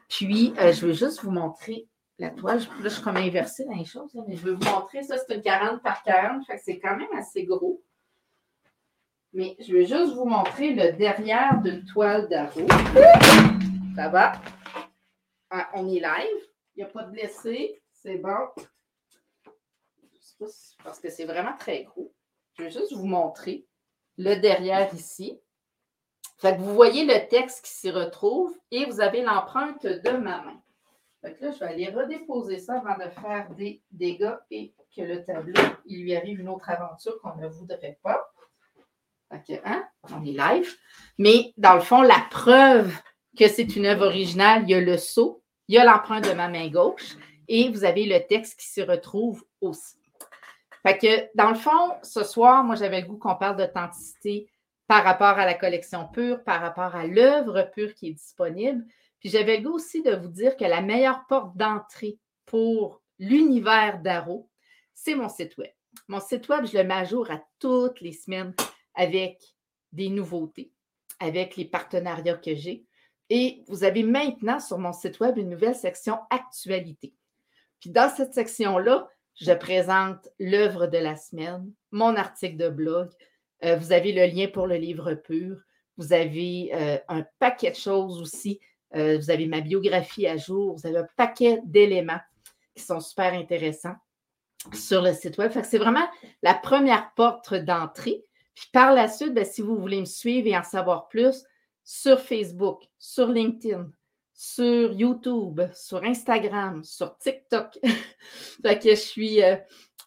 Puis, 0.09 0.55
je 0.57 0.87
veux 0.87 0.93
juste 0.95 1.23
vous 1.23 1.31
montrer 1.31 1.87
la 2.19 2.31
toile. 2.31 2.61
Là, 2.61 2.65
je 2.85 2.89
suis 2.89 3.03
comme 3.03 3.19
inversée 3.19 3.67
dans 3.67 3.75
les 3.75 3.85
choses, 3.85 4.11
mais 4.27 4.37
je 4.37 4.43
veux 4.43 4.55
vous 4.55 4.71
montrer 4.71 5.03
ça. 5.03 5.17
C'est 5.19 5.35
une 5.35 5.43
40 5.43 5.83
par 5.83 6.03
40, 6.03 6.45
c'est 6.65 6.79
quand 6.79 6.97
même 6.97 7.13
assez 7.19 7.45
gros. 7.45 7.83
Mais 9.35 9.55
je 9.61 9.75
vais 9.75 9.85
juste 9.85 10.15
vous 10.15 10.25
montrer 10.25 10.73
le 10.73 10.93
derrière 10.93 11.61
d'une 11.61 11.85
toile 11.85 12.27
d'arrow. 12.29 12.67
Ça 13.95 14.09
va? 14.09 14.33
Ah, 15.51 15.69
on 15.75 15.87
est 15.89 16.01
live. 16.01 16.43
Il 16.75 16.79
n'y 16.79 16.85
a 16.85 16.87
pas 16.87 17.03
de 17.03 17.11
blessé. 17.11 17.83
C'est 17.93 18.17
bon. 18.17 18.31
Parce 20.39 21.01
que 21.01 21.11
c'est 21.11 21.25
vraiment 21.25 21.57
très 21.59 21.85
gros. 21.85 22.13
Je 22.55 22.65
vais 22.65 22.71
juste 22.71 22.93
vous 22.93 23.07
montrer 23.07 23.67
le 24.19 24.35
derrière 24.37 24.93
ici. 24.95 25.39
Fait 26.39 26.57
que 26.57 26.61
vous 26.61 26.75
voyez 26.75 27.05
le 27.05 27.29
texte 27.29 27.65
qui 27.65 27.73
s'y 27.73 27.91
retrouve 27.91 28.55
et 28.71 28.85
vous 28.85 29.01
avez 29.01 29.23
l'empreinte 29.23 29.87
de 29.87 30.11
ma 30.11 30.43
main. 30.43 30.63
Là, 31.23 31.31
je 31.41 31.59
vais 31.59 31.67
aller 31.67 31.89
redéposer 31.89 32.59
ça 32.59 32.79
avant 32.79 32.97
de 33.03 33.11
faire 33.11 33.49
des 33.57 33.83
dégâts 33.91 34.37
et 34.51 34.75
que 34.95 35.03
le 35.03 35.25
tableau, 35.25 35.61
il 35.87 36.03
lui 36.03 36.15
arrive 36.15 36.41
une 36.41 36.49
autre 36.49 36.71
aventure 36.71 37.21
qu'on 37.21 37.35
ne 37.37 37.49
voudrait 37.49 37.99
pas. 38.03 38.31
Hein, 39.31 39.89
on 40.05 40.25
est 40.25 40.33
live. 40.33 40.77
Mais 41.19 41.53
dans 41.57 41.75
le 41.75 41.81
fond, 41.81 42.03
la 42.03 42.25
preuve 42.31 42.95
que 43.37 43.49
c'est 43.49 43.77
une 43.77 43.87
œuvre 43.87 44.07
originale, 44.07 44.63
il 44.63 44.71
y 44.71 44.75
a 44.75 44.81
le 44.81 44.97
sceau, 44.97 45.43
il 45.69 45.75
y 45.75 45.79
a 45.79 45.85
l'empreinte 45.85 46.29
de 46.29 46.33
ma 46.33 46.49
main 46.49 46.69
gauche 46.69 47.17
et 47.49 47.69
vous 47.71 47.85
avez 47.85 48.07
le 48.07 48.25
texte 48.27 48.61
qui 48.61 48.67
s'y 48.67 48.83
retrouve 48.83 49.45
aussi. 49.61 49.97
Fait 50.87 50.99
que 50.99 51.37
dans 51.37 51.49
le 51.49 51.57
fond, 51.57 51.97
ce 52.05 52.23
soir, 52.23 52.63
moi, 52.63 52.77
j'avais 52.77 53.01
le 53.01 53.09
goût 53.09 53.17
qu'on 53.17 53.35
parle 53.35 53.57
d'authenticité 53.57 54.49
par 54.87 55.03
rapport 55.03 55.37
à 55.37 55.45
la 55.45 55.55
collection 55.55 56.07
pure, 56.07 56.45
par 56.45 56.61
rapport 56.61 56.95
à 56.95 57.09
l'œuvre 57.09 57.69
pure 57.75 57.93
qui 57.93 58.07
est 58.11 58.13
disponible. 58.13 58.87
Puis 59.19 59.31
j'avais 59.31 59.57
le 59.57 59.65
goût 59.65 59.75
aussi 59.75 60.01
de 60.05 60.15
vous 60.15 60.29
dire 60.29 60.57
que 60.57 60.65
la 60.65 60.83
meilleure 60.83 61.27
porte 61.27 61.57
d'entrée 61.57 62.19
pour 62.45 63.03
l'univers 63.19 63.99
d'Aro, 64.01 64.49
c'est 64.95 65.17
mon 65.17 65.29
site 65.29 65.59
web. 65.59 65.73
Mon 66.07 66.21
site 66.21 66.49
web, 66.49 66.65
je 66.67 66.79
le 66.79 66.85
mets 66.85 66.95
à 66.95 67.05
jour 67.05 67.29
à 67.33 67.43
toutes 67.59 68.01
les 68.01 68.13
semaines 68.13 68.55
avec 68.95 69.43
des 69.91 70.09
nouveautés, 70.09 70.71
avec 71.19 71.57
les 71.57 71.65
partenariats 71.65 72.37
que 72.37 72.55
j'ai. 72.55 72.85
Et 73.29 73.65
vous 73.67 73.83
avez 73.83 74.05
maintenant 74.05 74.61
sur 74.61 74.79
mon 74.79 74.93
site 74.93 75.19
web 75.19 75.37
une 75.37 75.51
nouvelle 75.51 75.75
section 75.75 76.21
actualité. 76.31 77.13
Puis 77.81 77.91
dans 77.91 78.09
cette 78.09 78.35
section-là, 78.35 79.09
je 79.37 79.53
présente 79.53 80.29
l'œuvre 80.39 80.87
de 80.87 80.99
la 80.99 81.17
semaine, 81.17 81.71
mon 81.91 82.17
article 82.17 82.57
de 82.57 82.69
blog. 82.69 83.11
Euh, 83.65 83.77
vous 83.77 83.93
avez 83.93 84.13
le 84.13 84.27
lien 84.27 84.49
pour 84.49 84.67
le 84.67 84.77
livre 84.77 85.15
pur. 85.15 85.59
Vous 85.99 86.13
avez 86.13 86.71
euh, 86.75 86.99
un 87.09 87.25
paquet 87.39 87.71
de 87.71 87.77
choses 87.77 88.21
aussi. 88.21 88.61
Euh, 88.95 89.19
vous 89.19 89.31
avez 89.31 89.47
ma 89.47 89.61
biographie 89.61 90.27
à 90.27 90.37
jour. 90.37 90.77
Vous 90.77 90.87
avez 90.87 90.99
un 90.99 91.09
paquet 91.17 91.61
d'éléments 91.65 92.21
qui 92.75 92.83
sont 92.83 93.01
super 93.01 93.35
intéressants 93.35 93.97
sur 94.73 95.03
le 95.03 95.13
site 95.13 95.37
web. 95.39 95.53
C'est 95.63 95.79
vraiment 95.79 96.07
la 96.43 96.55
première 96.55 97.13
porte 97.15 97.55
d'entrée. 97.55 98.25
Puis 98.55 98.69
par 98.73 98.95
la 98.95 99.09
suite, 99.09 99.35
ben, 99.35 99.45
si 99.45 99.61
vous 99.61 99.77
voulez 99.77 100.01
me 100.01 100.07
suivre 100.07 100.47
et 100.49 100.57
en 100.57 100.63
savoir 100.63 101.09
plus, 101.09 101.45
sur 101.85 102.21
Facebook, 102.21 102.83
sur 102.99 103.29
LinkedIn, 103.29 103.91
sur 104.37 104.93
YouTube, 104.93 105.63
sur 105.75 106.05
Instagram, 106.05 106.85
sur 106.85 107.17
TikTok. 107.17 107.79
fait 108.63 108.79
que 108.79 108.91
je 108.91 108.95
suis 108.95 109.43
euh, 109.43 109.57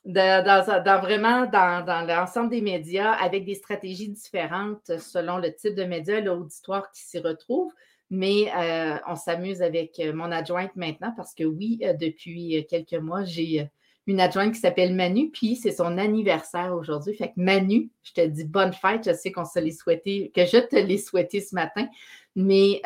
dans, 0.05 1.01
vraiment 1.01 1.47
dans, 1.47 2.05
l'ensemble 2.07 2.51
des 2.51 2.61
médias 2.61 3.11
avec 3.13 3.43
des 3.43 3.55
stratégies 3.55 4.09
différentes 4.09 4.99
selon 4.99 5.39
le 5.39 5.53
type 5.55 5.73
de 5.73 5.83
média, 5.83 6.21
l'auditoire 6.21 6.91
qui 6.91 7.01
s'y 7.01 7.17
retrouve. 7.17 7.73
Mais 8.11 8.51
euh, 8.55 8.97
on 9.07 9.15
s'amuse 9.15 9.63
avec 9.63 9.99
euh, 9.99 10.13
mon 10.13 10.31
adjointe 10.31 10.75
maintenant 10.75 11.13
parce 11.17 11.33
que 11.33 11.43
oui, 11.43 11.79
depuis 11.99 12.67
quelques 12.69 12.93
mois, 12.93 13.23
j'ai 13.23 13.67
une 14.05 14.19
adjointe 14.19 14.53
qui 14.53 14.59
s'appelle 14.59 14.95
Manu, 14.95 15.31
puis 15.31 15.55
c'est 15.55 15.71
son 15.71 15.97
anniversaire 15.97 16.73
aujourd'hui. 16.73 17.15
Fait 17.15 17.29
que 17.29 17.33
Manu, 17.37 17.89
je 18.03 18.13
te 18.13 18.25
dis 18.25 18.45
bonne 18.45 18.73
fête. 18.73 19.05
Je 19.05 19.13
sais 19.13 19.31
qu'on 19.31 19.45
se 19.45 19.59
l'est 19.59 19.79
souhaité, 19.79 20.31
que 20.35 20.45
je 20.45 20.57
te 20.57 20.75
l'ai 20.75 20.97
souhaité 20.99 21.41
ce 21.41 21.53
matin, 21.55 21.87
mais 22.35 22.81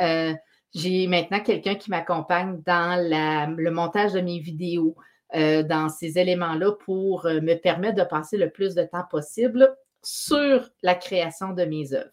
j'ai 0.74 1.08
maintenant 1.08 1.40
quelqu'un 1.40 1.76
qui 1.76 1.90
m'accompagne 1.90 2.62
dans 2.66 3.00
le 3.00 3.70
montage 3.70 4.14
de 4.14 4.22
mes 4.22 4.40
vidéos, 4.40 4.96
euh, 5.36 5.64
dans 5.64 5.90
ces 5.90 6.20
éléments-là 6.20 6.74
pour 6.74 7.26
euh, 7.26 7.42
me 7.42 7.56
permettre 7.56 7.96
de 7.96 8.04
passer 8.04 8.38
le 8.38 8.52
plus 8.52 8.76
de 8.76 8.84
temps 8.84 9.06
possible 9.10 9.76
sur 10.04 10.70
la 10.84 10.94
création 10.94 11.54
de 11.54 11.66
mes 11.66 11.94
œuvres. 11.94 12.12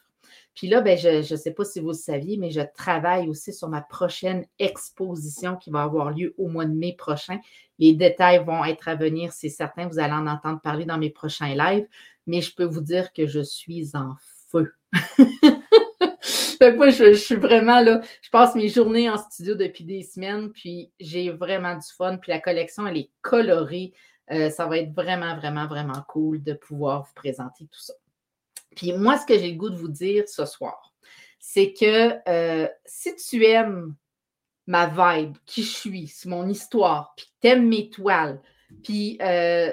Puis 0.54 0.68
là, 0.68 0.80
ben, 0.80 0.96
je 0.96 1.30
ne 1.30 1.36
sais 1.36 1.52
pas 1.52 1.64
si 1.64 1.80
vous 1.80 1.88
le 1.88 1.94
saviez, 1.94 2.38
mais 2.38 2.50
je 2.50 2.62
travaille 2.74 3.28
aussi 3.28 3.52
sur 3.52 3.68
ma 3.68 3.82
prochaine 3.82 4.46
exposition 4.58 5.56
qui 5.56 5.70
va 5.70 5.82
avoir 5.82 6.10
lieu 6.10 6.34
au 6.38 6.48
mois 6.48 6.64
de 6.64 6.72
mai 6.72 6.94
prochain. 6.96 7.38
Les 7.78 7.92
détails 7.94 8.42
vont 8.44 8.64
être 8.64 8.88
à 8.88 8.94
venir, 8.94 9.32
c'est 9.32 9.48
certain. 9.50 9.86
Vous 9.86 9.98
allez 9.98 10.14
en 10.14 10.26
entendre 10.26 10.60
parler 10.60 10.86
dans 10.86 10.98
mes 10.98 11.10
prochains 11.10 11.54
lives, 11.54 11.86
mais 12.26 12.40
je 12.40 12.54
peux 12.54 12.64
vous 12.64 12.80
dire 12.80 13.12
que 13.12 13.26
je 13.26 13.40
suis 13.40 13.90
en 13.94 14.14
feu. 14.50 14.72
je, 16.60 17.14
suis 17.14 17.36
vraiment 17.36 17.80
là. 17.80 18.00
Je 18.22 18.30
passe 18.30 18.54
mes 18.54 18.68
journées 18.68 19.08
en 19.08 19.16
studio 19.16 19.54
depuis 19.54 19.84
des 19.84 20.02
semaines, 20.02 20.52
puis 20.52 20.92
j'ai 21.00 21.30
vraiment 21.30 21.74
du 21.74 21.86
fun. 21.96 22.18
Puis 22.18 22.30
la 22.30 22.40
collection, 22.40 22.86
elle 22.86 22.98
est 22.98 23.10
colorée. 23.22 23.92
Euh, 24.30 24.50
ça 24.50 24.66
va 24.66 24.78
être 24.78 24.92
vraiment, 24.92 25.36
vraiment, 25.36 25.66
vraiment 25.66 26.04
cool 26.08 26.42
de 26.42 26.52
pouvoir 26.52 27.04
vous 27.04 27.14
présenter 27.14 27.64
tout 27.64 27.80
ça. 27.80 27.94
Puis 28.76 28.92
moi, 28.92 29.18
ce 29.18 29.26
que 29.26 29.38
j'ai 29.38 29.50
le 29.50 29.58
goût 29.58 29.70
de 29.70 29.76
vous 29.76 29.88
dire 29.88 30.28
ce 30.28 30.44
soir, 30.44 30.94
c'est 31.38 31.72
que 31.72 32.28
euh, 32.28 32.68
si 32.84 33.16
tu 33.16 33.44
aimes 33.44 33.96
ma 34.66 34.86
vibe, 34.86 35.36
qui 35.46 35.64
je 35.64 35.70
suis, 35.70 36.14
mon 36.26 36.48
histoire, 36.48 37.14
puis 37.16 37.26
t'aimes 37.40 37.66
mes 37.68 37.90
toiles, 37.90 38.40
puis 38.84 39.18
euh, 39.20 39.72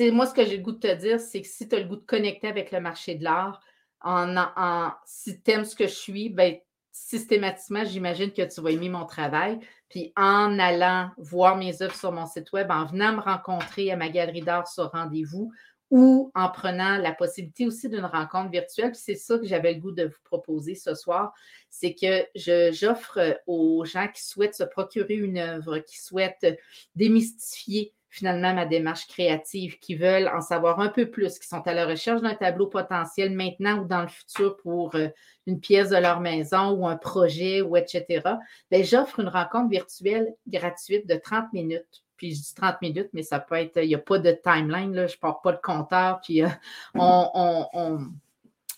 moi, 0.00 0.26
ce 0.26 0.34
que 0.34 0.44
j'ai 0.44 0.56
le 0.56 0.62
goût 0.62 0.72
de 0.72 0.78
te 0.78 0.94
dire, 0.94 1.20
c'est 1.20 1.42
que 1.42 1.46
si 1.46 1.68
tu 1.68 1.76
as 1.76 1.78
le 1.78 1.86
goût 1.86 1.96
de 1.96 2.04
connecter 2.04 2.48
avec 2.48 2.72
le 2.72 2.80
marché 2.80 3.14
de 3.14 3.22
l'art, 3.22 3.62
en, 4.04 4.92
si 5.04 5.40
tu 5.42 5.64
ce 5.64 5.74
que 5.74 5.86
je 5.86 5.94
suis, 5.94 6.28
ben, 6.28 6.56
systématiquement, 6.92 7.84
j'imagine 7.84 8.32
que 8.32 8.42
tu 8.42 8.60
vas 8.60 8.70
aimer 8.70 8.88
mon 8.88 9.04
travail. 9.06 9.58
Puis 9.88 10.12
en 10.16 10.58
allant 10.58 11.10
voir 11.18 11.56
mes 11.56 11.82
œuvres 11.82 11.94
sur 11.94 12.12
mon 12.12 12.26
site 12.26 12.52
web, 12.52 12.70
en 12.70 12.84
venant 12.86 13.14
me 13.14 13.20
rencontrer 13.20 13.90
à 13.90 13.96
ma 13.96 14.08
galerie 14.08 14.42
d'art 14.42 14.68
sur 14.68 14.90
rendez-vous, 14.90 15.52
ou 15.90 16.32
en 16.34 16.48
prenant 16.48 16.96
la 16.98 17.12
possibilité 17.12 17.66
aussi 17.66 17.88
d'une 17.88 18.04
rencontre 18.04 18.50
virtuelle. 18.50 18.92
Puis 18.92 19.00
c'est 19.04 19.14
ça 19.14 19.38
que 19.38 19.46
j'avais 19.46 19.74
le 19.74 19.80
goût 19.80 19.92
de 19.92 20.06
vous 20.06 20.22
proposer 20.24 20.74
ce 20.74 20.94
soir, 20.94 21.32
c'est 21.70 21.94
que 21.94 22.26
j'offre 22.72 23.40
aux 23.46 23.84
gens 23.84 24.08
qui 24.08 24.24
souhaitent 24.24 24.56
se 24.56 24.64
procurer 24.64 25.14
une 25.14 25.38
œuvre, 25.38 25.78
qui 25.78 26.00
souhaitent 26.00 26.58
démystifier 26.96 27.92
finalement 28.14 28.54
ma 28.54 28.64
démarche 28.64 29.08
créative, 29.08 29.78
qui 29.80 29.96
veulent 29.96 30.28
en 30.28 30.40
savoir 30.40 30.78
un 30.78 30.88
peu 30.88 31.10
plus, 31.10 31.36
qui 31.40 31.48
sont 31.48 31.66
à 31.66 31.74
la 31.74 31.84
recherche 31.84 32.22
d'un 32.22 32.34
tableau 32.34 32.68
potentiel 32.68 33.32
maintenant 33.32 33.78
ou 33.80 33.86
dans 33.86 34.02
le 34.02 34.08
futur 34.08 34.56
pour 34.58 34.94
euh, 34.94 35.08
une 35.48 35.58
pièce 35.58 35.90
de 35.90 35.96
leur 35.96 36.20
maison 36.20 36.70
ou 36.70 36.86
un 36.86 36.96
projet 36.96 37.60
ou 37.60 37.76
etc. 37.76 38.22
Bien, 38.70 38.82
j'offre 38.84 39.18
une 39.18 39.28
rencontre 39.28 39.68
virtuelle 39.68 40.32
gratuite 40.46 41.08
de 41.08 41.16
30 41.16 41.52
minutes 41.52 42.04
puis 42.16 42.32
je 42.36 42.40
dis 42.40 42.54
30 42.54 42.80
minutes, 42.80 43.08
mais 43.12 43.24
ça 43.24 43.40
peut 43.40 43.56
être, 43.56 43.82
il 43.82 43.88
n'y 43.88 43.96
a 43.96 43.98
pas 43.98 44.20
de 44.20 44.30
timeline, 44.30 44.94
là, 44.94 45.08
je 45.08 45.16
ne 45.16 45.18
pars 45.18 45.42
pas 45.42 45.50
de 45.50 45.60
compteur, 45.60 46.20
puis 46.22 46.44
euh, 46.44 46.48
on, 46.94 47.66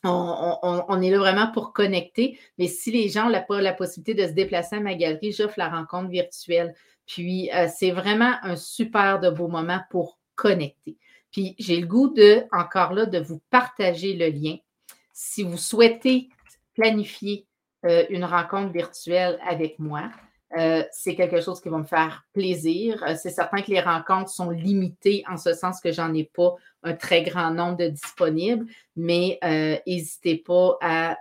on, 0.03 1.03
est 1.03 1.11
là 1.11 1.19
vraiment 1.19 1.53
pour 1.53 1.75
connecter. 1.75 2.39
Mais 2.57 2.67
si 2.67 2.91
les 2.91 3.11
gens 3.11 3.29
n'ont 3.29 3.45
pas 3.47 3.61
la 3.61 3.75
possibilité 3.75 4.15
de 4.15 4.27
se 4.27 4.33
déplacer 4.33 4.77
à 4.77 4.81
ma 4.81 4.95
galerie, 4.95 5.33
j'offre 5.33 5.59
la 5.59 5.69
rencontre 5.69 6.09
virtuelle. 6.09 6.75
Puis 7.07 7.51
euh, 7.53 7.69
c'est 7.75 7.93
vraiment 7.93 8.35
un 8.43 8.57
super 8.57 9.21
de 9.21 9.31
beau 9.31 9.49
moment 9.49 9.81
pour 9.91 10.19
connecter. 10.35 10.97
Puis 11.31 11.55
j'ai 11.59 11.81
le 11.81 11.87
goût 11.87 12.09
de, 12.09 12.45
encore 12.53 12.93
là, 12.93 13.07
de 13.07 13.19
vous 13.19 13.41
partager 13.51 14.15
le 14.15 14.29
lien. 14.29 14.57
Si 15.13 15.43
vous 15.43 15.57
souhaitez 15.57 16.29
planifier 16.75 17.47
euh, 17.85 18.05
une 18.11 18.25
rencontre 18.25 18.73
virtuelle 18.73 19.39
avec 19.47 19.79
moi, 19.79 20.11
euh, 20.57 20.83
c'est 20.93 21.15
quelque 21.15 21.41
chose 21.41 21.61
qui 21.61 21.69
va 21.69 21.79
me 21.79 21.85
faire 21.85 22.25
plaisir. 22.33 23.03
C'est 23.21 23.31
certain 23.31 23.63
que 23.63 23.71
les 23.71 23.81
rencontres 23.81 24.31
sont 24.31 24.51
limitées 24.51 25.25
en 25.29 25.37
ce 25.37 25.53
sens 25.53 25.81
que 25.81 25.93
j'en 25.93 26.15
ai 26.15 26.25
pas 26.25 26.55
un 26.83 26.95
très 26.95 27.23
grand 27.23 27.51
nombre 27.51 27.79
de 27.79 27.89
disponibles, 27.89 28.67
mais 28.95 29.41
n'hésitez 29.87 30.37
pas 30.37 30.79
à, 30.81 31.19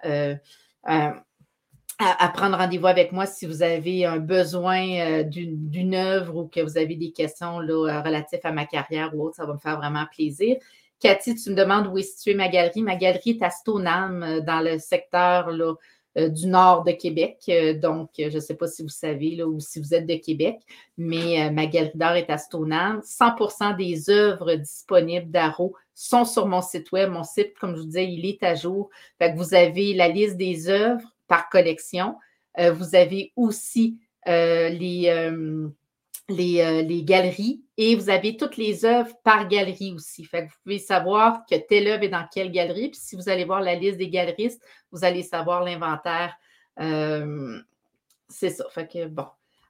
prendre 2.33 2.57
rendez-vous 2.57 2.87
avec 2.87 3.11
moi 3.11 3.25
si 3.25 3.45
vous 3.45 3.63
avez 3.63 4.05
un 4.05 4.17
besoin 4.17 5.23
d'une 5.23 5.95
œuvre 5.95 6.35
ou 6.35 6.47
que 6.47 6.59
vous 6.59 6.77
avez 6.77 6.95
des 6.95 7.11
questions 7.11 7.59
là, 7.59 8.01
relatives 8.01 8.39
à 8.43 8.51
ma 8.51 8.65
carrière 8.65 9.15
ou 9.15 9.25
autre. 9.25 9.35
Ça 9.35 9.45
va 9.45 9.53
me 9.53 9.59
faire 9.59 9.77
vraiment 9.77 10.05
plaisir. 10.11 10.57
Cathy, 10.99 11.35
tu 11.35 11.51
me 11.51 11.55
demandes 11.55 11.87
où 11.87 11.97
est 11.97 12.03
située 12.03 12.33
ma 12.33 12.47
galerie. 12.47 12.81
Ma 12.81 12.95
galerie 12.95 13.31
est 13.31 13.43
à 13.43 13.49
Stoneham, 13.49 14.41
dans 14.45 14.61
le 14.61 14.79
secteur 14.79 15.51
là, 15.51 15.75
euh, 16.17 16.29
du 16.29 16.47
nord 16.47 16.83
de 16.83 16.91
Québec. 16.91 17.39
Euh, 17.49 17.73
donc, 17.73 18.11
je 18.17 18.33
ne 18.33 18.39
sais 18.39 18.55
pas 18.55 18.67
si 18.67 18.83
vous 18.83 18.89
savez 18.89 19.35
là, 19.35 19.45
ou 19.45 19.59
si 19.59 19.81
vous 19.81 19.93
êtes 19.93 20.07
de 20.07 20.15
Québec, 20.15 20.59
mais 20.97 21.43
euh, 21.43 21.51
ma 21.51 21.65
galerie 21.65 21.97
d'art 21.97 22.15
est 22.15 22.29
à 22.29 22.37
Stoneham. 22.37 23.01
100% 23.01 23.75
des 23.75 24.09
œuvres 24.09 24.55
disponibles 24.55 25.29
d'Aro 25.29 25.75
sont 25.93 26.23
sur 26.23 26.47
mon 26.47 26.61
site 26.61 26.89
web. 26.93 27.11
Mon 27.11 27.25
site, 27.25 27.53
comme 27.59 27.75
je 27.75 27.81
vous 27.81 27.87
disais, 27.87 28.09
il 28.09 28.25
est 28.25 28.41
à 28.43 28.55
jour. 28.55 28.89
vous 29.35 29.53
avez 29.53 29.93
la 29.93 30.07
liste 30.07 30.37
des 30.37 30.69
œuvres 30.69 31.14
par 31.27 31.49
collection. 31.49 32.15
vous 32.57 32.95
avez 32.95 33.33
aussi 33.35 33.99
les 34.25 35.69
euh, 36.31 36.81
les, 36.81 37.03
galeries 37.03 37.63
et 37.77 37.95
vous 37.95 38.09
avez 38.09 38.35
toutes 38.35 38.57
les 38.57 38.83
œuvres 38.83 39.13
par 39.23 39.47
galerie 39.47 39.93
aussi. 39.93 40.23
Vous 40.23 40.39
pouvez 40.63 40.79
savoir 40.79 41.45
que 41.45 41.55
telle 41.55 41.87
œuvre 41.87 42.03
est 42.03 42.09
dans 42.09 42.25
quelle 42.33 42.51
galerie. 42.51 42.89
Puis 42.89 42.99
si 42.99 43.15
vous 43.15 43.29
allez 43.29 43.45
voir 43.45 43.61
la 43.61 43.75
liste 43.75 43.97
des 43.97 44.09
galeristes, 44.09 44.63
vous 44.91 45.05
allez 45.05 45.21
savoir 45.21 45.63
l'inventaire. 45.63 46.35
Euh, 46.79 47.59
c'est 48.27 48.49
ça. 48.49 48.65
Fait 48.71 48.91
que 48.91 49.05
bon, 49.07 49.27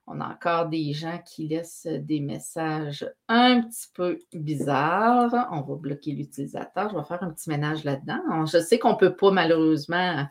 on 0.07 0.21
a 0.21 0.29
encore 0.29 0.69
des 0.69 0.93
gens 0.93 1.19
qui 1.25 1.47
laissent 1.47 1.87
des 1.87 2.21
messages 2.21 3.05
un 3.27 3.61
petit 3.61 3.89
peu 3.93 4.19
bizarres. 4.33 5.49
On 5.51 5.59
va 5.59 5.75
bloquer 5.75 6.13
l'utilisateur. 6.13 6.89
Je 6.89 6.97
vais 6.97 7.03
faire 7.03 7.21
un 7.21 7.31
petit 7.31 7.49
ménage 7.49 7.83
là-dedans. 7.83 8.45
Je 8.45 8.59
sais 8.59 8.79
qu'on 8.79 8.93
ne 8.93 8.97
peut 8.97 9.15
pas 9.15 9.31
malheureusement 9.31 10.25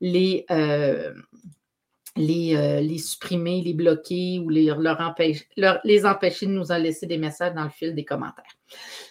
les. 0.00 0.44
Euh, 0.50 1.12
euh, 2.18 2.80
les, 2.80 2.98
supprimer, 2.98 3.62
les 3.62 3.74
bloquer 3.74 4.40
ou 4.40 4.48
les, 4.48 4.64
leur 4.64 5.00
empêcher, 5.00 5.46
de 5.56 6.46
nous 6.46 6.72
en 6.72 6.78
laisser 6.78 7.06
des 7.06 7.18
messages 7.18 7.54
dans 7.54 7.62
le 7.62 7.70
fil 7.70 7.94
des 7.94 8.04
commentaires. 8.04 8.44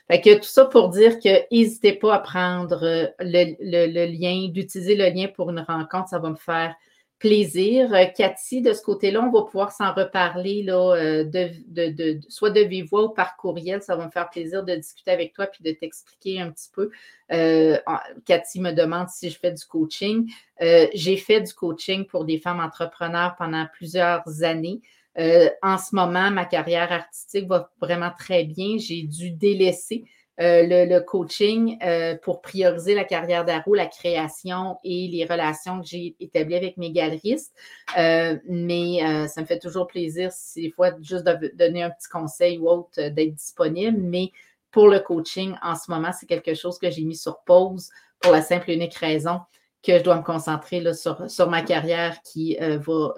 Fait 0.09 0.19
que 0.19 0.35
tout 0.35 0.43
ça 0.43 0.65
pour 0.65 0.89
dire 0.89 1.19
que 1.19 1.53
n'hésitez 1.53 1.93
pas 1.93 2.15
à 2.15 2.19
prendre 2.19 2.83
euh, 2.83 3.07
le 3.19 4.05
lien, 4.11 4.49
d'utiliser 4.49 4.95
le 4.95 5.05
lien 5.05 5.27
pour 5.33 5.49
une 5.51 5.59
rencontre, 5.59 6.09
ça 6.09 6.19
va 6.19 6.29
me 6.29 6.35
faire 6.35 6.75
plaisir. 7.19 7.93
Euh, 7.93 8.05
Cathy, 8.05 8.61
de 8.61 8.73
ce 8.73 8.81
côté-là, 8.81 9.21
on 9.21 9.31
va 9.31 9.43
pouvoir 9.43 9.71
s'en 9.71 9.93
reparler, 9.93 10.63
là, 10.63 10.95
euh, 10.95 11.23
de, 11.23 12.19
soit 12.29 12.51
de 12.51 12.61
vive 12.61 12.93
ou 12.93 13.09
par 13.09 13.35
courriel. 13.37 13.81
Ça 13.81 13.95
va 13.95 14.05
me 14.05 14.11
faire 14.11 14.29
plaisir 14.29 14.63
de 14.63 14.75
discuter 14.75 15.11
avec 15.11 15.33
toi 15.33 15.47
puis 15.47 15.63
de 15.63 15.71
t'expliquer 15.71 16.39
un 16.39 16.51
petit 16.51 16.69
peu. 16.71 16.91
Euh, 17.31 17.77
Cathy 18.25 18.59
me 18.59 18.71
demande 18.71 19.09
si 19.09 19.29
je 19.29 19.39
fais 19.39 19.51
du 19.51 19.65
coaching. 19.65 20.31
J'ai 20.59 21.17
fait 21.17 21.41
du 21.41 21.53
coaching 21.53 22.05
pour 22.05 22.25
des 22.25 22.39
femmes 22.39 22.59
entrepreneurs 22.59 23.35
pendant 23.37 23.65
plusieurs 23.73 24.43
années. 24.43 24.81
en 25.17 25.77
ce 25.77 25.95
moment, 25.95 26.29
ma 26.31 26.45
carrière 26.45 26.91
artistique 26.91 27.47
va 27.47 27.71
vraiment 27.81 28.11
très 28.17 28.43
bien. 28.43 28.77
J'ai 28.77 29.03
dû 29.03 29.31
délaisser 29.31 30.05
euh, 30.39 30.85
le, 30.85 30.99
coaching 30.99 31.79
euh, 31.81 32.15
pour 32.15 32.41
prioriser 32.41 32.93
la 32.93 33.05
carrière 33.05 33.43
d'Aro, 33.43 33.73
la 33.73 33.87
création 33.87 34.77
et 34.83 35.07
les 35.07 35.25
relations 35.25 35.81
que 35.81 35.87
j'ai 35.87 36.15
établies 36.19 36.55
avec 36.55 36.77
mes 36.77 36.91
galeristes. 36.91 37.55
Euh, 37.97 38.37
mais 38.47 38.99
ça 39.27 39.41
me 39.41 39.47
fait 39.47 39.59
toujours 39.59 39.87
plaisir, 39.87 40.31
si 40.31 40.61
des 40.61 40.71
fois, 40.71 40.91
juste 41.01 41.25
de 41.25 41.51
donner 41.55 41.81
un 41.81 41.89
petit 41.89 42.09
conseil 42.09 42.59
ou 42.59 42.69
autre, 42.69 43.09
d'être 43.09 43.33
disponible. 43.33 43.97
Mais 43.99 44.31
pour 44.71 44.87
le 44.89 44.99
coaching, 44.99 45.55
en 45.63 45.75
ce 45.75 45.89
moment, 45.89 46.11
c'est 46.11 46.27
quelque 46.27 46.53
chose 46.53 46.77
que 46.77 46.91
j'ai 46.91 47.03
mis 47.03 47.15
sur 47.15 47.39
pause 47.43 47.89
pour 48.19 48.31
la 48.31 48.41
simple 48.41 48.69
et 48.69 48.75
unique 48.75 48.95
raison 48.95 49.39
que 49.83 49.97
je 49.97 50.03
dois 50.03 50.17
me 50.17 50.23
concentrer 50.23 50.81
là, 50.81 50.93
sur, 50.93 51.29
sur 51.31 51.49
ma 51.49 51.61
carrière 51.63 52.21
qui, 52.21 52.57
va, 52.59 53.13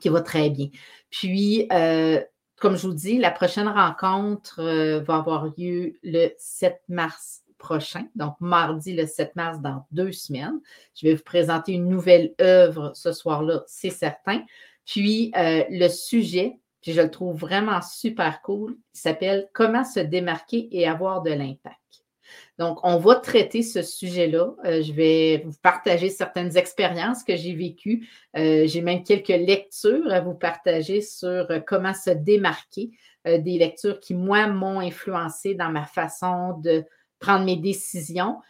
qui 0.00 0.08
va 0.10 0.20
très 0.20 0.50
bien. 0.50 0.68
Puis, 1.08 1.66
comme 2.62 2.76
je 2.76 2.86
vous 2.86 2.94
dis, 2.94 3.18
la 3.18 3.32
prochaine 3.32 3.66
rencontre 3.66 4.60
euh, 4.60 5.00
va 5.00 5.16
avoir 5.16 5.46
lieu 5.58 5.94
le 6.04 6.28
7 6.38 6.80
mars 6.86 7.42
prochain, 7.58 8.06
donc 8.14 8.36
mardi 8.38 8.94
le 8.94 9.04
7 9.04 9.34
mars 9.34 9.60
dans 9.60 9.84
deux 9.90 10.12
semaines. 10.12 10.60
Je 10.94 11.08
vais 11.08 11.14
vous 11.14 11.24
présenter 11.24 11.72
une 11.72 11.88
nouvelle 11.88 12.32
œuvre 12.40 12.92
ce 12.94 13.10
soir-là, 13.10 13.64
c'est 13.66 13.90
certain. 13.90 14.44
Puis 14.86 15.32
euh, 15.36 15.64
le 15.70 15.88
sujet, 15.88 16.60
puis 16.82 16.92
je 16.92 17.00
le 17.00 17.10
trouve 17.10 17.36
vraiment 17.36 17.82
super 17.82 18.42
cool, 18.42 18.78
s'appelle 18.92 19.48
Comment 19.52 19.82
se 19.82 19.98
démarquer 19.98 20.68
et 20.70 20.86
avoir 20.86 21.22
de 21.22 21.32
l'impact. 21.32 21.81
Donc, 22.62 22.78
on 22.84 22.96
va 22.96 23.16
traiter 23.16 23.60
ce 23.64 23.82
sujet-là. 23.82 24.54
Euh, 24.64 24.82
je 24.82 24.92
vais 24.92 25.42
vous 25.44 25.56
partager 25.62 26.10
certaines 26.10 26.56
expériences 26.56 27.24
que 27.24 27.34
j'ai 27.34 27.54
vécues. 27.54 28.08
Euh, 28.36 28.68
j'ai 28.68 28.82
même 28.82 29.02
quelques 29.02 29.26
lectures 29.30 30.12
à 30.12 30.20
vous 30.20 30.34
partager 30.34 31.00
sur 31.00 31.50
euh, 31.50 31.58
comment 31.58 31.92
se 31.92 32.10
démarquer, 32.10 32.92
des 33.24 33.58
lectures 33.58 33.98
qui, 33.98 34.14
moi, 34.14 34.46
m'ont 34.46 34.78
influencé 34.78 35.54
dans 35.54 35.70
ma 35.70 35.84
façon 35.84 36.56
de 36.60 36.84
prendre 37.18 37.44
mes 37.44 37.56
décisions 37.56 38.40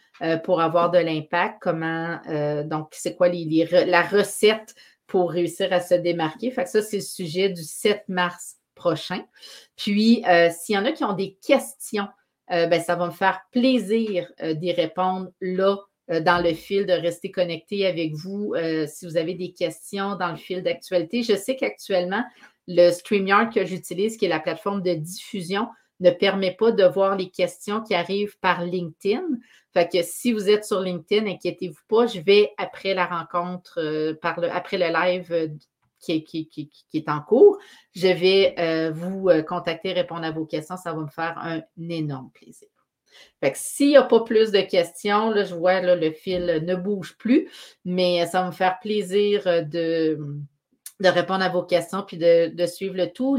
pour 0.43 0.61
avoir 0.61 0.89
de 0.89 0.97
l'impact. 0.97 1.57
Comment, 1.61 2.19
donc, 2.65 2.87
c'est 2.91 3.15
quoi 3.15 3.29
la 3.29 4.01
recette 4.01 4.73
pour 5.05 5.29
réussir 5.29 5.71
à 5.71 5.79
se 5.79 5.93
démarquer? 5.93 6.49
Fait 6.49 6.63
que 6.63 6.71
ça, 6.71 6.81
c'est 6.81 6.97
le 6.97 7.03
sujet 7.03 7.49
du 7.49 7.61
7 7.61 8.05
mars 8.07 8.55
prochain. 8.73 9.23
Puis, 9.75 10.23
s'il 10.57 10.73
y 10.73 10.77
en 10.79 10.85
a 10.85 10.91
qui 10.91 11.03
ont 11.03 11.13
des 11.13 11.37
questions, 11.45 12.07
euh, 12.51 12.67
ben, 12.67 12.81
ça 12.81 12.95
va 12.95 13.07
me 13.07 13.11
faire 13.11 13.41
plaisir 13.51 14.31
euh, 14.41 14.53
d'y 14.53 14.71
répondre 14.73 15.29
là 15.39 15.77
euh, 16.11 16.19
dans 16.19 16.43
le 16.43 16.53
fil, 16.53 16.85
de 16.85 16.93
rester 16.93 17.31
connecté 17.31 17.85
avec 17.85 18.13
vous 18.13 18.53
si 18.87 19.05
vous 19.05 19.17
avez 19.17 19.33
des 19.33 19.53
questions 19.53 20.15
dans 20.15 20.31
le 20.31 20.37
fil 20.37 20.61
d'actualité. 20.61 21.23
Je 21.23 21.35
sais 21.35 21.55
qu'actuellement, 21.55 22.23
le 22.67 22.91
StreamYard 22.91 23.53
que 23.53 23.65
j'utilise, 23.65 24.17
qui 24.17 24.25
est 24.25 24.29
la 24.29 24.39
plateforme 24.39 24.81
de 24.81 24.93
diffusion, 24.93 25.67
ne 25.99 26.11
permet 26.11 26.53
pas 26.53 26.71
de 26.71 26.83
voir 26.83 27.15
les 27.15 27.29
questions 27.29 27.81
qui 27.81 27.95
arrivent 27.95 28.37
par 28.39 28.65
LinkedIn. 28.65 29.23
Fait 29.73 29.89
que 29.89 30.03
si 30.03 30.33
vous 30.33 30.49
êtes 30.49 30.65
sur 30.65 30.81
LinkedIn, 30.81 31.25
inquiétez-vous 31.27 31.81
pas, 31.87 32.07
je 32.07 32.19
vais 32.19 32.51
après 32.57 32.93
la 32.93 33.05
rencontre, 33.05 34.13
par 34.21 34.39
après 34.51 34.77
le 34.77 34.87
live 34.87 35.57
qui, 36.03 36.49
est 36.93 37.09
en 37.09 37.21
cours. 37.21 37.57
Je 37.93 38.07
vais 38.07 38.55
euh, 38.59 38.91
vous 38.91 39.29
euh, 39.29 39.41
contacter, 39.41 39.93
répondre 39.93 40.23
à 40.23 40.31
vos 40.31 40.45
questions. 40.45 40.77
Ça 40.77 40.93
va 40.93 41.01
me 41.01 41.09
faire 41.09 41.37
un 41.37 41.61
énorme 41.89 42.31
plaisir. 42.33 42.67
S'il 43.53 43.89
n'y 43.89 43.97
a 43.97 44.03
pas 44.03 44.21
plus 44.21 44.51
de 44.51 44.61
questions, 44.61 45.29
là, 45.29 45.43
je 45.43 45.53
vois 45.53 45.81
le 45.81 46.11
fil 46.11 46.63
ne 46.65 46.75
bouge 46.75 47.17
plus, 47.17 47.49
mais 47.85 48.25
ça 48.25 48.41
va 48.41 48.47
me 48.47 48.51
faire 48.51 48.79
plaisir 48.79 49.45
euh, 49.47 49.61
de, 49.61 50.17
de 50.99 51.09
répondre 51.09 51.43
à 51.43 51.49
vos 51.49 51.63
questions 51.63 52.03
puis 52.03 52.17
de, 52.17 52.65
suivre 52.65 52.95
le 52.95 53.11
tout. 53.11 53.37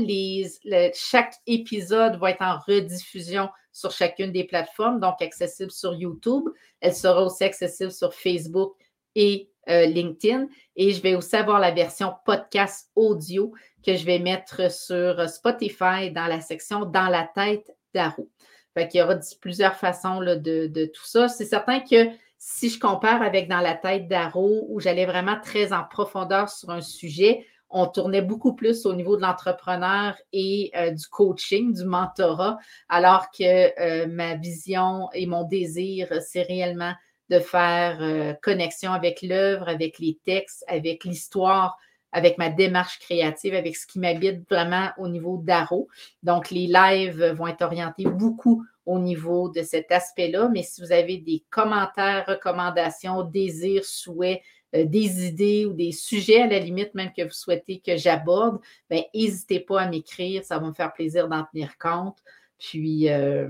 chaque 0.95 1.35
épisode 1.47 2.17
va 2.17 2.31
être 2.31 2.43
en 2.43 2.59
rediffusion 2.59 3.49
sur 3.73 3.91
chacune 3.91 4.33
des 4.33 4.45
plateformes, 4.45 5.01
donc 5.01 5.21
accessible 5.21 5.71
sur 5.71 5.95
YouTube. 5.95 6.45
Elle 6.81 6.95
sera 6.95 7.25
aussi 7.25 7.43
accessible 7.45 7.91
sur 7.91 8.13
Facebook 8.15 8.75
et 9.15 9.51
euh, 9.69 9.87
LinkedIn. 9.87 10.47
Et 10.77 10.93
je 10.93 11.03
vais 11.03 11.15
aussi 11.15 11.37
avoir 11.37 11.61
la 11.61 11.71
version 11.71 12.13
podcast 12.25 12.91
audio 12.95 13.53
que 13.85 13.97
je 13.97 14.05
vais 14.05 14.19
mettre 14.19 14.71
sur 14.71 15.29
Spotify 15.29 16.11
dans 16.11 16.27
la 16.27 16.41
section 16.41 16.85
Dans 16.85 17.09
la 17.09 17.29
tête 17.35 17.71
d'Aro. 17.95 18.31
Fait 18.75 18.89
qu'il 18.89 19.01
y 19.01 19.03
aura 19.03 19.17
plusieurs 19.41 19.77
façons 19.77 20.21
de, 20.21 20.87
tout 20.87 21.07
ça. 21.07 21.29
C'est 21.29 21.45
certain 21.45 21.81
que 21.81 22.09
si 22.39 22.69
je 22.69 22.79
compare 22.79 23.23
avec 23.23 23.49
Dans 23.49 23.61
la 23.61 23.75
tête 23.75 24.09
d'Aro, 24.09 24.67
où 24.69 24.81
j'allais 24.81 25.07
vraiment 25.07 25.39
très 25.41 25.73
en 25.73 25.85
profondeur 25.85 26.49
sur 26.49 26.71
un 26.71 26.81
sujet, 26.81 27.47
on 27.71 27.87
tournait 27.87 28.23
beaucoup 28.23 28.55
plus 28.55 28.87
au 28.87 28.95
niveau 28.95 29.17
de 29.17 29.23
l'entrepreneur 29.23 30.17
et 30.33 30.71
euh, 30.77 30.91
du 30.91 31.07
coaching, 31.09 31.73
du 31.73 31.85
mentorat, 31.85 32.59
alors 32.89 33.31
que 33.37 33.81
euh, 33.81 34.07
ma 34.07 34.37
vision 34.37 35.09
et 35.13 35.27
mon 35.27 35.43
désir, 35.43 36.09
c'est 36.21 36.43
réellement 36.43 36.93
de 37.31 37.39
faire 37.39 37.99
euh, 38.01 38.35
connexion 38.43 38.93
avec 38.93 39.23
l'œuvre, 39.23 39.69
avec 39.69 39.99
les 39.99 40.19
textes, 40.25 40.65
avec 40.69 41.05
l'histoire, 41.05 41.77
avec 42.13 42.39
ma 42.39 42.49
démarche 42.49 42.99
créative, 43.01 43.55
avec 43.55 43.77
ce 43.77 43.87
qui 43.87 43.99
m'habite 43.99 44.49
vraiment 44.49 44.91
au 44.99 45.09
niveau 45.09 45.41
d'Aro. 45.43 45.89
Donc, 46.23 46.51
les 46.51 46.67
lives 46.67 47.25
vont 47.37 47.49
être 47.49 47.63
orientés 47.63 48.05
beaucoup 48.05 48.65
au 48.87 48.99
niveau 48.99 49.49
de 49.49 49.63
cet 49.63 49.91
aspect-là. 49.91 50.49
Mais 50.53 50.63
si 50.63 50.81
vous 50.81 50.93
avez 50.93 51.19
des 51.19 51.43
commentaires, 51.51 52.25
recommandations, 52.27 53.23
désirs, 53.23 53.85
souhaits, 53.85 54.43
euh, 54.75 54.85
des 54.85 55.27
idées 55.27 55.67
ou 55.67 55.73
des 55.73 55.93
sujets 55.93 56.43
à 56.43 56.47
la 56.47 56.59
limite 56.59 56.95
même 56.95 57.13
que 57.17 57.23
vous 57.23 57.31
souhaitez 57.31 57.81
que 57.81 57.97
j'aborde, 57.97 58.61
ben, 58.91 59.03
n'hésitez 59.15 59.61
pas 59.61 59.83
à 59.83 59.89
m'écrire. 59.89 60.45
Ça 60.45 60.59
va 60.59 60.69
me 60.69 60.73
faire 60.73 60.93
plaisir 60.93 61.29
d'en 61.29 61.45
tenir 61.45 61.79
compte. 61.79 62.19
Puis, 62.59 63.09
euh, 63.09 63.49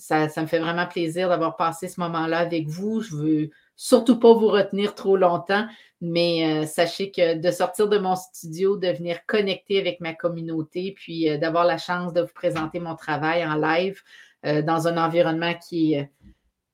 ça, 0.00 0.26
me 0.42 0.46
fait 0.46 0.58
vraiment 0.58 0.86
plaisir 0.86 1.28
d'avoir 1.28 1.56
passé 1.56 1.88
ce 1.88 2.00
moment-là 2.00 2.38
avec 2.38 2.68
vous. 2.68 3.00
Je 3.00 3.14
veux 3.14 3.50
surtout 3.76 4.18
pas 4.18 4.32
vous 4.34 4.48
retenir 4.48 4.94
trop 4.94 5.16
longtemps, 5.16 5.66
mais 6.00 6.66
sachez 6.66 7.10
que 7.10 7.38
de 7.38 7.50
sortir 7.50 7.88
de 7.88 7.98
mon 7.98 8.16
studio, 8.16 8.76
de 8.76 8.88
venir 8.88 9.24
connecter 9.26 9.78
avec 9.78 10.00
ma 10.00 10.12
communauté, 10.12 10.92
puis 10.96 11.38
d'avoir 11.38 11.64
la 11.64 11.78
chance 11.78 12.12
de 12.12 12.22
vous 12.22 12.34
présenter 12.34 12.80
mon 12.80 12.94
travail 12.94 13.44
en 13.46 13.54
live 13.54 14.02
dans 14.44 14.88
un 14.88 15.02
environnement 15.02 15.54
qui 15.54 15.94
est 15.94 16.10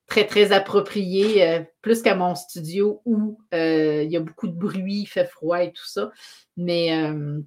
très, 0.06 0.26
très 0.26 0.52
approprié, 0.52 1.46
euh, 1.46 1.62
plus 1.82 2.02
qu'à 2.02 2.14
mon 2.14 2.34
studio 2.34 3.02
où 3.04 3.38
euh, 3.54 4.02
il 4.02 4.10
y 4.10 4.16
a 4.16 4.20
beaucoup 4.20 4.46
de 4.46 4.56
bruit, 4.56 5.02
il 5.02 5.06
fait 5.06 5.26
froid 5.26 5.62
et 5.62 5.72
tout 5.72 5.86
ça. 5.86 6.10
Mais 6.56 6.96
euh, 6.96 7.40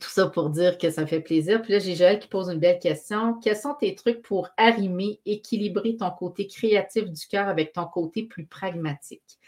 tout 0.00 0.10
ça 0.10 0.26
pour 0.26 0.50
dire 0.50 0.78
que 0.78 0.90
ça 0.90 1.06
fait 1.06 1.20
plaisir. 1.20 1.62
Puis 1.62 1.72
là, 1.72 1.78
j'ai 1.78 1.94
Joël 1.94 2.18
qui 2.18 2.28
pose 2.28 2.48
une 2.48 2.58
belle 2.58 2.78
question. 2.78 3.34
Quels 3.42 3.56
sont 3.56 3.74
tes 3.74 3.94
trucs 3.94 4.22
pour 4.22 4.48
arrimer, 4.56 5.20
équilibrer 5.24 5.96
ton 5.96 6.10
côté 6.10 6.46
créatif 6.46 7.04
du 7.04 7.26
cœur 7.26 7.48
avec 7.48 7.72
ton 7.72 7.86
côté 7.86 8.24
plus 8.24 8.46
pragmatique? 8.46 9.38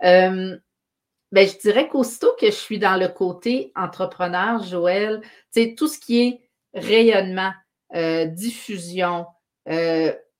ben, 0.00 0.60
je 1.48 1.58
dirais 1.60 1.88
qu'aussitôt 1.88 2.34
que 2.38 2.46
je 2.46 2.56
suis 2.56 2.80
dans 2.80 2.96
le 2.96 3.06
côté 3.06 3.70
entrepreneur, 3.76 4.60
Joël, 4.64 5.22
tout 5.76 5.86
ce 5.86 5.98
qui 5.98 6.20
est 6.20 6.40
rayonnement, 6.74 7.52
diffusion, 7.92 9.26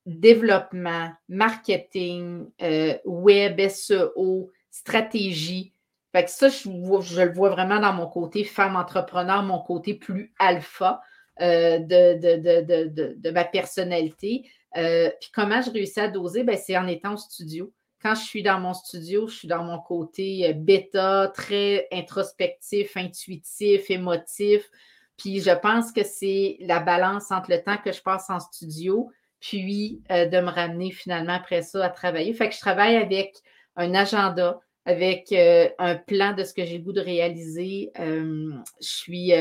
développement, 0.07 1.13
marketing, 1.29 2.51
euh, 2.61 2.99
web, 3.05 3.61
SEO, 3.69 4.51
stratégie. 4.71 5.72
Fait 6.13 6.25
que 6.25 6.31
ça, 6.31 6.49
je, 6.49 6.69
le 6.69 7.33
vois 7.33 7.51
vraiment 7.51 7.81
dans 7.81 7.93
mon 7.93 8.07
côté 8.07 8.45
femme 8.45 8.77
entrepreneur, 8.77 9.43
mon 9.43 9.61
côté 9.61 9.95
plus 9.95 10.33
alpha 10.39 11.01
euh, 11.41 11.79
de, 11.79 13.17
de, 13.17 13.31
ma 13.31 13.45
personnalité. 13.45 14.49
Euh, 14.77 15.11
puis 15.21 15.31
comment 15.35 15.63
je 15.63 15.71
réussis 15.71 16.01
à 16.01 16.09
doser? 16.09 16.45
Ben, 16.45 16.59
c'est 16.59 16.77
en 16.77 16.87
étant 16.87 17.15
au 17.15 17.17
studio. 17.17 17.73
Quand 18.03 18.15
je 18.15 18.23
suis 18.23 18.43
dans 18.43 18.61
mon 18.61 18.75
studio, 18.75 19.29
je 19.29 19.35
suis 19.37 19.49
dans 19.49 19.65
mon 19.65 19.79
côté 19.79 20.53
bêta, 20.55 21.33
très 21.35 21.87
introspectif, 21.93 22.97
intuitif, 22.97 23.91
émotif. 23.91 24.69
Puis 25.17 25.41
je 25.41 25.51
pense 25.51 25.93
que 25.93 26.03
c'est 26.03 26.57
la 26.61 26.81
balance 26.81 27.31
entre 27.31 27.51
le 27.51 27.63
temps 27.63 27.77
que 27.77 27.93
je 27.93 28.03
passe 28.03 28.29
en 28.29 28.41
studio, 28.41 29.11
puis 29.41 30.03
euh, 30.11 30.27
de 30.27 30.41
me 30.41 30.51
ramener 30.51 30.91
finalement 30.91 31.35
après 31.35 31.63
ça 31.63 31.85
à 31.85 31.91
travailler. 31.91 32.35
Fait 32.35 32.49
que 32.49 32.55
je 32.55 32.61
travaille 32.61 32.97
avec 32.97 33.37
un 33.77 33.95
agenda, 33.95 34.61
avec 34.85 35.33
euh, 35.33 35.69
un 35.79 35.97
plan 35.97 36.35
de 36.35 36.45
ce 36.45 36.55
que 36.55 36.65
j'ai 36.65 36.79
le 36.79 36.85
goût 36.85 36.93
de 36.93 37.01
réaliser. 37.01 37.91
Euh, 37.99 38.53
je 38.81 38.87
suis 38.87 39.33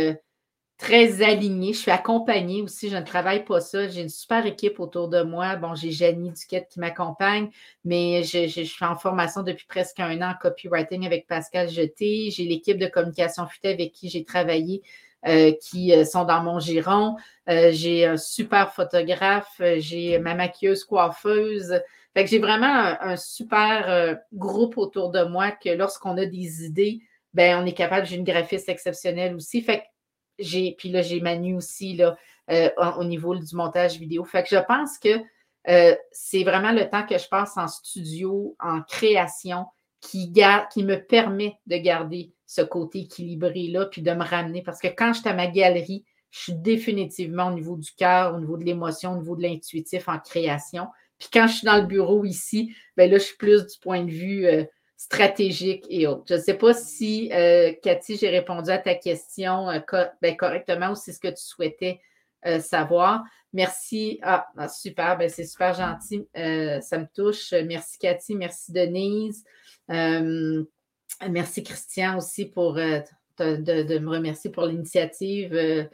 très 0.77 1.21
alignée, 1.21 1.73
je 1.73 1.79
suis 1.79 1.91
accompagnée 1.91 2.63
aussi, 2.63 2.89
je 2.89 2.97
ne 2.97 3.05
travaille 3.05 3.45
pas 3.45 3.59
ça. 3.61 3.87
J'ai 3.87 4.01
une 4.01 4.09
super 4.09 4.45
équipe 4.45 4.79
autour 4.79 5.09
de 5.09 5.21
moi. 5.21 5.55
Bon, 5.55 5.75
j'ai 5.75 5.91
Janie 5.91 6.31
Duquette 6.31 6.69
qui 6.69 6.79
m'accompagne, 6.79 7.49
mais 7.85 8.23
je, 8.23 8.47
je, 8.47 8.63
suis 8.63 8.85
en 8.85 8.95
formation 8.95 9.43
depuis 9.43 9.67
presque 9.67 9.99
un 9.99 10.21
an 10.21 10.31
en 10.31 10.35
copywriting 10.41 11.05
avec 11.05 11.27
Pascal 11.27 11.69
Jeté. 11.69 12.31
J'ai 12.31 12.45
l'équipe 12.45 12.79
de 12.79 12.87
communication 12.87 13.45
futée 13.47 13.69
avec 13.69 13.91
qui 13.91 14.09
j'ai 14.09 14.23
travaillé 14.23 14.81
euh, 15.27 15.51
qui 15.61 15.93
euh, 15.93 16.03
sont 16.03 16.25
dans 16.25 16.41
mon 16.41 16.59
giron. 16.59 17.15
Euh, 17.47 17.69
j'ai 17.71 18.07
un 18.07 18.17
super 18.17 18.73
photographe, 18.73 19.61
j'ai 19.77 20.17
ma 20.17 20.33
maquilleuse 20.33 20.83
coiffeuse. 20.83 21.79
Fait 22.13 22.23
que 22.23 22.29
j'ai 22.29 22.39
vraiment 22.39 22.95
un, 22.99 23.15
super 23.15 24.17
groupe 24.33 24.77
autour 24.77 25.11
de 25.11 25.23
moi 25.23 25.51
que 25.51 25.69
lorsqu'on 25.69 26.17
a 26.17 26.25
des 26.25 26.65
idées, 26.65 26.99
ben 27.33 27.61
on 27.61 27.65
est 27.65 27.73
capable. 27.73 28.05
J'ai 28.05 28.17
une 28.17 28.23
graphiste 28.23 28.69
exceptionnelle 28.69 29.35
aussi. 29.35 29.61
Fait 29.61 29.79
que 29.79 29.83
j'ai, 30.39 30.75
puis 30.77 30.89
là, 30.89 31.01
j'ai 31.01 31.21
Manu 31.21 31.55
aussi 31.55 31.95
là, 31.95 32.17
au 32.97 33.03
niveau 33.05 33.35
du 33.35 33.55
montage 33.55 33.97
vidéo. 33.97 34.25
Fait 34.25 34.43
que 34.43 34.49
je 34.49 34.61
pense 34.67 34.97
que 34.97 35.21
c'est 36.11 36.43
vraiment 36.43 36.73
le 36.73 36.89
temps 36.89 37.05
que 37.05 37.17
je 37.17 37.29
passe 37.29 37.55
en 37.57 37.67
studio, 37.67 38.57
en 38.59 38.81
création, 38.81 39.65
qui, 40.01 40.33
qui 40.73 40.83
me 40.83 40.95
permet 40.97 41.57
de 41.67 41.77
garder 41.77 42.33
ce 42.45 42.61
côté 42.61 42.99
équilibré-là, 43.01 43.85
puis 43.85 44.01
de 44.01 44.11
me 44.11 44.25
ramener. 44.25 44.61
Parce 44.61 44.79
que 44.79 44.87
quand 44.87 45.13
je 45.13 45.21
suis 45.21 45.29
à 45.29 45.33
ma 45.33 45.47
galerie, 45.47 46.03
je 46.31 46.39
suis 46.39 46.53
définitivement 46.53 47.47
au 47.47 47.53
niveau 47.53 47.77
du 47.77 47.91
cœur, 47.93 48.35
au 48.35 48.39
niveau 48.39 48.57
de 48.57 48.63
l'émotion, 48.63 49.13
au 49.13 49.17
niveau 49.17 49.35
de 49.35 49.43
l'intuitif 49.43 50.09
en 50.09 50.19
création. 50.19 50.87
Puis 51.21 51.29
quand 51.31 51.45
je 51.45 51.57
suis 51.57 51.65
dans 51.65 51.77
le 51.77 51.85
bureau 51.85 52.25
ici, 52.25 52.73
ben 52.97 53.09
là, 53.09 53.19
je 53.19 53.23
suis 53.25 53.37
plus 53.37 53.67
du 53.67 53.77
point 53.79 54.03
de 54.03 54.09
vue 54.09 54.47
euh, 54.47 54.63
stratégique 54.97 55.85
et 55.87 56.07
autres. 56.07 56.23
Je 56.27 56.33
ne 56.33 56.39
sais 56.39 56.55
pas 56.55 56.73
si, 56.73 57.31
euh, 57.31 57.73
Cathy, 57.83 58.17
j'ai 58.17 58.29
répondu 58.29 58.71
à 58.71 58.79
ta 58.79 58.95
question 58.95 59.69
euh, 59.69 59.79
ben, 60.19 60.35
correctement 60.35 60.93
ou 60.93 60.95
c'est 60.95 61.13
ce 61.13 61.19
que 61.19 61.27
tu 61.27 61.43
souhaitais 61.43 62.01
savoir. 62.59 63.23
Merci. 63.53 64.17
Ah, 64.23 64.47
ah 64.57 64.67
super, 64.67 65.15
ben, 65.15 65.29
c'est 65.29 65.45
super 65.45 65.75
gentil. 65.75 66.27
ça 66.33 66.97
me 66.97 67.05
touche. 67.13 67.53
Merci, 67.67 67.99
Cathy. 67.99 68.33
Merci, 68.33 68.71
Denise. 68.71 69.43
Merci 69.87 71.63
Christian 71.63 72.17
aussi 72.17 72.45
pour 72.45 72.73
de, 72.73 73.99
me 73.99 74.09
remercier 74.09 74.49
pour 74.49 74.65
l'initiative. 74.65 75.87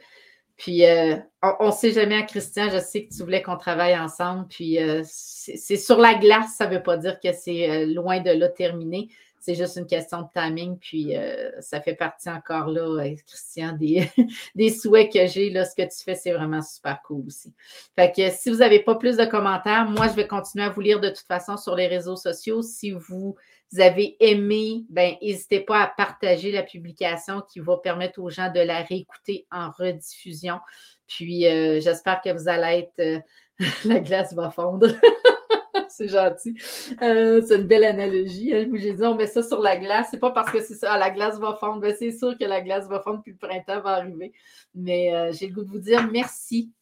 Euh, 0.58 0.62
puis 0.62 0.84
euh, 0.86 1.16
on 1.60 1.66
ne 1.66 1.72
sait 1.72 1.92
jamais 1.92 2.24
Christian, 2.26 2.68
je 2.70 2.78
sais 2.78 3.04
que 3.04 3.14
tu 3.14 3.22
voulais 3.22 3.42
qu'on 3.42 3.56
travaille 3.56 3.96
ensemble. 3.96 4.46
Puis 4.48 4.78
c'est 5.04 5.76
sur 5.76 5.98
la 5.98 6.14
glace, 6.14 6.56
ça 6.56 6.66
ne 6.66 6.74
veut 6.74 6.82
pas 6.82 6.96
dire 6.96 7.18
que 7.20 7.32
c'est 7.32 7.86
loin 7.86 8.20
de 8.20 8.30
là 8.30 8.48
terminé. 8.48 9.08
C'est 9.40 9.54
juste 9.54 9.76
une 9.76 9.86
question 9.86 10.22
de 10.22 10.26
timing. 10.34 10.76
Puis 10.78 11.14
ça 11.60 11.80
fait 11.80 11.94
partie 11.94 12.28
encore 12.28 12.66
là, 12.66 13.04
Christian, 13.26 13.72
des, 13.72 14.10
des 14.56 14.70
souhaits 14.70 15.12
que 15.12 15.26
j'ai. 15.26 15.50
Là, 15.50 15.64
ce 15.64 15.76
que 15.76 15.82
tu 15.82 16.02
fais, 16.04 16.16
c'est 16.16 16.32
vraiment 16.32 16.60
super 16.60 17.00
cool 17.02 17.26
aussi. 17.28 17.54
Fait 17.94 18.10
que 18.10 18.28
si 18.30 18.50
vous 18.50 18.56
n'avez 18.56 18.80
pas 18.80 18.96
plus 18.96 19.16
de 19.16 19.24
commentaires, 19.24 19.88
moi, 19.88 20.08
je 20.08 20.14
vais 20.14 20.26
continuer 20.26 20.64
à 20.64 20.70
vous 20.70 20.80
lire 20.80 21.00
de 21.00 21.08
toute 21.08 21.26
façon 21.28 21.56
sur 21.56 21.76
les 21.76 21.86
réseaux 21.86 22.16
sociaux. 22.16 22.62
Si 22.62 22.90
vous 22.90 23.36
vous 23.72 23.80
avez 23.80 24.16
aimé, 24.20 24.84
ben, 24.88 25.14
n'hésitez 25.20 25.60
pas 25.60 25.82
à 25.82 25.86
partager 25.86 26.50
la 26.50 26.62
publication 26.62 27.42
qui 27.42 27.60
va 27.60 27.76
permettre 27.76 28.20
aux 28.20 28.30
gens 28.30 28.50
de 28.50 28.60
la 28.60 28.82
réécouter 28.82 29.46
en 29.50 29.70
rediffusion. 29.70 30.58
Puis, 31.06 31.46
euh, 31.46 31.80
j'espère 31.80 32.20
que 32.22 32.30
vous 32.30 32.48
allez 32.48 32.80
être. 32.80 33.00
Euh, 33.00 33.20
la 33.84 34.00
glace 34.00 34.32
va 34.34 34.50
fondre. 34.50 34.86
c'est 35.90 36.08
gentil. 36.08 36.56
Euh, 37.02 37.42
c'est 37.46 37.56
une 37.56 37.66
belle 37.66 37.84
analogie. 37.84 38.54
Hein. 38.54 38.70
J'ai 38.72 38.94
dit, 38.94 39.02
on 39.02 39.16
met 39.16 39.26
ça 39.26 39.42
sur 39.42 39.60
la 39.60 39.76
glace. 39.76 40.08
C'est 40.10 40.20
pas 40.20 40.30
parce 40.30 40.50
que 40.50 40.62
c'est 40.62 40.74
ça, 40.74 40.96
la 40.96 41.10
glace 41.10 41.38
va 41.38 41.54
fondre. 41.60 41.80
Ben, 41.80 41.94
c'est 41.98 42.12
sûr 42.12 42.38
que 42.38 42.44
la 42.44 42.62
glace 42.62 42.88
va 42.88 43.00
fondre, 43.00 43.20
puis 43.22 43.32
le 43.32 43.38
printemps 43.38 43.82
va 43.82 43.96
arriver. 43.96 44.32
Mais 44.74 45.32
j'ai 45.32 45.48
le 45.48 45.54
goût 45.54 45.64
de 45.64 45.70
vous 45.70 45.80
dire 45.80 46.08
merci. 46.10 46.72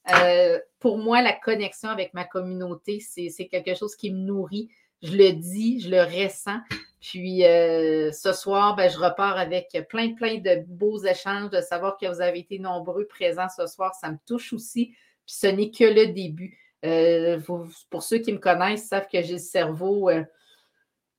pour 0.79 0.99
moi, 0.99 1.23
la 1.23 1.33
connexion 1.33 1.89
avec 1.89 2.15
ma 2.15 2.25
communauté, 2.25 3.01
c'est 3.01 3.49
quelque 3.49 3.75
chose 3.75 3.97
qui 3.97 4.13
me 4.13 4.19
nourrit 4.19 4.69
je 5.03 5.17
le 5.17 5.33
dis, 5.33 5.81
je 5.81 5.91
le 5.91 6.03
ressens. 6.03 6.59
Puis 7.01 7.45
euh, 7.45 8.11
ce 8.11 8.33
soir, 8.33 8.75
ben, 8.75 8.91
je 8.91 8.99
repars 8.99 9.37
avec 9.37 9.69
plein, 9.89 10.15
plein 10.15 10.39
de 10.39 10.65
beaux 10.67 10.99
échanges, 11.05 11.51
de 11.51 11.61
savoir 11.61 11.97
que 11.99 12.07
vous 12.07 12.21
avez 12.21 12.41
été 12.41 12.59
nombreux 12.59 13.07
présents 13.07 13.49
ce 13.55 13.67
soir. 13.67 13.95
Ça 13.95 14.11
me 14.11 14.19
touche 14.27 14.53
aussi. 14.53 14.87
Puis 15.25 15.37
ce 15.37 15.47
n'est 15.47 15.71
que 15.71 15.85
le 15.85 16.13
début. 16.13 16.59
Euh, 16.85 17.41
pour 17.91 18.03
ceux 18.03 18.19
qui 18.19 18.33
me 18.33 18.39
connaissent, 18.39 18.89
savent 18.89 19.09
que 19.11 19.23
j'ai 19.23 19.35
le 19.35 19.39
cerveau 19.39 20.11
euh, 20.11 20.25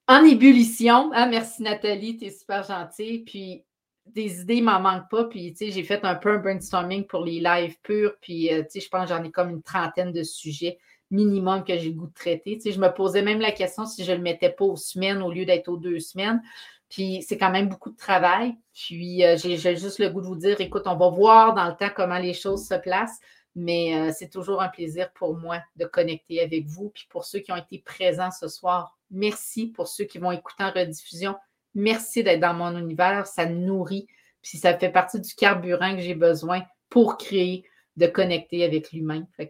en 0.08 0.24
ébullition. 0.24 1.12
Ah, 1.14 1.26
merci 1.26 1.64
Nathalie, 1.64 2.18
tu 2.18 2.26
es 2.26 2.32
super 2.32 2.64
gentille. 2.64 3.20
Puis 3.20 3.64
des 4.06 4.42
idées, 4.42 4.56
il 4.56 4.64
m'en 4.64 4.80
manque 4.80 5.10
pas. 5.10 5.26
Puis, 5.26 5.54
tu 5.54 5.66
sais, 5.66 5.72
j'ai 5.72 5.84
fait 5.84 6.04
un 6.04 6.16
peu 6.16 6.32
un 6.32 6.38
brainstorming 6.38 7.06
pour 7.06 7.26
les 7.26 7.40
lives 7.40 7.78
purs. 7.82 8.16
Puis, 8.22 8.50
tu 8.50 8.66
sais, 8.70 8.80
je 8.80 8.90
pense 8.90 9.10
que 9.10 9.16
j'en 9.16 9.24
ai 9.24 9.32
comme 9.32 9.50
une 9.50 9.64
trentaine 9.64 10.12
de 10.12 10.24
sujets 10.24 10.78
minimum 11.12 11.64
que 11.64 11.78
j'ai 11.78 11.90
le 11.90 11.96
goût 11.96 12.08
de 12.08 12.14
traiter. 12.14 12.58
Tu 12.58 12.72
je 12.72 12.80
me 12.80 12.94
posais 12.94 13.22
même 13.22 13.40
la 13.40 13.52
question 13.52 13.86
si 13.86 14.04
je 14.04 14.12
ne 14.12 14.18
le 14.18 14.24
mettais 14.24 14.50
pas 14.50 14.66
aux 14.66 14.76
semaines 14.76 15.22
au 15.22 15.32
lieu 15.32 15.46
d'être 15.46 15.70
aux 15.70 15.78
deux 15.78 16.00
semaines. 16.00 16.42
Puis 16.90 17.24
c'est 17.28 17.38
quand 17.38 17.52
même 17.52 17.70
beaucoup 17.70 17.92
de 17.92 17.98
travail. 17.98 18.56
Puis 18.74 19.24
euh, 19.24 19.38
j'ai 19.38 19.58
juste 19.58 20.00
le 20.00 20.10
goût 20.10 20.22
de 20.22 20.28
vous 20.28 20.36
dire, 20.36 20.60
écoute, 20.62 20.84
on 20.86 20.96
va 20.96 21.10
voir 21.10 21.54
dans 21.54 21.68
le 21.68 21.76
temps 21.76 21.90
comment 21.96 22.18
les 22.18 22.34
choses 22.34 22.66
se 22.66 22.76
placent, 22.76 23.20
mais 23.56 23.96
euh, 23.96 24.12
c'est 24.16 24.30
toujours 24.30 24.62
un 24.62 24.70
plaisir 24.70 25.12
pour 25.14 25.36
moi 25.36 25.62
de 25.76 25.86
connecter 25.86 26.42
avec 26.42 26.66
vous. 26.68 26.90
Puis 26.90 27.08
pour 27.10 27.26
ceux 27.26 27.40
qui 27.40 27.52
ont 27.52 27.58
été 27.58 27.80
présents 27.80 28.32
ce 28.32 28.48
soir, 28.48 28.98
merci. 29.12 29.68
Pour 29.68 29.88
ceux 29.88 30.06
qui 30.06 30.18
vont 30.18 30.32
écouter 30.32 30.64
en 30.64 30.72
rediffusion, 30.72 31.36
merci 31.74 32.24
d'être 32.24 32.40
dans 32.42 32.54
mon 32.54 32.78
univers. 32.78 33.28
Ça 33.28 33.46
nourrit. 33.46 34.08
Puis 34.42 34.58
ça 34.58 34.78
fait 34.78 34.92
partie 34.92 35.20
du 35.20 35.34
carburant 35.36 35.94
que 35.96 36.02
j'ai 36.02 36.16
besoin 36.16 36.64
pour 36.90 37.18
créer, 37.18 37.64
de 37.98 38.08
connecter 38.08 38.64
avec 38.64 38.94
l'humain. 38.94 39.28
Fait 39.36 39.50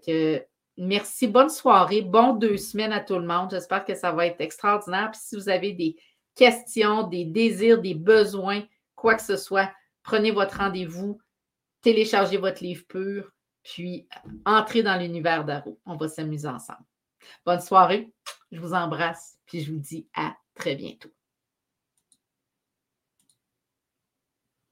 Merci. 0.77 1.27
Bonne 1.27 1.49
soirée. 1.49 2.01
Bon 2.01 2.33
deux 2.33 2.57
semaines 2.57 2.93
à 2.93 2.99
tout 2.99 3.17
le 3.17 3.25
monde. 3.25 3.49
J'espère 3.49 3.83
que 3.83 3.95
ça 3.95 4.11
va 4.11 4.27
être 4.27 4.41
extraordinaire. 4.41 5.09
Puis 5.11 5.21
si 5.23 5.35
vous 5.35 5.49
avez 5.49 5.73
des 5.73 5.95
questions, 6.35 7.03
des 7.03 7.25
désirs, 7.25 7.81
des 7.81 7.95
besoins, 7.95 8.63
quoi 8.95 9.15
que 9.15 9.23
ce 9.23 9.37
soit, 9.37 9.71
prenez 10.03 10.31
votre 10.31 10.57
rendez-vous, 10.57 11.19
téléchargez 11.81 12.37
votre 12.37 12.63
livre 12.63 12.85
pur, 12.87 13.31
puis 13.63 14.07
entrez 14.45 14.83
dans 14.83 14.99
l'univers 14.99 15.45
d'Aro. 15.45 15.79
On 15.85 15.95
va 15.95 16.07
s'amuser 16.07 16.47
ensemble. 16.47 16.85
Bonne 17.45 17.61
soirée. 17.61 18.13
Je 18.51 18.59
vous 18.59 18.73
embrasse, 18.73 19.37
puis 19.45 19.61
je 19.61 19.71
vous 19.71 19.79
dis 19.79 20.07
à 20.15 20.35
très 20.55 20.75
bientôt. 20.75 21.16